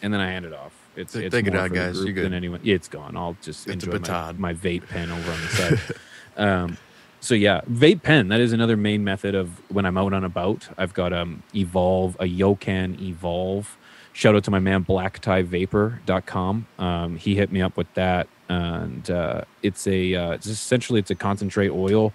and 0.00 0.14
then 0.14 0.20
I 0.20 0.28
hand 0.28 0.46
it 0.46 0.54
off. 0.54 0.72
It's, 0.96 1.12
Take- 1.12 1.24
it's 1.24 1.34
take 1.34 1.48
it 1.48 1.56
out, 1.56 1.72
guys. 1.72 2.02
You're 2.02 2.12
good. 2.12 2.24
Than 2.26 2.34
anyone. 2.34 2.60
It's 2.62 2.86
gone. 2.88 3.16
I'll 3.16 3.36
just 3.42 3.66
It's 3.66 3.84
enjoy 3.84 3.98
my, 3.98 4.32
my 4.32 4.54
vape 4.54 4.88
pen 4.88 5.10
over 5.10 5.32
on 5.32 5.40
the 5.40 5.48
side. 5.48 5.80
um, 6.36 6.78
so 7.20 7.34
yeah, 7.34 7.62
vape 7.68 8.02
pen. 8.02 8.28
That 8.28 8.40
is 8.40 8.52
another 8.52 8.76
main 8.76 9.02
method 9.02 9.34
of 9.34 9.60
when 9.72 9.86
I'm 9.86 9.98
out 9.98 10.12
on 10.12 10.22
a 10.22 10.28
bout. 10.28 10.68
I've 10.78 10.94
got 10.94 11.12
um 11.12 11.42
Evolve, 11.54 12.16
a 12.20 12.24
Yocan 12.24 13.00
Evolve. 13.00 13.76
Shout 14.12 14.36
out 14.36 14.44
to 14.44 14.52
my 14.52 14.60
man 14.60 14.84
blacktieVapor.com. 14.84 16.66
Um, 16.78 17.16
he 17.16 17.34
hit 17.34 17.50
me 17.50 17.60
up 17.60 17.76
with 17.76 17.92
that, 17.94 18.28
and 18.48 19.10
uh, 19.10 19.42
it's 19.64 19.88
a 19.88 20.14
uh, 20.14 20.30
it's 20.30 20.46
essentially 20.46 21.00
it's 21.00 21.10
a 21.10 21.16
concentrate 21.16 21.70
oil 21.70 22.12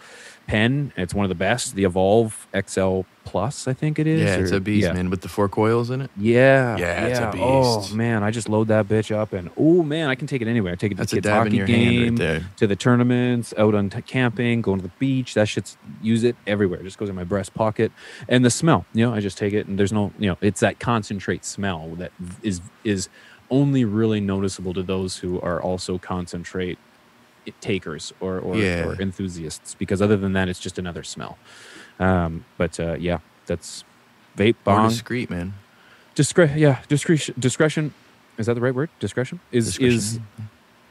pen. 0.50 0.92
It's 0.98 1.14
one 1.14 1.26
of 1.26 1.30
the 1.30 1.36
best. 1.36 1.76
The 1.76 1.84
Evolve 1.84 2.48
XL 2.66 3.02
Plus, 3.24 3.68
I 3.68 3.74
think 3.74 4.00
it 4.00 4.08
is. 4.08 4.24
Yeah, 4.24 4.38
it's 4.38 4.52
a 4.52 4.60
beast, 4.60 4.88
yeah. 4.88 4.94
man, 4.94 5.12
with 5.12 5.22
the 5.22 5.28
four 5.28 5.48
coils 5.48 5.92
in 5.92 6.02
it. 6.02 6.10
Yeah, 6.18 6.76
Yeah, 6.78 7.06
it's 7.06 7.20
a 7.20 7.30
oh, 7.30 7.32
beast. 7.32 7.92
Oh 7.92 7.96
man, 7.96 8.24
I 8.24 8.32
just 8.32 8.50
load 8.50 8.70
that 8.70 8.88
bitch 8.88 9.16
up, 9.16 9.34
and 9.34 9.52
oh 9.56 9.84
man, 9.84 10.10
I 10.10 10.16
can 10.16 10.26
take 10.26 10.42
it 10.42 10.48
anywhere. 10.48 10.74
I 10.74 10.76
take 10.76 10.92
it 10.92 10.96
to 10.96 11.02
That's 11.02 11.12
the 11.12 11.18
kids' 11.18 11.30
hockey 11.30 11.64
game, 11.64 12.16
right 12.16 12.42
to 12.58 12.66
the 12.66 12.76
tournaments, 12.76 13.54
out 13.56 13.76
on 13.76 13.92
t- 13.92 14.02
camping, 14.02 14.64
going 14.64 14.80
to 14.80 14.84
the 14.84 14.94
beach. 14.98 15.36
That 15.36 15.48
shit's 15.48 15.78
use 16.02 16.24
it 16.24 16.36
everywhere. 16.48 16.80
It 16.80 16.86
just 16.86 16.98
goes 16.98 17.10
in 17.10 17.16
my 17.16 17.24
breast 17.24 17.54
pocket. 17.54 17.92
And 18.28 18.44
the 18.44 18.50
smell, 18.50 18.88
you 18.94 19.06
know, 19.06 19.14
I 19.14 19.20
just 19.20 19.38
take 19.38 19.54
it, 19.54 19.68
and 19.68 19.78
there's 19.78 19.94
no, 19.94 20.12
you 20.18 20.30
know, 20.30 20.38
it's 20.42 20.62
that 20.62 20.80
concentrate 20.80 21.46
smell 21.46 21.90
that 21.98 22.12
is 22.42 22.62
is 22.84 23.10
only 23.52 23.86
really 23.86 24.22
noticeable 24.22 24.74
to 24.74 24.82
those 24.82 25.18
who 25.18 25.40
are 25.42 25.62
also 25.62 26.00
concentrate 26.00 26.80
takers 27.62 28.14
or 28.20 28.40
or, 28.40 28.58
Yeah. 28.58 28.86
or 28.88 29.02
enthusiasts. 29.02 29.76
Because 29.76 30.02
other 30.02 30.18
than 30.18 30.34
that, 30.34 30.48
it's 30.50 30.60
just 30.60 30.78
another 30.80 31.04
smell. 31.04 31.38
Um, 32.00 32.46
but 32.58 32.80
uh, 32.80 32.96
yeah, 33.00 33.20
that's 33.46 33.84
vape 34.38 34.56
bong 34.64 34.90
discreet, 34.90 35.30
man. 35.30 35.54
discre- 36.16 36.56
yeah 36.56 36.82
discretion 36.88 37.36
discretion 37.38 37.94
is 38.38 38.46
that 38.46 38.54
the 38.54 38.62
right 38.62 38.74
word 38.76 38.90
discretion 39.00 39.40
is 39.52 39.78
is 39.80 40.20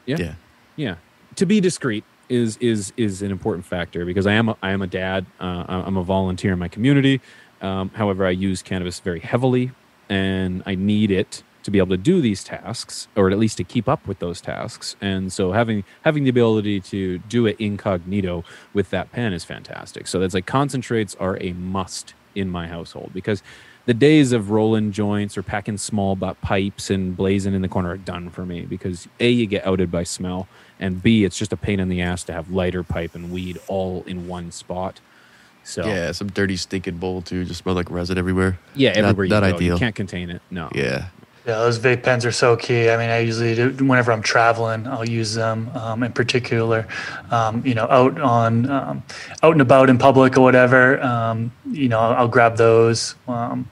yeah 0.05 0.17
Yeah. 0.17 0.33
yeah 0.75 0.95
to 1.35 1.45
be 1.47 1.59
discreet 1.59 2.03
is 2.27 2.57
is 2.57 2.93
is 2.95 3.21
an 3.23 3.31
important 3.31 3.65
factor 3.65 4.05
because 4.05 4.27
i 4.27 4.33
am 4.33 4.49
a, 4.49 4.57
i 4.61 4.69
am 4.71 4.83
a 4.83 4.87
dad 4.87 5.25
uh, 5.39 5.63
i'm 5.67 5.97
a 5.97 6.03
volunteer 6.03 6.53
in 6.53 6.59
my 6.59 6.67
community 6.67 7.21
um, 7.61 7.89
however 7.95 8.23
i 8.25 8.29
use 8.29 8.61
cannabis 8.61 8.99
very 8.99 9.19
heavily 9.21 9.71
and 10.09 10.61
i 10.67 10.75
need 10.75 11.09
it 11.09 11.41
to 11.63 11.71
be 11.71 11.77
able 11.77 11.89
to 11.89 11.97
do 11.97 12.21
these 12.21 12.43
tasks 12.43 13.07
or 13.15 13.29
at 13.29 13.37
least 13.37 13.57
to 13.57 13.63
keep 13.63 13.87
up 13.89 14.05
with 14.07 14.19
those 14.19 14.39
tasks 14.41 14.95
and 15.01 15.31
so 15.33 15.51
having 15.51 15.83
having 16.03 16.23
the 16.23 16.29
ability 16.29 16.79
to 16.79 17.17
do 17.29 17.45
it 17.45 17.59
incognito 17.59 18.43
with 18.73 18.89
that 18.91 19.11
pen 19.11 19.33
is 19.33 19.43
fantastic 19.43 20.07
so 20.07 20.19
that's 20.19 20.33
like 20.33 20.45
concentrates 20.45 21.15
are 21.15 21.37
a 21.41 21.51
must 21.53 22.13
in 22.35 22.49
my 22.49 22.67
household 22.67 23.11
because 23.13 23.43
the 23.85 23.93
days 23.93 24.31
of 24.31 24.51
rolling 24.51 24.91
joints 24.91 25.37
or 25.37 25.43
packing 25.43 25.77
small 25.77 26.15
butt 26.15 26.39
pipes 26.41 26.89
and 26.89 27.17
blazing 27.17 27.53
in 27.53 27.61
the 27.61 27.67
corner 27.67 27.89
are 27.89 27.97
done 27.97 28.29
for 28.29 28.45
me 28.45 28.61
because 28.61 29.07
a 29.19 29.29
you 29.29 29.45
get 29.45 29.65
outed 29.65 29.91
by 29.91 30.03
smell 30.03 30.47
and 30.79 31.03
b 31.03 31.25
it's 31.25 31.37
just 31.37 31.51
a 31.51 31.57
pain 31.57 31.79
in 31.79 31.89
the 31.89 31.99
ass 32.01 32.23
to 32.23 32.31
have 32.31 32.49
lighter 32.51 32.83
pipe 32.83 33.15
and 33.15 33.31
weed 33.31 33.59
all 33.67 34.03
in 34.07 34.27
one 34.27 34.51
spot 34.51 34.99
so 35.61 35.85
Yeah, 35.85 36.13
some 36.13 36.29
dirty, 36.29 36.55
stinking 36.55 36.97
bowl 36.97 37.21
too. 37.21 37.43
Just 37.45 37.59
smell 37.61 37.75
like 37.75 37.91
resin 37.91 38.17
everywhere. 38.17 38.57
yeah 38.75 38.93
Not- 39.01 39.09
everywhere 39.09 39.27
not 39.41 39.43
you 39.45 39.49
go 39.51 39.55
ideal. 39.57 39.73
you 39.75 39.79
can't 39.79 39.93
contain 39.95 40.29
it 40.29 40.41
no 40.49 40.69
Yeah. 40.73 41.09
Yeah, 41.49 41.57
those 41.61 41.79
vape 41.79 42.03
pens 42.03 42.27
are 42.27 42.31
so 42.31 42.55
key. 42.55 42.91
I 42.91 42.97
mean, 42.97 43.09
I 43.09 43.21
usually 43.21 43.55
do 43.55 43.83
whenever 43.83 44.11
I'm 44.11 44.21
traveling, 44.21 44.85
I'll 44.85 45.09
use 45.09 45.33
them. 45.33 45.71
Um, 45.73 46.03
in 46.03 46.11
particular, 46.11 46.87
um, 47.31 47.65
you 47.65 47.73
know, 47.73 47.87
out 47.89 48.21
on 48.21 48.69
um, 48.69 49.01
out 49.41 49.53
and 49.53 49.61
about 49.61 49.89
in 49.89 49.97
public 49.97 50.37
or 50.37 50.41
whatever. 50.41 51.01
Um, 51.01 51.51
you 51.71 51.89
know, 51.89 51.97
I'll, 51.97 52.27
grab 52.27 52.55
those. 52.57 53.15
Um, 53.27 53.67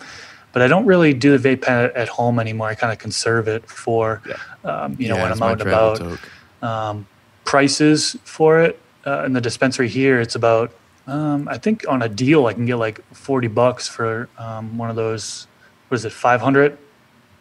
but 0.53 0.63
I 0.63 0.67
don't 0.67 0.87
really 0.87 1.13
do 1.13 1.37
the 1.37 1.49
vape 1.49 1.61
pen 1.61 1.91
at, 1.93 2.07
home 2.07 2.39
anymore. 2.39 2.67
I 2.67 2.73
kind 2.73 2.91
of 2.91 2.97
conserve 2.97 3.47
it 3.47 3.69
for, 3.69 4.23
um, 4.63 4.95
you 4.97 5.07
know, 5.09 5.17
Yeah, 5.17 5.21
when 5.21 5.31
I'm 5.33 5.43
out 5.43 5.61
and 5.61 5.69
about. 5.69 6.19
Um, 6.63 7.07
prices 7.45 8.17
for 8.23 8.59
it 8.59 8.81
uh, 9.05 9.23
in 9.23 9.33
the 9.33 9.41
dispensary 9.41 9.87
here, 9.87 10.19
it's 10.19 10.33
about. 10.33 10.73
Um, 11.05 11.47
I 11.47 11.59
think 11.59 11.85
on 11.87 12.01
a 12.01 12.09
deal, 12.09 12.47
I 12.47 12.53
can 12.53 12.65
get 12.65 12.77
like 12.77 13.05
forty 13.13 13.47
bucks 13.47 13.87
for 13.87 14.29
um, 14.39 14.79
one 14.79 14.89
of 14.89 14.95
those. 14.95 15.45
What 15.89 15.95
is 15.95 16.05
it, 16.05 16.11
five 16.11 16.41
hundred 16.41 16.79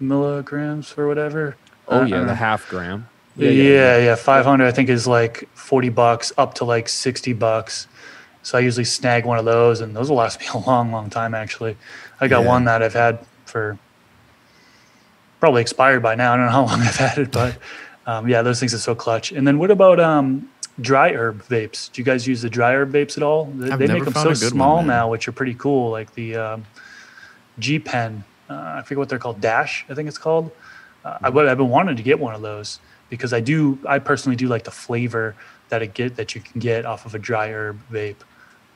milligrams 0.01 0.95
or 0.97 1.07
whatever? 1.07 1.57
Oh 1.89 2.05
yeah, 2.05 2.25
the 2.25 2.35
half 2.35 2.69
gram. 2.69 3.09
yeah, 3.37 3.51
yeah, 3.51 3.99
yeah. 3.99 4.15
Five 4.15 4.45
hundred, 4.45 4.67
I 4.67 4.73
think, 4.73 4.89
is 4.89 5.07
like 5.07 5.49
forty 5.55 5.89
bucks, 5.89 6.33
up 6.37 6.55
to 6.55 6.65
like 6.65 6.89
sixty 6.89 7.33
bucks. 7.33 7.87
So 8.43 8.57
I 8.59 8.61
usually 8.61 8.85
snag 8.85 9.25
one 9.25 9.39
of 9.39 9.45
those, 9.45 9.81
and 9.81 9.95
those 9.95 10.09
will 10.09 10.17
last 10.17 10.41
me 10.41 10.47
a 10.55 10.59
long, 10.59 10.93
long 10.93 11.11
time. 11.11 11.35
Actually, 11.35 11.77
I 12.21 12.29
got 12.29 12.43
Yeah. 12.43 12.49
one 12.49 12.65
that 12.65 12.83
I've 12.83 12.95
had 12.95 13.19
for 13.45 13.79
probably 15.41 15.63
expired 15.63 16.03
by 16.03 16.15
now. 16.15 16.33
I 16.35 16.37
don't 16.37 16.47
know 16.47 16.53
how 16.53 16.65
long 16.67 16.81
I've 16.81 16.97
had 16.97 17.19
it, 17.19 17.31
but 17.33 17.57
um, 18.07 18.29
yeah, 18.29 18.43
those 18.43 18.59
things 18.61 18.73
are 18.75 18.79
so 18.79 18.95
clutch. 18.95 19.33
And 19.33 19.47
then 19.47 19.59
what 19.59 19.71
about 19.71 20.01
um, 20.01 20.49
dry 20.81 21.13
herb 21.13 21.43
vapes? 21.45 21.93
Do 21.93 22.01
you 22.01 22.05
guys 22.05 22.27
use 22.27 22.43
the 22.43 22.51
dry 22.51 22.73
herb 22.75 22.93
vapes 22.93 23.17
at 23.17 23.23
all? 23.23 23.47
They, 23.47 23.77
they 23.77 23.87
make 23.93 24.05
them 24.05 24.15
so 24.15 24.23
good 24.25 24.29
one, 24.31 24.37
small 24.39 24.83
now, 24.83 25.11
which 25.11 25.29
are 25.29 25.33
pretty 25.33 25.55
cool. 25.55 25.91
Like 25.91 26.15
the 26.15 26.37
um, 26.37 26.65
G 27.59 27.79
Pen, 27.79 28.25
I 28.49 28.83
forget 28.83 28.99
what 28.99 29.09
they're 29.09 29.19
called. 29.19 29.41
Dash, 29.41 29.85
I 29.89 29.95
think 29.95 30.09
it's 30.09 30.19
called. 30.19 30.51
Uh, 31.05 31.19
I, 31.23 31.29
would- 31.31 31.47
I've 31.49 31.59
been 31.59 31.69
wanting 31.71 31.97
to 31.97 32.03
get 32.03 32.19
one 32.19 32.35
of 32.35 32.43
those 32.43 32.81
because 33.11 33.33
I 33.33 33.41
do. 33.41 33.79
I 33.89 33.99
personally 33.99 34.37
do 34.37 34.49
like 34.49 34.65
the 34.65 34.71
flavor 34.71 35.35
that 35.69 35.83
it 35.83 35.95
get 35.95 36.17
that 36.17 36.35
you 36.35 36.41
can 36.41 36.61
get 36.61 36.85
off 36.87 37.07
of 37.07 37.15
a 37.15 37.19
dry 37.19 37.49
herb 37.53 37.81
vape. 37.93 38.17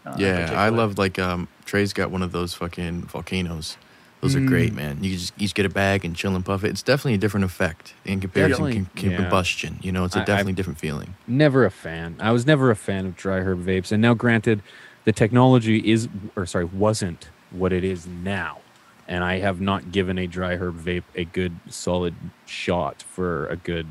uh, 0.06 0.14
Yeah, 0.18 0.52
I 0.56 0.68
love 0.70 0.98
like 0.98 1.18
um 1.18 1.48
Trey's 1.64 1.92
got 1.92 2.10
one 2.10 2.22
of 2.22 2.32
those 2.32 2.54
fucking 2.54 3.02
volcanoes. 3.02 3.76
Those 4.20 4.36
are 4.36 4.40
Mm. 4.40 4.48
great, 4.48 4.74
man. 4.74 5.02
You 5.02 5.16
just 5.16 5.32
you 5.38 5.46
just 5.46 5.54
get 5.54 5.64
a 5.66 5.70
bag 5.70 6.04
and 6.04 6.14
chill 6.14 6.34
and 6.36 6.44
puff 6.44 6.62
it. 6.64 6.68
It's 6.70 6.82
definitely 6.82 7.14
a 7.14 7.18
different 7.18 7.44
effect 7.44 7.94
in 8.04 8.20
comparison 8.20 8.64
Definitely, 8.66 8.86
to 8.96 9.00
con- 9.00 9.10
yeah. 9.12 9.16
combustion. 9.16 9.78
You 9.82 9.92
know, 9.92 10.04
it's 10.04 10.14
a 10.14 10.18
I- 10.18 10.22
I- 10.22 10.24
definitely 10.26 10.52
different 10.54 10.78
feeling. 10.78 11.14
Never 11.26 11.64
a 11.64 11.70
fan. 11.70 12.16
I 12.20 12.30
was 12.32 12.44
never 12.46 12.70
a 12.70 12.76
fan 12.76 13.06
of 13.06 13.16
dry 13.16 13.38
herb 13.38 13.64
vapes. 13.64 13.92
And 13.92 14.02
now, 14.02 14.12
granted, 14.14 14.60
the 15.04 15.12
technology 15.12 15.78
is, 15.90 16.08
or 16.36 16.44
sorry, 16.44 16.66
wasn't 16.66 17.30
what 17.50 17.72
it 17.72 17.82
is 17.82 18.06
now. 18.06 18.58
And 19.10 19.22
I 19.24 19.40
have 19.40 19.60
not 19.60 19.92
given 19.92 20.16
a 20.18 20.26
dry 20.26 20.54
herb 20.56 20.78
vape 20.78 21.02
a 21.14 21.24
good 21.26 21.58
solid 21.68 22.14
shot 22.46 23.02
for 23.02 23.46
a 23.48 23.56
good 23.56 23.88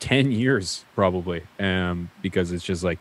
10 0.00 0.30
years, 0.32 0.84
probably. 0.94 1.42
Um, 1.58 2.10
because 2.22 2.52
it's 2.52 2.64
just 2.64 2.84
like, 2.84 2.98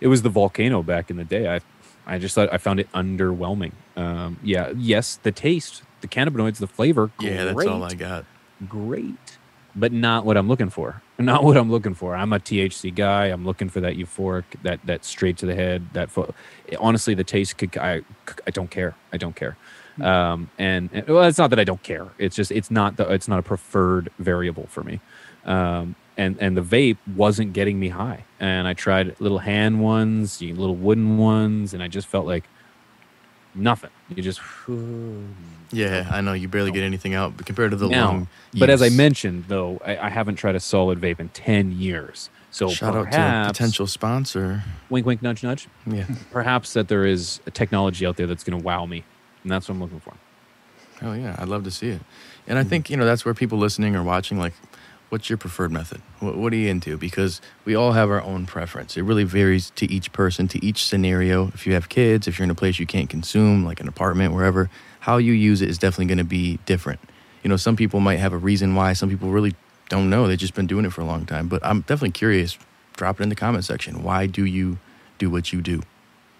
it 0.00 0.08
was 0.08 0.22
the 0.22 0.28
volcano 0.28 0.82
back 0.82 1.08
in 1.10 1.16
the 1.16 1.24
day. 1.24 1.48
I, 1.54 1.60
I 2.06 2.18
just 2.18 2.34
thought 2.34 2.52
I 2.52 2.58
found 2.58 2.80
it 2.80 2.90
underwhelming. 2.92 3.72
Um, 3.96 4.38
yeah, 4.42 4.72
yes, 4.76 5.16
the 5.22 5.32
taste, 5.32 5.82
the 6.00 6.08
cannabinoids, 6.08 6.58
the 6.58 6.66
flavor, 6.66 7.10
Yeah, 7.20 7.44
that's 7.44 7.66
all 7.66 7.82
I 7.84 7.94
got. 7.94 8.24
great, 8.68 9.38
but 9.74 9.92
not 9.92 10.24
what 10.24 10.36
I'm 10.36 10.48
looking 10.48 10.70
for. 10.70 11.02
Not 11.18 11.44
what 11.44 11.56
I'm 11.56 11.70
looking 11.70 11.94
for. 11.94 12.14
I'm 12.14 12.34
a 12.34 12.38
THC 12.38 12.94
guy. 12.94 13.26
I'm 13.28 13.46
looking 13.46 13.70
for 13.70 13.80
that 13.80 13.96
euphoric, 13.96 14.44
that 14.62 14.80
that 14.84 15.02
straight 15.02 15.38
to 15.38 15.46
the 15.46 15.54
head. 15.54 15.86
That 15.94 16.10
fo- 16.10 16.34
honestly, 16.78 17.14
the 17.14 17.24
taste 17.24 17.56
could. 17.56 17.74
I 17.78 18.02
I 18.46 18.50
don't 18.50 18.70
care. 18.70 18.94
I 19.14 19.16
don't 19.16 19.34
care. 19.34 19.56
Um, 20.00 20.50
and, 20.58 20.90
and 20.92 21.06
well, 21.08 21.24
it's 21.24 21.38
not 21.38 21.50
that 21.50 21.58
I 21.58 21.64
don't 21.64 21.82
care. 21.82 22.06
It's 22.18 22.36
just 22.36 22.50
it's 22.50 22.70
not 22.70 22.96
the 22.96 23.10
it's 23.12 23.28
not 23.28 23.38
a 23.38 23.42
preferred 23.42 24.10
variable 24.18 24.66
for 24.68 24.82
me. 24.82 25.00
Um, 25.44 25.94
and 26.16 26.36
and 26.40 26.56
the 26.56 26.62
vape 26.62 26.98
wasn't 27.14 27.52
getting 27.52 27.78
me 27.78 27.88
high. 27.88 28.24
And 28.40 28.66
I 28.66 28.74
tried 28.74 29.18
little 29.20 29.38
hand 29.38 29.80
ones, 29.80 30.40
little 30.40 30.76
wooden 30.76 31.18
ones, 31.18 31.74
and 31.74 31.82
I 31.82 31.88
just 31.88 32.06
felt 32.06 32.26
like 32.26 32.44
nothing. 33.54 33.90
You 34.08 34.22
just 34.22 34.40
Yeah, 35.72 36.08
I 36.10 36.20
know 36.20 36.32
you 36.32 36.48
barely 36.48 36.70
get 36.70 36.84
anything 36.84 37.14
out 37.14 37.36
but 37.36 37.46
compared 37.46 37.72
to 37.72 37.76
the 37.76 37.88
now. 37.88 38.06
long. 38.06 38.28
But 38.56 38.70
as 38.70 38.82
I 38.82 38.88
mentioned, 38.88 39.46
though, 39.48 39.80
I, 39.84 39.96
I 39.98 40.08
haven't 40.10 40.36
tried 40.36 40.54
a 40.54 40.60
solid 40.60 41.00
vape 41.00 41.20
in 41.20 41.28
ten 41.30 41.72
years. 41.72 42.30
So 42.50 42.68
shout 42.68 42.96
out 42.96 43.10
to 43.12 43.18
a 43.18 43.44
potential 43.48 43.86
sponsor. 43.86 44.62
wink, 44.88 45.04
wink, 45.04 45.20
nudge, 45.20 45.42
nudge. 45.42 45.68
Yeah, 45.86 46.06
Perhaps 46.30 46.72
that 46.72 46.88
there 46.88 47.04
is 47.04 47.40
a 47.46 47.50
technology 47.50 48.06
out 48.06 48.16
there 48.16 48.26
that's 48.26 48.44
going 48.44 48.58
to 48.58 48.64
wow 48.64 48.86
me, 48.86 49.04
and 49.46 49.52
that's 49.52 49.68
what 49.68 49.76
I'm 49.76 49.80
looking 49.80 50.00
for. 50.00 50.12
Oh 51.02 51.12
yeah, 51.12 51.36
I'd 51.38 51.46
love 51.46 51.62
to 51.64 51.70
see 51.70 51.90
it. 51.90 52.00
And 52.48 52.58
I 52.58 52.62
Mm-hmm. 52.62 52.68
think 52.70 52.90
you 52.90 52.96
know 52.96 53.04
that's 53.04 53.24
where 53.24 53.32
people 53.32 53.58
listening 53.58 53.94
or 53.94 54.02
watching 54.02 54.40
like, 54.40 54.54
what's 55.10 55.30
your 55.30 55.36
preferred 55.36 55.70
method? 55.70 56.00
What, 56.18 56.36
what 56.36 56.52
are 56.52 56.56
you 56.56 56.68
into? 56.68 56.96
Because 56.96 57.40
we 57.64 57.76
all 57.76 57.92
have 57.92 58.10
our 58.10 58.20
own 58.20 58.44
preference. 58.46 58.96
It 58.96 59.02
really 59.02 59.22
varies 59.22 59.70
to 59.76 59.88
each 59.88 60.10
person, 60.12 60.48
to 60.48 60.64
each 60.64 60.84
scenario. 60.84 61.46
If 61.54 61.64
you 61.64 61.74
have 61.74 61.88
kids, 61.88 62.26
if 62.26 62.38
you're 62.40 62.44
in 62.44 62.50
a 62.50 62.56
place 62.56 62.80
you 62.80 62.86
can't 62.86 63.08
consume, 63.08 63.64
like 63.64 63.78
an 63.78 63.86
apartment, 63.86 64.34
wherever, 64.34 64.68
how 65.00 65.18
you 65.18 65.32
use 65.32 65.62
it 65.62 65.68
is 65.68 65.78
definitely 65.78 66.06
going 66.06 66.18
to 66.18 66.24
be 66.24 66.58
different. 66.66 66.98
You 67.44 67.50
know, 67.50 67.56
some 67.56 67.76
people 67.76 68.00
might 68.00 68.18
have 68.18 68.32
a 68.32 68.38
reason 68.38 68.74
why. 68.74 68.94
Some 68.94 69.08
people 69.08 69.30
really 69.30 69.54
don't 69.88 70.10
know. 70.10 70.26
They've 70.26 70.36
just 70.36 70.54
been 70.54 70.66
doing 70.66 70.84
it 70.84 70.92
for 70.92 71.02
a 71.02 71.06
long 71.06 71.24
time. 71.26 71.46
But 71.46 71.64
I'm 71.64 71.82
definitely 71.82 72.10
curious. 72.10 72.58
Drop 72.96 73.20
it 73.20 73.22
in 73.22 73.28
the 73.28 73.36
comment 73.36 73.64
section. 73.64 74.02
Why 74.02 74.26
do 74.26 74.44
you 74.44 74.78
do 75.18 75.30
what 75.30 75.52
you 75.52 75.60
do? 75.60 75.82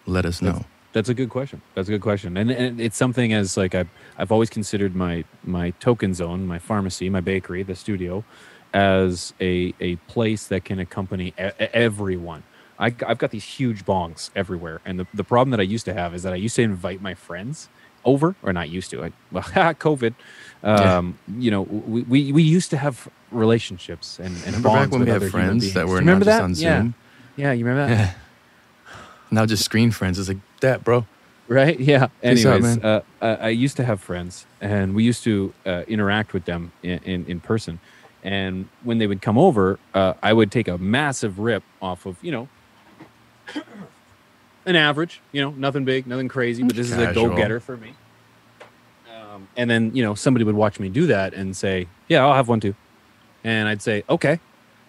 Let 0.06 0.24
us 0.26 0.42
know. 0.42 0.64
That's 0.96 1.10
a 1.10 1.14
good 1.14 1.28
question. 1.28 1.60
That's 1.74 1.88
a 1.88 1.92
good 1.92 2.00
question, 2.00 2.38
and, 2.38 2.50
and 2.50 2.80
it's 2.80 2.96
something 2.96 3.34
as 3.34 3.58
like 3.58 3.74
I've 3.74 3.90
I've 4.16 4.32
always 4.32 4.48
considered 4.48 4.96
my 4.96 5.24
my 5.44 5.72
token 5.72 6.14
zone, 6.14 6.46
my 6.46 6.58
pharmacy, 6.58 7.10
my 7.10 7.20
bakery, 7.20 7.62
the 7.62 7.74
studio, 7.74 8.24
as 8.72 9.34
a 9.38 9.74
a 9.78 9.96
place 10.08 10.46
that 10.46 10.64
can 10.64 10.78
accompany 10.78 11.34
everyone. 11.36 12.44
I, 12.78 12.94
I've 13.06 13.18
got 13.18 13.30
these 13.30 13.44
huge 13.44 13.84
bongs 13.84 14.30
everywhere, 14.34 14.80
and 14.86 14.98
the, 14.98 15.06
the 15.12 15.22
problem 15.22 15.50
that 15.50 15.60
I 15.60 15.64
used 15.64 15.84
to 15.84 15.92
have 15.92 16.14
is 16.14 16.22
that 16.22 16.32
I 16.32 16.36
used 16.36 16.56
to 16.56 16.62
invite 16.62 17.02
my 17.02 17.12
friends 17.12 17.68
over, 18.06 18.34
or 18.42 18.54
not 18.54 18.70
used 18.70 18.90
to. 18.92 19.04
I, 19.04 19.12
well, 19.30 19.42
COVID, 19.84 20.14
um, 20.62 21.18
you 21.36 21.50
know, 21.50 21.60
we, 21.60 22.04
we 22.04 22.32
we 22.32 22.42
used 22.42 22.70
to 22.70 22.78
have 22.78 23.06
relationships 23.30 24.18
and, 24.18 24.34
and 24.34 24.46
Remember 24.46 24.68
bonds 24.70 24.86
back 24.86 24.92
when 24.92 25.00
with 25.00 25.08
we 25.10 25.14
other 25.14 25.26
had 25.26 25.32
friends 25.32 25.74
that 25.74 25.86
were 25.86 26.00
not 26.00 26.00
remember 26.00 26.24
just 26.24 26.38
that? 26.38 26.42
on 26.42 26.54
yeah. 26.54 26.80
Zoom? 26.80 26.94
Yeah, 27.36 27.52
you 27.52 27.66
remember 27.66 27.94
that? 27.94 27.98
Yeah. 27.98 28.14
Now 29.30 29.46
just 29.46 29.64
screen 29.64 29.90
friends. 29.90 30.18
It's 30.18 30.28
like 30.28 30.38
that, 30.60 30.84
bro. 30.84 31.06
right? 31.48 31.78
Yeah. 31.78 32.08
Peace 32.22 32.44
out, 32.46 32.54
anyways 32.56 32.82
man. 32.82 33.02
uh, 33.20 33.36
i 33.40 33.48
used 33.48 33.76
to 33.76 33.84
have 33.84 34.00
friends 34.00 34.46
and 34.60 34.94
we 34.94 35.04
used 35.04 35.22
to 35.24 35.52
uh, 35.64 35.84
interact 35.86 36.32
with 36.32 36.44
them 36.44 36.72
in, 36.82 36.98
in, 37.04 37.26
in 37.26 37.40
person. 37.40 37.78
And 38.24 38.68
when 38.82 38.98
they 38.98 39.06
would 39.06 39.22
come 39.22 39.38
over 39.38 39.78
uh, 39.94 40.14
i 40.22 40.32
would 40.32 40.50
take 40.50 40.68
a 40.68 40.78
massive 40.78 41.38
rip 41.38 41.62
off 41.80 42.06
of 42.06 42.16
you 42.22 42.32
know 42.32 42.48
an 44.66 44.74
average 44.74 45.20
you 45.32 45.40
know 45.40 45.50
nothing 45.50 45.84
big 45.84 46.06
nothing 46.06 46.28
crazy 46.28 46.62
but 46.64 46.74
this 46.74 46.90
is 46.90 46.98
a 46.98 47.12
go-getter 47.12 47.60
for 47.60 47.76
me. 47.76 47.94
Um, 49.14 49.48
and 49.56 49.70
then 49.70 49.94
you 49.94 50.02
know 50.02 50.14
somebody 50.14 50.44
would 50.44 50.56
watch 50.56 50.80
me 50.80 50.88
do 50.88 51.06
that 51.06 51.32
and 51.34 51.56
say 51.56 51.86
yeah 52.08 52.24
i'll 52.24 52.34
have 52.34 52.48
one 52.48 52.60
too. 52.60 52.74
And 53.44 53.68
i'd 53.68 53.82
say 53.82 54.02
okay. 54.08 54.40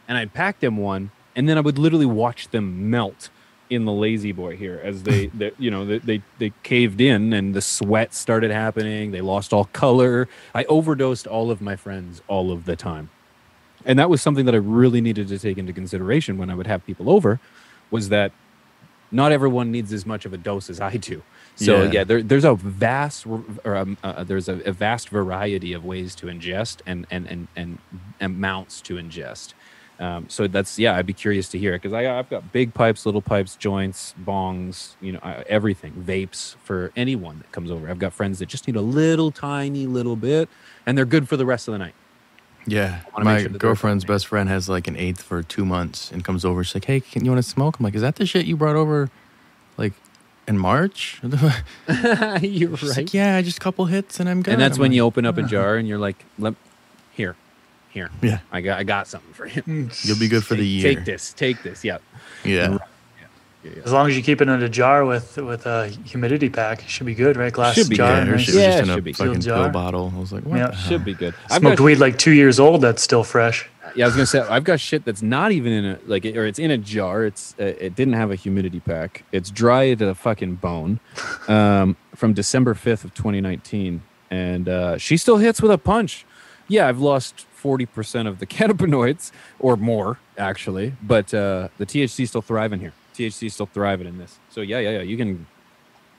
And 0.07 0.17
i'd 0.17 0.33
pack 0.33 0.59
them 0.61 0.77
one 0.77 1.11
and 1.35 1.47
then 1.47 1.57
i 1.57 1.61
would 1.61 1.77
literally 1.77 2.05
watch 2.07 2.49
them 2.49 2.89
melt 2.89 3.29
in 3.69 3.85
the 3.85 3.93
lazy 3.93 4.31
boy 4.31 4.57
here 4.57 4.81
as 4.83 5.03
they, 5.03 5.27
they 5.33 5.51
you 5.57 5.71
know 5.71 5.85
they, 5.85 5.99
they 5.99 6.23
they 6.37 6.53
caved 6.63 7.01
in 7.01 7.33
and 7.33 7.55
the 7.55 7.61
sweat 7.61 8.13
started 8.13 8.51
happening. 8.51 9.11
They 9.11 9.21
lost 9.21 9.53
all 9.53 9.65
color. 9.65 10.27
I 10.55 10.65
overdosed 10.65 11.27
all 11.27 11.51
of 11.51 11.61
my 11.61 11.75
friends 11.75 12.21
all 12.27 12.51
of 12.51 12.65
the 12.65 12.75
time. 12.75 13.11
And 13.85 13.99
that 13.99 14.09
was 14.09 14.21
something 14.21 14.45
that 14.45 14.55
i 14.55 14.59
really 14.59 15.01
needed 15.01 15.27
to 15.29 15.39
take 15.39 15.57
into 15.57 15.73
consideration 15.73 16.37
when 16.37 16.49
i 16.49 16.55
would 16.55 16.67
have 16.67 16.83
people 16.85 17.09
over 17.09 17.39
was 17.91 18.09
that 18.09 18.33
not 19.11 19.31
everyone 19.31 19.71
needs 19.71 19.93
as 19.93 20.05
much 20.05 20.25
of 20.25 20.33
a 20.33 20.37
dose 20.37 20.69
as 20.69 20.81
i 20.81 20.97
do. 20.97 21.25
So 21.55 21.83
Yeah. 21.83 21.91
yeah, 21.91 22.03
there, 22.03 22.23
there's 22.23 22.43
a 22.45 22.55
vast 22.55 23.25
or 23.27 23.75
um, 23.75 23.97
uh, 24.03 24.23
there's 24.25 24.49
a, 24.49 24.57
a 24.65 24.71
vast 24.73 25.09
variety 25.09 25.73
of 25.73 25.83
ways 25.85 26.15
to 26.17 26.27
ingest 26.27 26.81
and 26.85 27.07
and 27.11 27.27
and, 27.27 27.47
and 27.55 27.79
amounts 28.19 28.81
to 28.83 28.95
ingest 28.95 29.53
um, 29.99 30.25
so 30.29 30.47
that's 30.47 30.77
yeah, 30.77 30.95
I'd 30.95 31.05
be 31.05 31.13
curious 31.13 31.49
to 31.49 31.57
hear 31.57 31.73
it 31.73 31.81
because 31.81 31.93
I've 31.93 32.29
got 32.29 32.51
big 32.51 32.73
pipes, 32.73 33.05
little 33.05 33.21
pipes, 33.21 33.55
joints, 33.55 34.13
bongs, 34.23 34.95
you 35.01 35.13
know, 35.13 35.19
uh, 35.19 35.43
everything, 35.47 35.93
vapes 35.93 36.55
for 36.63 36.91
anyone 36.95 37.39
that 37.39 37.51
comes 37.51 37.71
over. 37.71 37.89
I've 37.89 37.99
got 37.99 38.13
friends 38.13 38.39
that 38.39 38.47
just 38.47 38.67
need 38.67 38.75
a 38.75 38.81
little 38.81 39.31
tiny 39.31 39.87
little 39.87 40.15
bit, 40.15 40.49
and 40.85 40.97
they're 40.97 41.05
good 41.05 41.27
for 41.27 41.35
the 41.35 41.45
rest 41.45 41.67
of 41.67 41.71
the 41.71 41.79
night. 41.79 41.95
Yeah, 42.67 42.99
my 43.17 43.41
sure 43.41 43.49
girlfriend's 43.49 44.05
best 44.05 44.27
friend 44.27 44.49
has 44.49 44.69
like 44.69 44.87
an 44.87 44.97
eighth 44.97 45.21
for 45.21 45.41
two 45.41 45.65
months 45.65 46.11
and 46.11 46.23
comes 46.23 46.45
over. 46.45 46.63
She's 46.63 46.75
like, 46.75 46.85
"Hey, 46.85 46.99
can 46.99 47.25
you 47.25 47.31
want 47.31 47.43
to 47.43 47.49
smoke?" 47.49 47.79
I'm 47.79 47.83
like, 47.83 47.95
"Is 47.95 48.01
that 48.01 48.17
the 48.17 48.25
shit 48.25 48.45
you 48.45 48.57
brought 48.57 48.75
over, 48.75 49.09
like, 49.77 49.93
in 50.47 50.57
March?" 50.57 51.19
You're 52.41 52.77
She's 52.77 52.97
like, 52.97 53.13
"Yeah, 53.13 53.41
just 53.41 53.57
a 53.57 53.61
couple 53.61 53.85
hits 53.85 54.19
and 54.19 54.29
I'm 54.29 54.43
good." 54.43 54.51
and 54.51 54.61
that's 54.61 54.77
I'm 54.77 54.81
when 54.81 54.91
like, 54.91 54.95
you 54.97 55.01
open 55.03 55.25
up 55.25 55.37
a 55.37 55.43
jar 55.43 55.77
and 55.77 55.87
you're 55.87 55.97
like, 55.97 56.23
"Let 56.37 56.53
here, 56.53 56.66
here, 57.97 58.09
Yeah, 58.21 58.39
I 58.51 58.61
got 58.61 58.79
I 58.79 58.83
got 58.83 59.07
something 59.07 59.33
for 59.33 59.47
you. 59.47 59.89
you'll 60.03 60.19
be 60.19 60.27
good 60.27 60.43
for 60.45 60.55
the 60.55 60.65
year. 60.65 60.93
take 60.95 61.05
this, 61.05 61.33
take 61.33 61.63
this, 61.63 61.83
Yep. 61.83 62.01
Yeah, 62.43 62.77
yeah. 63.63 63.71
As 63.83 63.91
long 63.91 64.07
as 64.07 64.15
you 64.15 64.21
keep 64.23 64.39
it 64.41 64.47
in 64.47 64.61
a 64.63 64.69
jar 64.69 65.03
with 65.03 65.35
with 65.37 65.65
a 65.65 65.87
humidity 66.05 66.47
pack, 66.49 66.83
it 66.83 66.89
should 66.89 67.05
be 67.07 67.15
good, 67.15 67.35
right? 67.35 67.51
Glass 67.51 67.75
Should 67.75 67.89
be 67.89 67.97
jar. 67.97 68.09
Yeah, 68.11 68.19
good. 68.19 68.27
her 68.29 68.35
nice. 68.37 68.47
Yeah, 68.53 68.53
just 68.69 68.77
it 68.79 68.83
in 68.83 68.89
a 68.89 68.93
should 68.93 69.03
be. 69.03 69.13
fucking 69.13 69.41
Sealed 69.41 69.57
pill 69.63 69.69
bottle. 69.69 70.13
I 70.15 70.19
was 70.19 70.31
like, 70.31 70.43
what? 70.43 70.57
Yeah. 70.57 70.67
the 70.67 70.75
hell? 70.75 70.89
Should 70.89 71.03
be 71.05 71.13
good. 71.15 71.33
I've 71.49 71.59
Smoked 71.61 71.77
got, 71.79 71.83
weed 71.83 71.95
like 71.95 72.17
two 72.17 72.31
years 72.31 72.59
old. 72.59 72.81
That's 72.81 73.01
still 73.01 73.23
fresh. 73.25 73.67
yeah, 73.95 74.05
I 74.05 74.07
was 74.07 74.15
gonna 74.15 74.25
say 74.27 74.39
I've 74.39 74.63
got 74.63 74.79
shit 74.79 75.03
that's 75.05 75.21
not 75.23 75.51
even 75.51 75.73
in 75.73 75.85
a 75.85 75.99
like, 76.05 76.23
or 76.25 76.45
it's 76.45 76.59
in 76.59 76.71
a 76.71 76.77
jar. 76.77 77.25
It's 77.25 77.55
uh, 77.59 77.63
it 77.65 77.95
didn't 77.95 78.13
have 78.13 78.31
a 78.31 78.35
humidity 78.35 78.79
pack. 78.79 79.23
It's 79.33 79.49
dry 79.49 79.93
to 79.95 80.05
the 80.05 80.15
fucking 80.15 80.55
bone, 80.55 80.99
um, 81.49 81.97
from 82.15 82.33
December 82.33 82.73
fifth 82.75 83.03
of 83.03 83.13
2019, 83.15 84.01
and 84.31 84.69
uh, 84.69 84.97
she 84.99 85.17
still 85.17 85.37
hits 85.37 85.61
with 85.61 85.71
a 85.71 85.77
punch. 85.79 86.25
Yeah, 86.69 86.87
I've 86.87 86.99
lost 86.99 87.46
forty 87.57 87.85
percent 87.85 88.27
of 88.27 88.39
the 88.39 88.45
cannabinoids 88.55 89.31
or 89.59 89.75
more 89.75 90.19
actually, 90.37 90.93
but 91.01 91.33
uh, 91.33 91.67
the 91.77 91.85
THC 91.85 92.27
still 92.27 92.41
thriving 92.41 92.79
here. 92.79 92.93
THC 93.15 93.51
still 93.51 93.65
thriving 93.65 94.07
in 94.07 94.17
this. 94.17 94.37
So 94.49 94.61
yeah, 94.61 94.79
yeah, 94.79 94.89
yeah. 94.91 95.01
You 95.01 95.17
can 95.17 95.47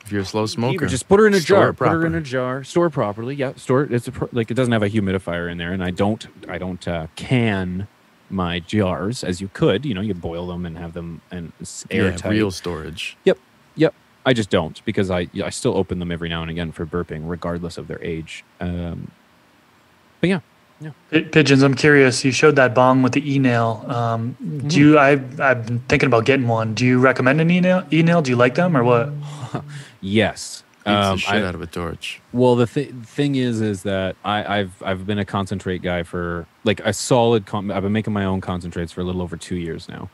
If 0.04 0.10
you're 0.12 0.22
a 0.22 0.24
slow 0.24 0.46
smoker, 0.46 0.86
just 0.86 1.08
put 1.08 1.20
her 1.20 1.26
in 1.26 1.34
a 1.34 1.40
jar. 1.40 1.72
Put 1.72 1.88
her 1.88 2.04
in 2.04 2.14
a 2.14 2.20
jar. 2.20 2.64
Store 2.64 2.90
properly. 2.90 3.34
Yeah, 3.36 3.54
store 3.56 3.84
it. 3.84 3.92
It's 3.92 4.08
a, 4.08 4.12
like 4.32 4.50
it 4.50 4.54
doesn't 4.54 4.72
have 4.72 4.82
a 4.82 4.90
humidifier 4.90 5.50
in 5.50 5.58
there, 5.58 5.72
and 5.72 5.82
I 5.84 5.90
don't. 5.92 6.26
I 6.48 6.58
don't 6.58 6.86
uh, 6.88 7.06
can 7.16 7.86
my 8.30 8.58
jars 8.60 9.24
as 9.24 9.40
you 9.40 9.48
could. 9.54 9.86
You 9.86 9.94
know, 9.94 10.00
you 10.02 10.12
boil 10.14 10.48
them 10.48 10.66
and 10.66 10.76
have 10.76 10.92
them 10.92 11.20
and 11.30 11.52
s- 11.62 11.86
yeah, 11.90 11.96
airtight. 11.96 12.32
real 12.32 12.50
storage. 12.50 13.16
Yep, 13.24 13.38
yep. 13.76 13.94
I 14.26 14.32
just 14.34 14.50
don't 14.50 14.84
because 14.84 15.10
I 15.10 15.28
I 15.42 15.50
still 15.50 15.76
open 15.76 16.00
them 16.00 16.10
every 16.10 16.28
now 16.28 16.42
and 16.42 16.50
again 16.50 16.72
for 16.72 16.84
burping, 16.84 17.22
regardless 17.30 17.78
of 17.78 17.86
their 17.86 18.02
age. 18.02 18.44
Um, 18.60 19.12
but 20.20 20.28
yeah, 20.30 20.40
Pi- 21.10 21.22
Pigeons, 21.22 21.62
I'm 21.62 21.74
curious. 21.74 22.24
You 22.24 22.30
showed 22.32 22.56
that 22.56 22.74
bong 22.74 23.02
with 23.02 23.12
the 23.12 23.34
e-nail. 23.34 23.84
Um, 23.88 24.36
Mm-hmm. 24.42 24.68
Do 24.68 24.78
you? 24.80 24.98
I, 24.98 25.10
I've 25.40 25.66
been 25.66 25.80
thinking 25.88 26.06
about 26.06 26.24
getting 26.24 26.46
one. 26.46 26.74
Do 26.74 26.86
you 26.86 26.98
recommend 27.00 27.40
an 27.40 27.50
e-nail? 27.50 27.84
E-nail? 27.92 28.22
Do 28.22 28.30
you 28.30 28.36
like 28.36 28.54
them 28.54 28.76
or 28.76 28.84
what? 28.84 29.10
yes. 30.00 30.62
Beats 30.84 30.84
the 30.84 30.90
Um, 31.12 31.18
shit 31.18 31.34
I- 31.34 31.42
out 31.42 31.54
of 31.54 31.60
a 31.62 31.66
torch. 31.66 32.20
Well, 32.32 32.54
the 32.56 32.66
th- 32.66 32.90
thing 33.04 33.34
is, 33.34 33.60
is 33.60 33.82
that 33.82 34.16
I, 34.24 34.58
I've 34.60 34.82
I've 34.82 35.06
been 35.06 35.18
a 35.18 35.24
concentrate 35.24 35.82
guy 35.82 36.02
for 36.04 36.46
like 36.64 36.80
a 36.80 36.92
solid. 36.92 37.46
Con- 37.46 37.70
I've 37.70 37.82
been 37.82 37.92
making 37.92 38.12
my 38.12 38.24
own 38.24 38.40
concentrates 38.40 38.92
for 38.92 39.00
a 39.00 39.04
little 39.04 39.20
over 39.22 39.36
two 39.36 39.56
years 39.56 39.88
now, 39.88 40.08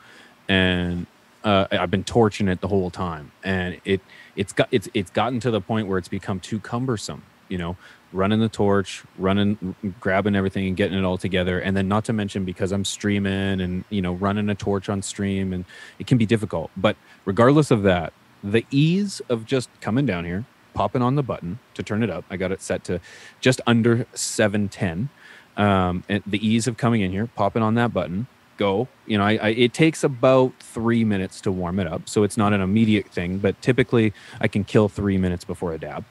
and 0.48 1.06
uh, 1.44 1.66
I've 1.70 1.90
been 1.90 2.04
torching 2.04 2.48
it 2.48 2.60
the 2.60 2.68
whole 2.68 2.90
time, 2.90 3.30
and 3.44 3.80
it 3.84 4.00
it's 4.36 4.52
got 4.52 4.68
it's 4.70 4.88
it's 4.94 5.10
gotten 5.10 5.38
to 5.40 5.50
the 5.50 5.60
point 5.60 5.86
where 5.88 5.98
it's 5.98 6.08
become 6.08 6.40
too 6.40 6.58
cumbersome. 6.58 7.22
You 7.54 7.58
know, 7.58 7.76
running 8.12 8.40
the 8.40 8.48
torch, 8.48 9.04
running, 9.16 9.76
grabbing 10.00 10.34
everything, 10.34 10.66
and 10.66 10.76
getting 10.76 10.98
it 10.98 11.04
all 11.04 11.18
together, 11.18 11.60
and 11.60 11.76
then 11.76 11.86
not 11.86 12.04
to 12.06 12.12
mention 12.12 12.44
because 12.44 12.72
I'm 12.72 12.84
streaming 12.84 13.60
and 13.60 13.84
you 13.90 14.02
know 14.02 14.14
running 14.14 14.48
a 14.50 14.54
torch 14.54 14.88
on 14.88 15.02
stream, 15.02 15.52
and 15.52 15.64
it 16.00 16.08
can 16.08 16.18
be 16.18 16.26
difficult. 16.26 16.70
But 16.76 16.96
regardless 17.24 17.70
of 17.70 17.84
that, 17.84 18.12
the 18.42 18.66
ease 18.70 19.22
of 19.28 19.46
just 19.46 19.68
coming 19.80 20.04
down 20.04 20.24
here 20.24 20.44
popping 20.74 21.02
on 21.02 21.14
the 21.14 21.22
button 21.22 21.60
to 21.74 21.82
turn 21.82 22.02
it 22.02 22.10
up. 22.10 22.24
I 22.28 22.36
got 22.36 22.52
it 22.52 22.60
set 22.60 22.84
to 22.84 23.00
just 23.40 23.60
under 23.66 24.06
710. 24.12 25.08
Um, 25.56 26.02
and 26.08 26.22
the 26.26 26.44
ease 26.46 26.66
of 26.66 26.76
coming 26.76 27.00
in 27.00 27.12
here, 27.12 27.28
popping 27.28 27.62
on 27.62 27.74
that 27.76 27.94
button, 27.94 28.26
go. 28.56 28.88
You 29.06 29.18
know, 29.18 29.24
I, 29.24 29.36
I, 29.36 29.48
it 29.50 29.72
takes 29.72 30.02
about 30.04 30.52
three 30.60 31.04
minutes 31.04 31.40
to 31.42 31.52
warm 31.52 31.78
it 31.78 31.86
up. 31.86 32.08
So 32.08 32.24
it's 32.24 32.36
not 32.36 32.52
an 32.52 32.60
immediate 32.60 33.06
thing, 33.06 33.38
but 33.38 33.60
typically 33.62 34.12
I 34.40 34.48
can 34.48 34.64
kill 34.64 34.88
three 34.88 35.16
minutes 35.16 35.44
before 35.44 35.72
a 35.72 35.78
dab. 35.78 36.04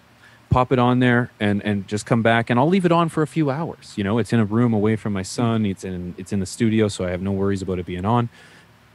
Pop 0.53 0.71
it 0.71 0.77
on 0.77 0.99
there 0.99 1.31
and, 1.39 1.63
and 1.63 1.87
just 1.87 2.05
come 2.05 2.21
back 2.21 2.51
and 2.51 2.59
I'll 2.59 2.67
leave 2.67 2.85
it 2.85 2.91
on 2.91 3.09
for 3.09 3.23
a 3.23 3.27
few 3.27 3.49
hours. 3.49 3.93
You 3.97 4.03
know, 4.03 4.19
it's 4.19 4.31
in 4.31 4.39
a 4.39 4.45
room 4.45 4.71
away 4.71 4.95
from 4.95 5.11
my 5.11 5.23
son. 5.23 5.65
It's 5.65 5.83
in, 5.83 6.13
it's 6.17 6.31
in 6.31 6.39
the 6.39 6.45
studio. 6.45 6.87
So 6.89 7.05
I 7.05 7.09
have 7.09 7.23
no 7.23 7.31
worries 7.31 7.63
about 7.63 7.79
it 7.79 7.87
being 7.87 8.05
on. 8.05 8.29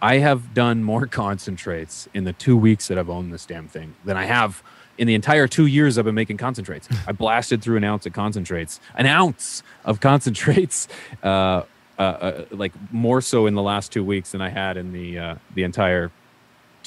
I 0.00 0.18
have 0.18 0.54
done 0.54 0.84
more 0.84 1.06
concentrates 1.24 2.09
in 2.14 2.22
the 2.22 2.32
two 2.32 2.56
weeks 2.56 2.86
that 2.86 2.96
I've 2.96 3.11
owned 3.11 3.32
this 3.32 3.44
damn 3.44 3.66
thing 3.66 3.96
than 4.04 4.16
I 4.16 4.24
have 4.26 4.62
in 4.98 5.06
the 5.09 5.14
entire 5.14 5.48
two 5.48 5.66
years 5.66 5.98
I've 5.98 6.04
been 6.04 6.14
making 6.14 6.36
concentrates. 6.36 6.88
I 7.09 7.12
blasted 7.12 7.61
through 7.61 7.76
an 7.78 7.84
ounce 7.84 8.06
of 8.06 8.12
concentrates, 8.12 8.78
an 8.94 9.06
ounce 9.06 9.64
of 9.84 10.00
concentrates, 10.00 10.86
uh, 11.22 11.62
uh, 11.98 12.02
uh, 12.02 12.44
like 12.52 12.72
more 12.92 13.20
so 13.20 13.46
in 13.46 13.54
the 13.54 13.62
last 13.62 13.90
two 13.90 14.04
weeks 14.04 14.30
than 14.30 14.40
I 14.40 14.50
had 14.50 14.76
in 14.76 14.92
the 14.92 15.18
uh, 15.18 15.34
the 15.56 15.64
entire 15.64 16.12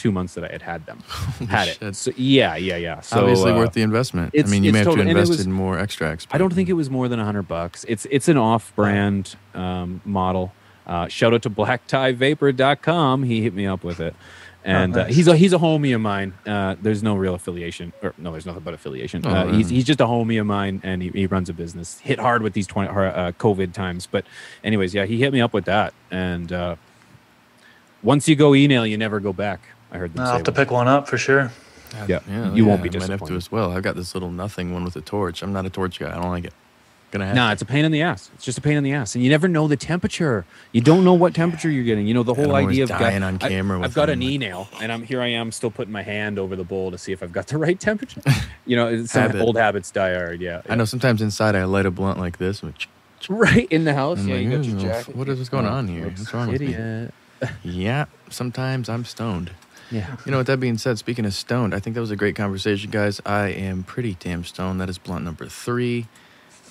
two 0.02 0.12
months 0.12 0.34
that 0.34 0.44
I 0.44 0.48
had 0.48 0.62
had 0.64 0.86
them. 0.88 1.00
had 1.50 1.78
it. 1.80 1.96
So, 1.96 2.12
yeah, 2.18 2.56
yeah, 2.56 2.76
yeah. 2.78 3.02
So 3.02 3.20
Obviously 3.20 3.52
uh, 3.52 3.58
worth 3.58 3.74
the 3.74 3.84
investment. 3.84 4.34
I 4.38 4.44
mean, 4.50 4.64
you 4.64 4.72
may 4.72 4.80
have 4.80 4.88
total- 4.88 5.04
to 5.04 5.10
invest 5.10 5.30
was- 5.30 5.46
in 5.46 5.52
more 5.52 5.78
extracts. 5.78 6.28
I 6.32 6.40
don't 6.40 6.54
think 6.54 6.70
it 6.70 6.74
was 6.74 6.90
more 6.90 7.08
than 7.08 7.20
a 7.20 7.26
hundred 7.26 7.48
bucks. 7.48 7.86
It's 7.88 8.08
it's 8.10 8.28
an 8.28 8.38
off-brand 8.38 9.36
um, 9.54 10.02
model. 10.04 10.54
Uh, 10.88 11.08
shout 11.08 11.34
out 11.34 11.44
to 11.44 11.50
BlackTieVapor.com. 11.50 13.24
He 13.24 13.44
hit 13.44 13.54
me 13.54 13.68
up 13.68 13.84
with 13.84 14.00
it, 14.00 14.16
and 14.66 14.98
uh, 14.98 15.04
nice. 15.04 15.16
he's 15.16 15.28
a 15.28 15.38
he's 15.38 15.54
a 15.54 15.60
homie 15.60 15.94
of 15.94 16.02
mine. 16.02 16.34
Uh, 16.48 16.76
there's 16.82 17.04
no 17.04 17.16
real 17.16 17.36
affiliation, 17.36 17.94
or 18.02 18.16
no, 18.18 18.32
there's 18.32 18.48
nothing 18.48 18.64
but 18.64 18.74
affiliation. 18.74 19.22
Oh, 19.24 19.30
uh, 19.30 19.54
he's 19.54 19.70
he's 19.70 19.86
just 19.86 20.02
a 20.02 20.06
homie 20.06 20.40
of 20.42 20.48
mine, 20.48 20.82
and 20.84 21.04
he, 21.04 21.10
he 21.10 21.28
runs 21.28 21.48
a 21.48 21.54
business. 21.54 22.00
Hit 22.00 22.20
hard 22.20 22.42
with 22.42 22.54
these 22.54 22.66
twenty 22.66 22.90
uh, 22.90 23.32
COVID 23.34 23.74
times, 23.74 24.08
but 24.08 24.26
anyways, 24.64 24.96
yeah, 24.96 25.06
he 25.06 25.18
hit 25.18 25.32
me 25.32 25.40
up 25.40 25.54
with 25.54 25.66
that, 25.66 25.94
and 26.10 26.52
uh, 26.52 26.76
once 28.04 28.28
you 28.28 28.36
go 28.36 28.56
e-nail, 28.56 28.86
you 28.86 28.98
never 28.98 29.20
go 29.20 29.34
back. 29.34 29.62
I 29.92 29.98
heard 29.98 30.14
them 30.14 30.22
I'll 30.22 30.28
say. 30.28 30.34
have 30.34 30.44
to 30.44 30.52
once. 30.52 30.58
pick 30.60 30.72
one 30.72 30.88
up 30.88 31.08
for 31.08 31.18
sure. 31.18 31.52
Yeah, 32.08 32.20
Yeah, 32.30 32.54
you 32.54 32.66
won't 32.66 32.80
yeah, 32.84 32.90
be 32.90 32.98
I 32.98 33.00
might 33.02 33.10
have 33.10 33.20
to 33.20 33.26
disappointed. 33.26 33.36
as 33.36 33.52
well. 33.52 33.72
I've 33.74 33.84
got 33.84 33.96
this 33.98 34.14
little 34.14 34.32
nothing 34.32 34.74
one 34.74 34.86
with 34.86 34.96
a 34.96 35.02
torch. 35.02 35.42
I'm 35.44 35.52
not 35.52 35.66
a 35.66 35.70
torch 35.70 36.00
guy. 36.00 36.10
I 36.10 36.16
don't 36.22 36.30
like 36.30 36.46
it. 36.46 36.54
Gonna 37.12 37.26
have. 37.26 37.36
Nah, 37.36 37.52
it's 37.52 37.62
a 37.62 37.66
pain 37.66 37.84
in 37.84 37.92
the 37.92 38.02
ass. 38.04 38.30
It's 38.36 38.46
just 38.46 38.58
a 38.58 38.62
pain 38.62 38.78
in 38.78 38.86
the 38.86 38.94
ass, 38.94 39.16
and 39.16 39.24
you 39.26 39.30
never 39.30 39.50
know 39.50 39.68
the 39.68 39.76
temperature. 39.76 40.46
You 40.72 40.80
don't 40.80 41.04
know 41.04 41.14
what 41.14 41.36
temperature 41.36 41.70
you're 41.70 41.84
getting. 41.84 42.08
You 42.08 42.14
know 42.14 42.24
the 42.24 42.34
whole 42.34 42.56
I'm 42.56 42.68
idea 42.70 42.84
of 42.84 42.90
dying 42.90 43.22
on 43.22 43.36
I- 43.42 43.50
camera 43.50 43.82
I've 43.82 43.94
got 43.94 44.06
them, 44.06 44.22
an 44.22 44.26
like- 44.26 44.30
e-nail, 44.36 44.70
and 44.82 44.90
I'm 44.94 45.04
here. 45.04 45.22
I 45.22 45.28
am 45.28 45.52
still 45.52 45.72
putting 45.72 45.92
my 45.92 46.04
hand 46.04 46.40
over 46.40 46.56
the 46.56 46.64
bowl 46.64 46.90
to 46.92 46.98
see 46.98 47.12
if 47.12 47.22
I've 47.22 47.34
got 47.34 47.48
the 47.48 47.58
right 47.58 47.78
temperature. 47.80 48.22
You 48.66 48.76
know, 48.78 48.88
it's 48.88 49.12
some 49.12 49.24
Habit. 49.24 49.42
old 49.42 49.58
habits 49.58 49.90
die 49.92 50.14
hard. 50.14 50.40
Yeah, 50.40 50.62
I 50.70 50.76
know 50.76 50.86
sometimes 50.86 51.22
inside 51.22 51.56
I 51.56 51.64
light 51.66 51.86
a 51.88 51.92
blunt 51.92 52.20
like 52.20 52.38
this. 52.38 52.62
Which, 52.62 52.88
right 53.28 53.68
in 53.72 53.84
the 53.86 53.94
house. 53.96 54.20
I'm 54.20 54.28
yeah, 54.30 54.36
like, 54.36 54.44
you 54.46 54.50
got 54.52 54.60
"Oh, 54.60 54.62
your 54.70 54.80
jacket. 54.80 55.16
what 55.16 55.28
is 55.28 55.38
what's 55.40 55.50
going 55.50 55.66
Oh, 55.66 55.70
on 55.70 55.88
here? 55.90 56.06
What's 56.08 56.32
wrong 56.34 56.50
with 56.50 56.62
me?" 56.62 57.10
yeah, 57.64 58.06
sometimes 58.30 58.88
I'm 58.88 59.04
stoned. 59.04 59.52
Yeah. 59.92 60.16
You 60.26 60.32
know, 60.32 60.40
with 60.40 60.48
that 60.48 60.60
being 60.60 60.78
said, 60.78 60.98
speaking 60.98 61.26
of 61.26 61.34
stoned, 61.34 61.76
I 61.76 61.80
think 61.80 61.94
that 61.96 62.02
was 62.02 62.12
a 62.12 62.16
great 62.16 62.36
conversation, 62.36 62.90
guys. 62.92 63.22
I 63.26 63.50
am 63.50 63.84
pretty 63.84 64.16
damn 64.20 64.44
stoned. 64.44 64.80
That 64.80 64.90
is 64.90 64.98
blunt 64.98 65.26
number 65.26 65.48
three. 65.48 66.08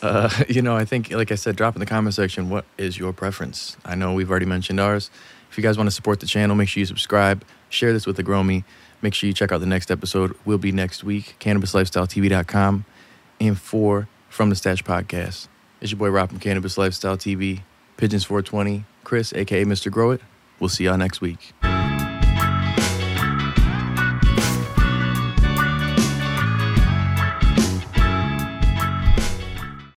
Uh, 0.02 0.30
you 0.48 0.62
know, 0.62 0.74
I 0.76 0.84
think, 0.84 1.10
like 1.10 1.30
I 1.30 1.34
said, 1.34 1.56
drop 1.56 1.76
in 1.76 1.80
the 1.80 1.86
comment 1.86 2.14
section 2.14 2.48
what 2.48 2.64
is 2.78 2.98
your 2.98 3.12
preference. 3.12 3.76
I 3.84 3.94
know 3.94 4.14
we've 4.14 4.30
already 4.30 4.46
mentioned 4.46 4.80
ours. 4.80 5.10
If 5.50 5.58
you 5.58 5.62
guys 5.62 5.76
want 5.76 5.88
to 5.88 5.94
support 5.94 6.20
the 6.20 6.26
channel, 6.26 6.56
make 6.56 6.68
sure 6.68 6.80
you 6.80 6.86
subscribe, 6.86 7.44
share 7.68 7.92
this 7.92 8.06
with 8.06 8.16
the 8.16 8.24
Gromy. 8.24 8.64
Make 9.02 9.14
sure 9.14 9.26
you 9.26 9.34
check 9.34 9.50
out 9.52 9.58
the 9.60 9.66
next 9.66 9.90
episode. 9.90 10.36
We'll 10.44 10.58
be 10.58 10.72
next 10.72 11.02
week. 11.04 11.36
CannabisLifestyleTV.com 11.40 12.84
and 13.40 13.58
for 13.58 14.08
From 14.28 14.50
the 14.50 14.56
Stash 14.56 14.84
Podcast. 14.84 15.48
It's 15.80 15.90
your 15.90 15.98
boy 15.98 16.10
Rob 16.10 16.28
from 16.28 16.38
Cannabis 16.38 16.76
Lifestyle 16.76 17.16
TV. 17.16 17.62
Pigeons 17.96 18.24
420. 18.24 18.84
Chris, 19.02 19.32
aka 19.32 19.64
Mr. 19.64 19.90
Grow 19.90 20.10
It. 20.10 20.20
We'll 20.58 20.68
see 20.68 20.84
y'all 20.84 20.98
next 20.98 21.20
week. 21.20 21.52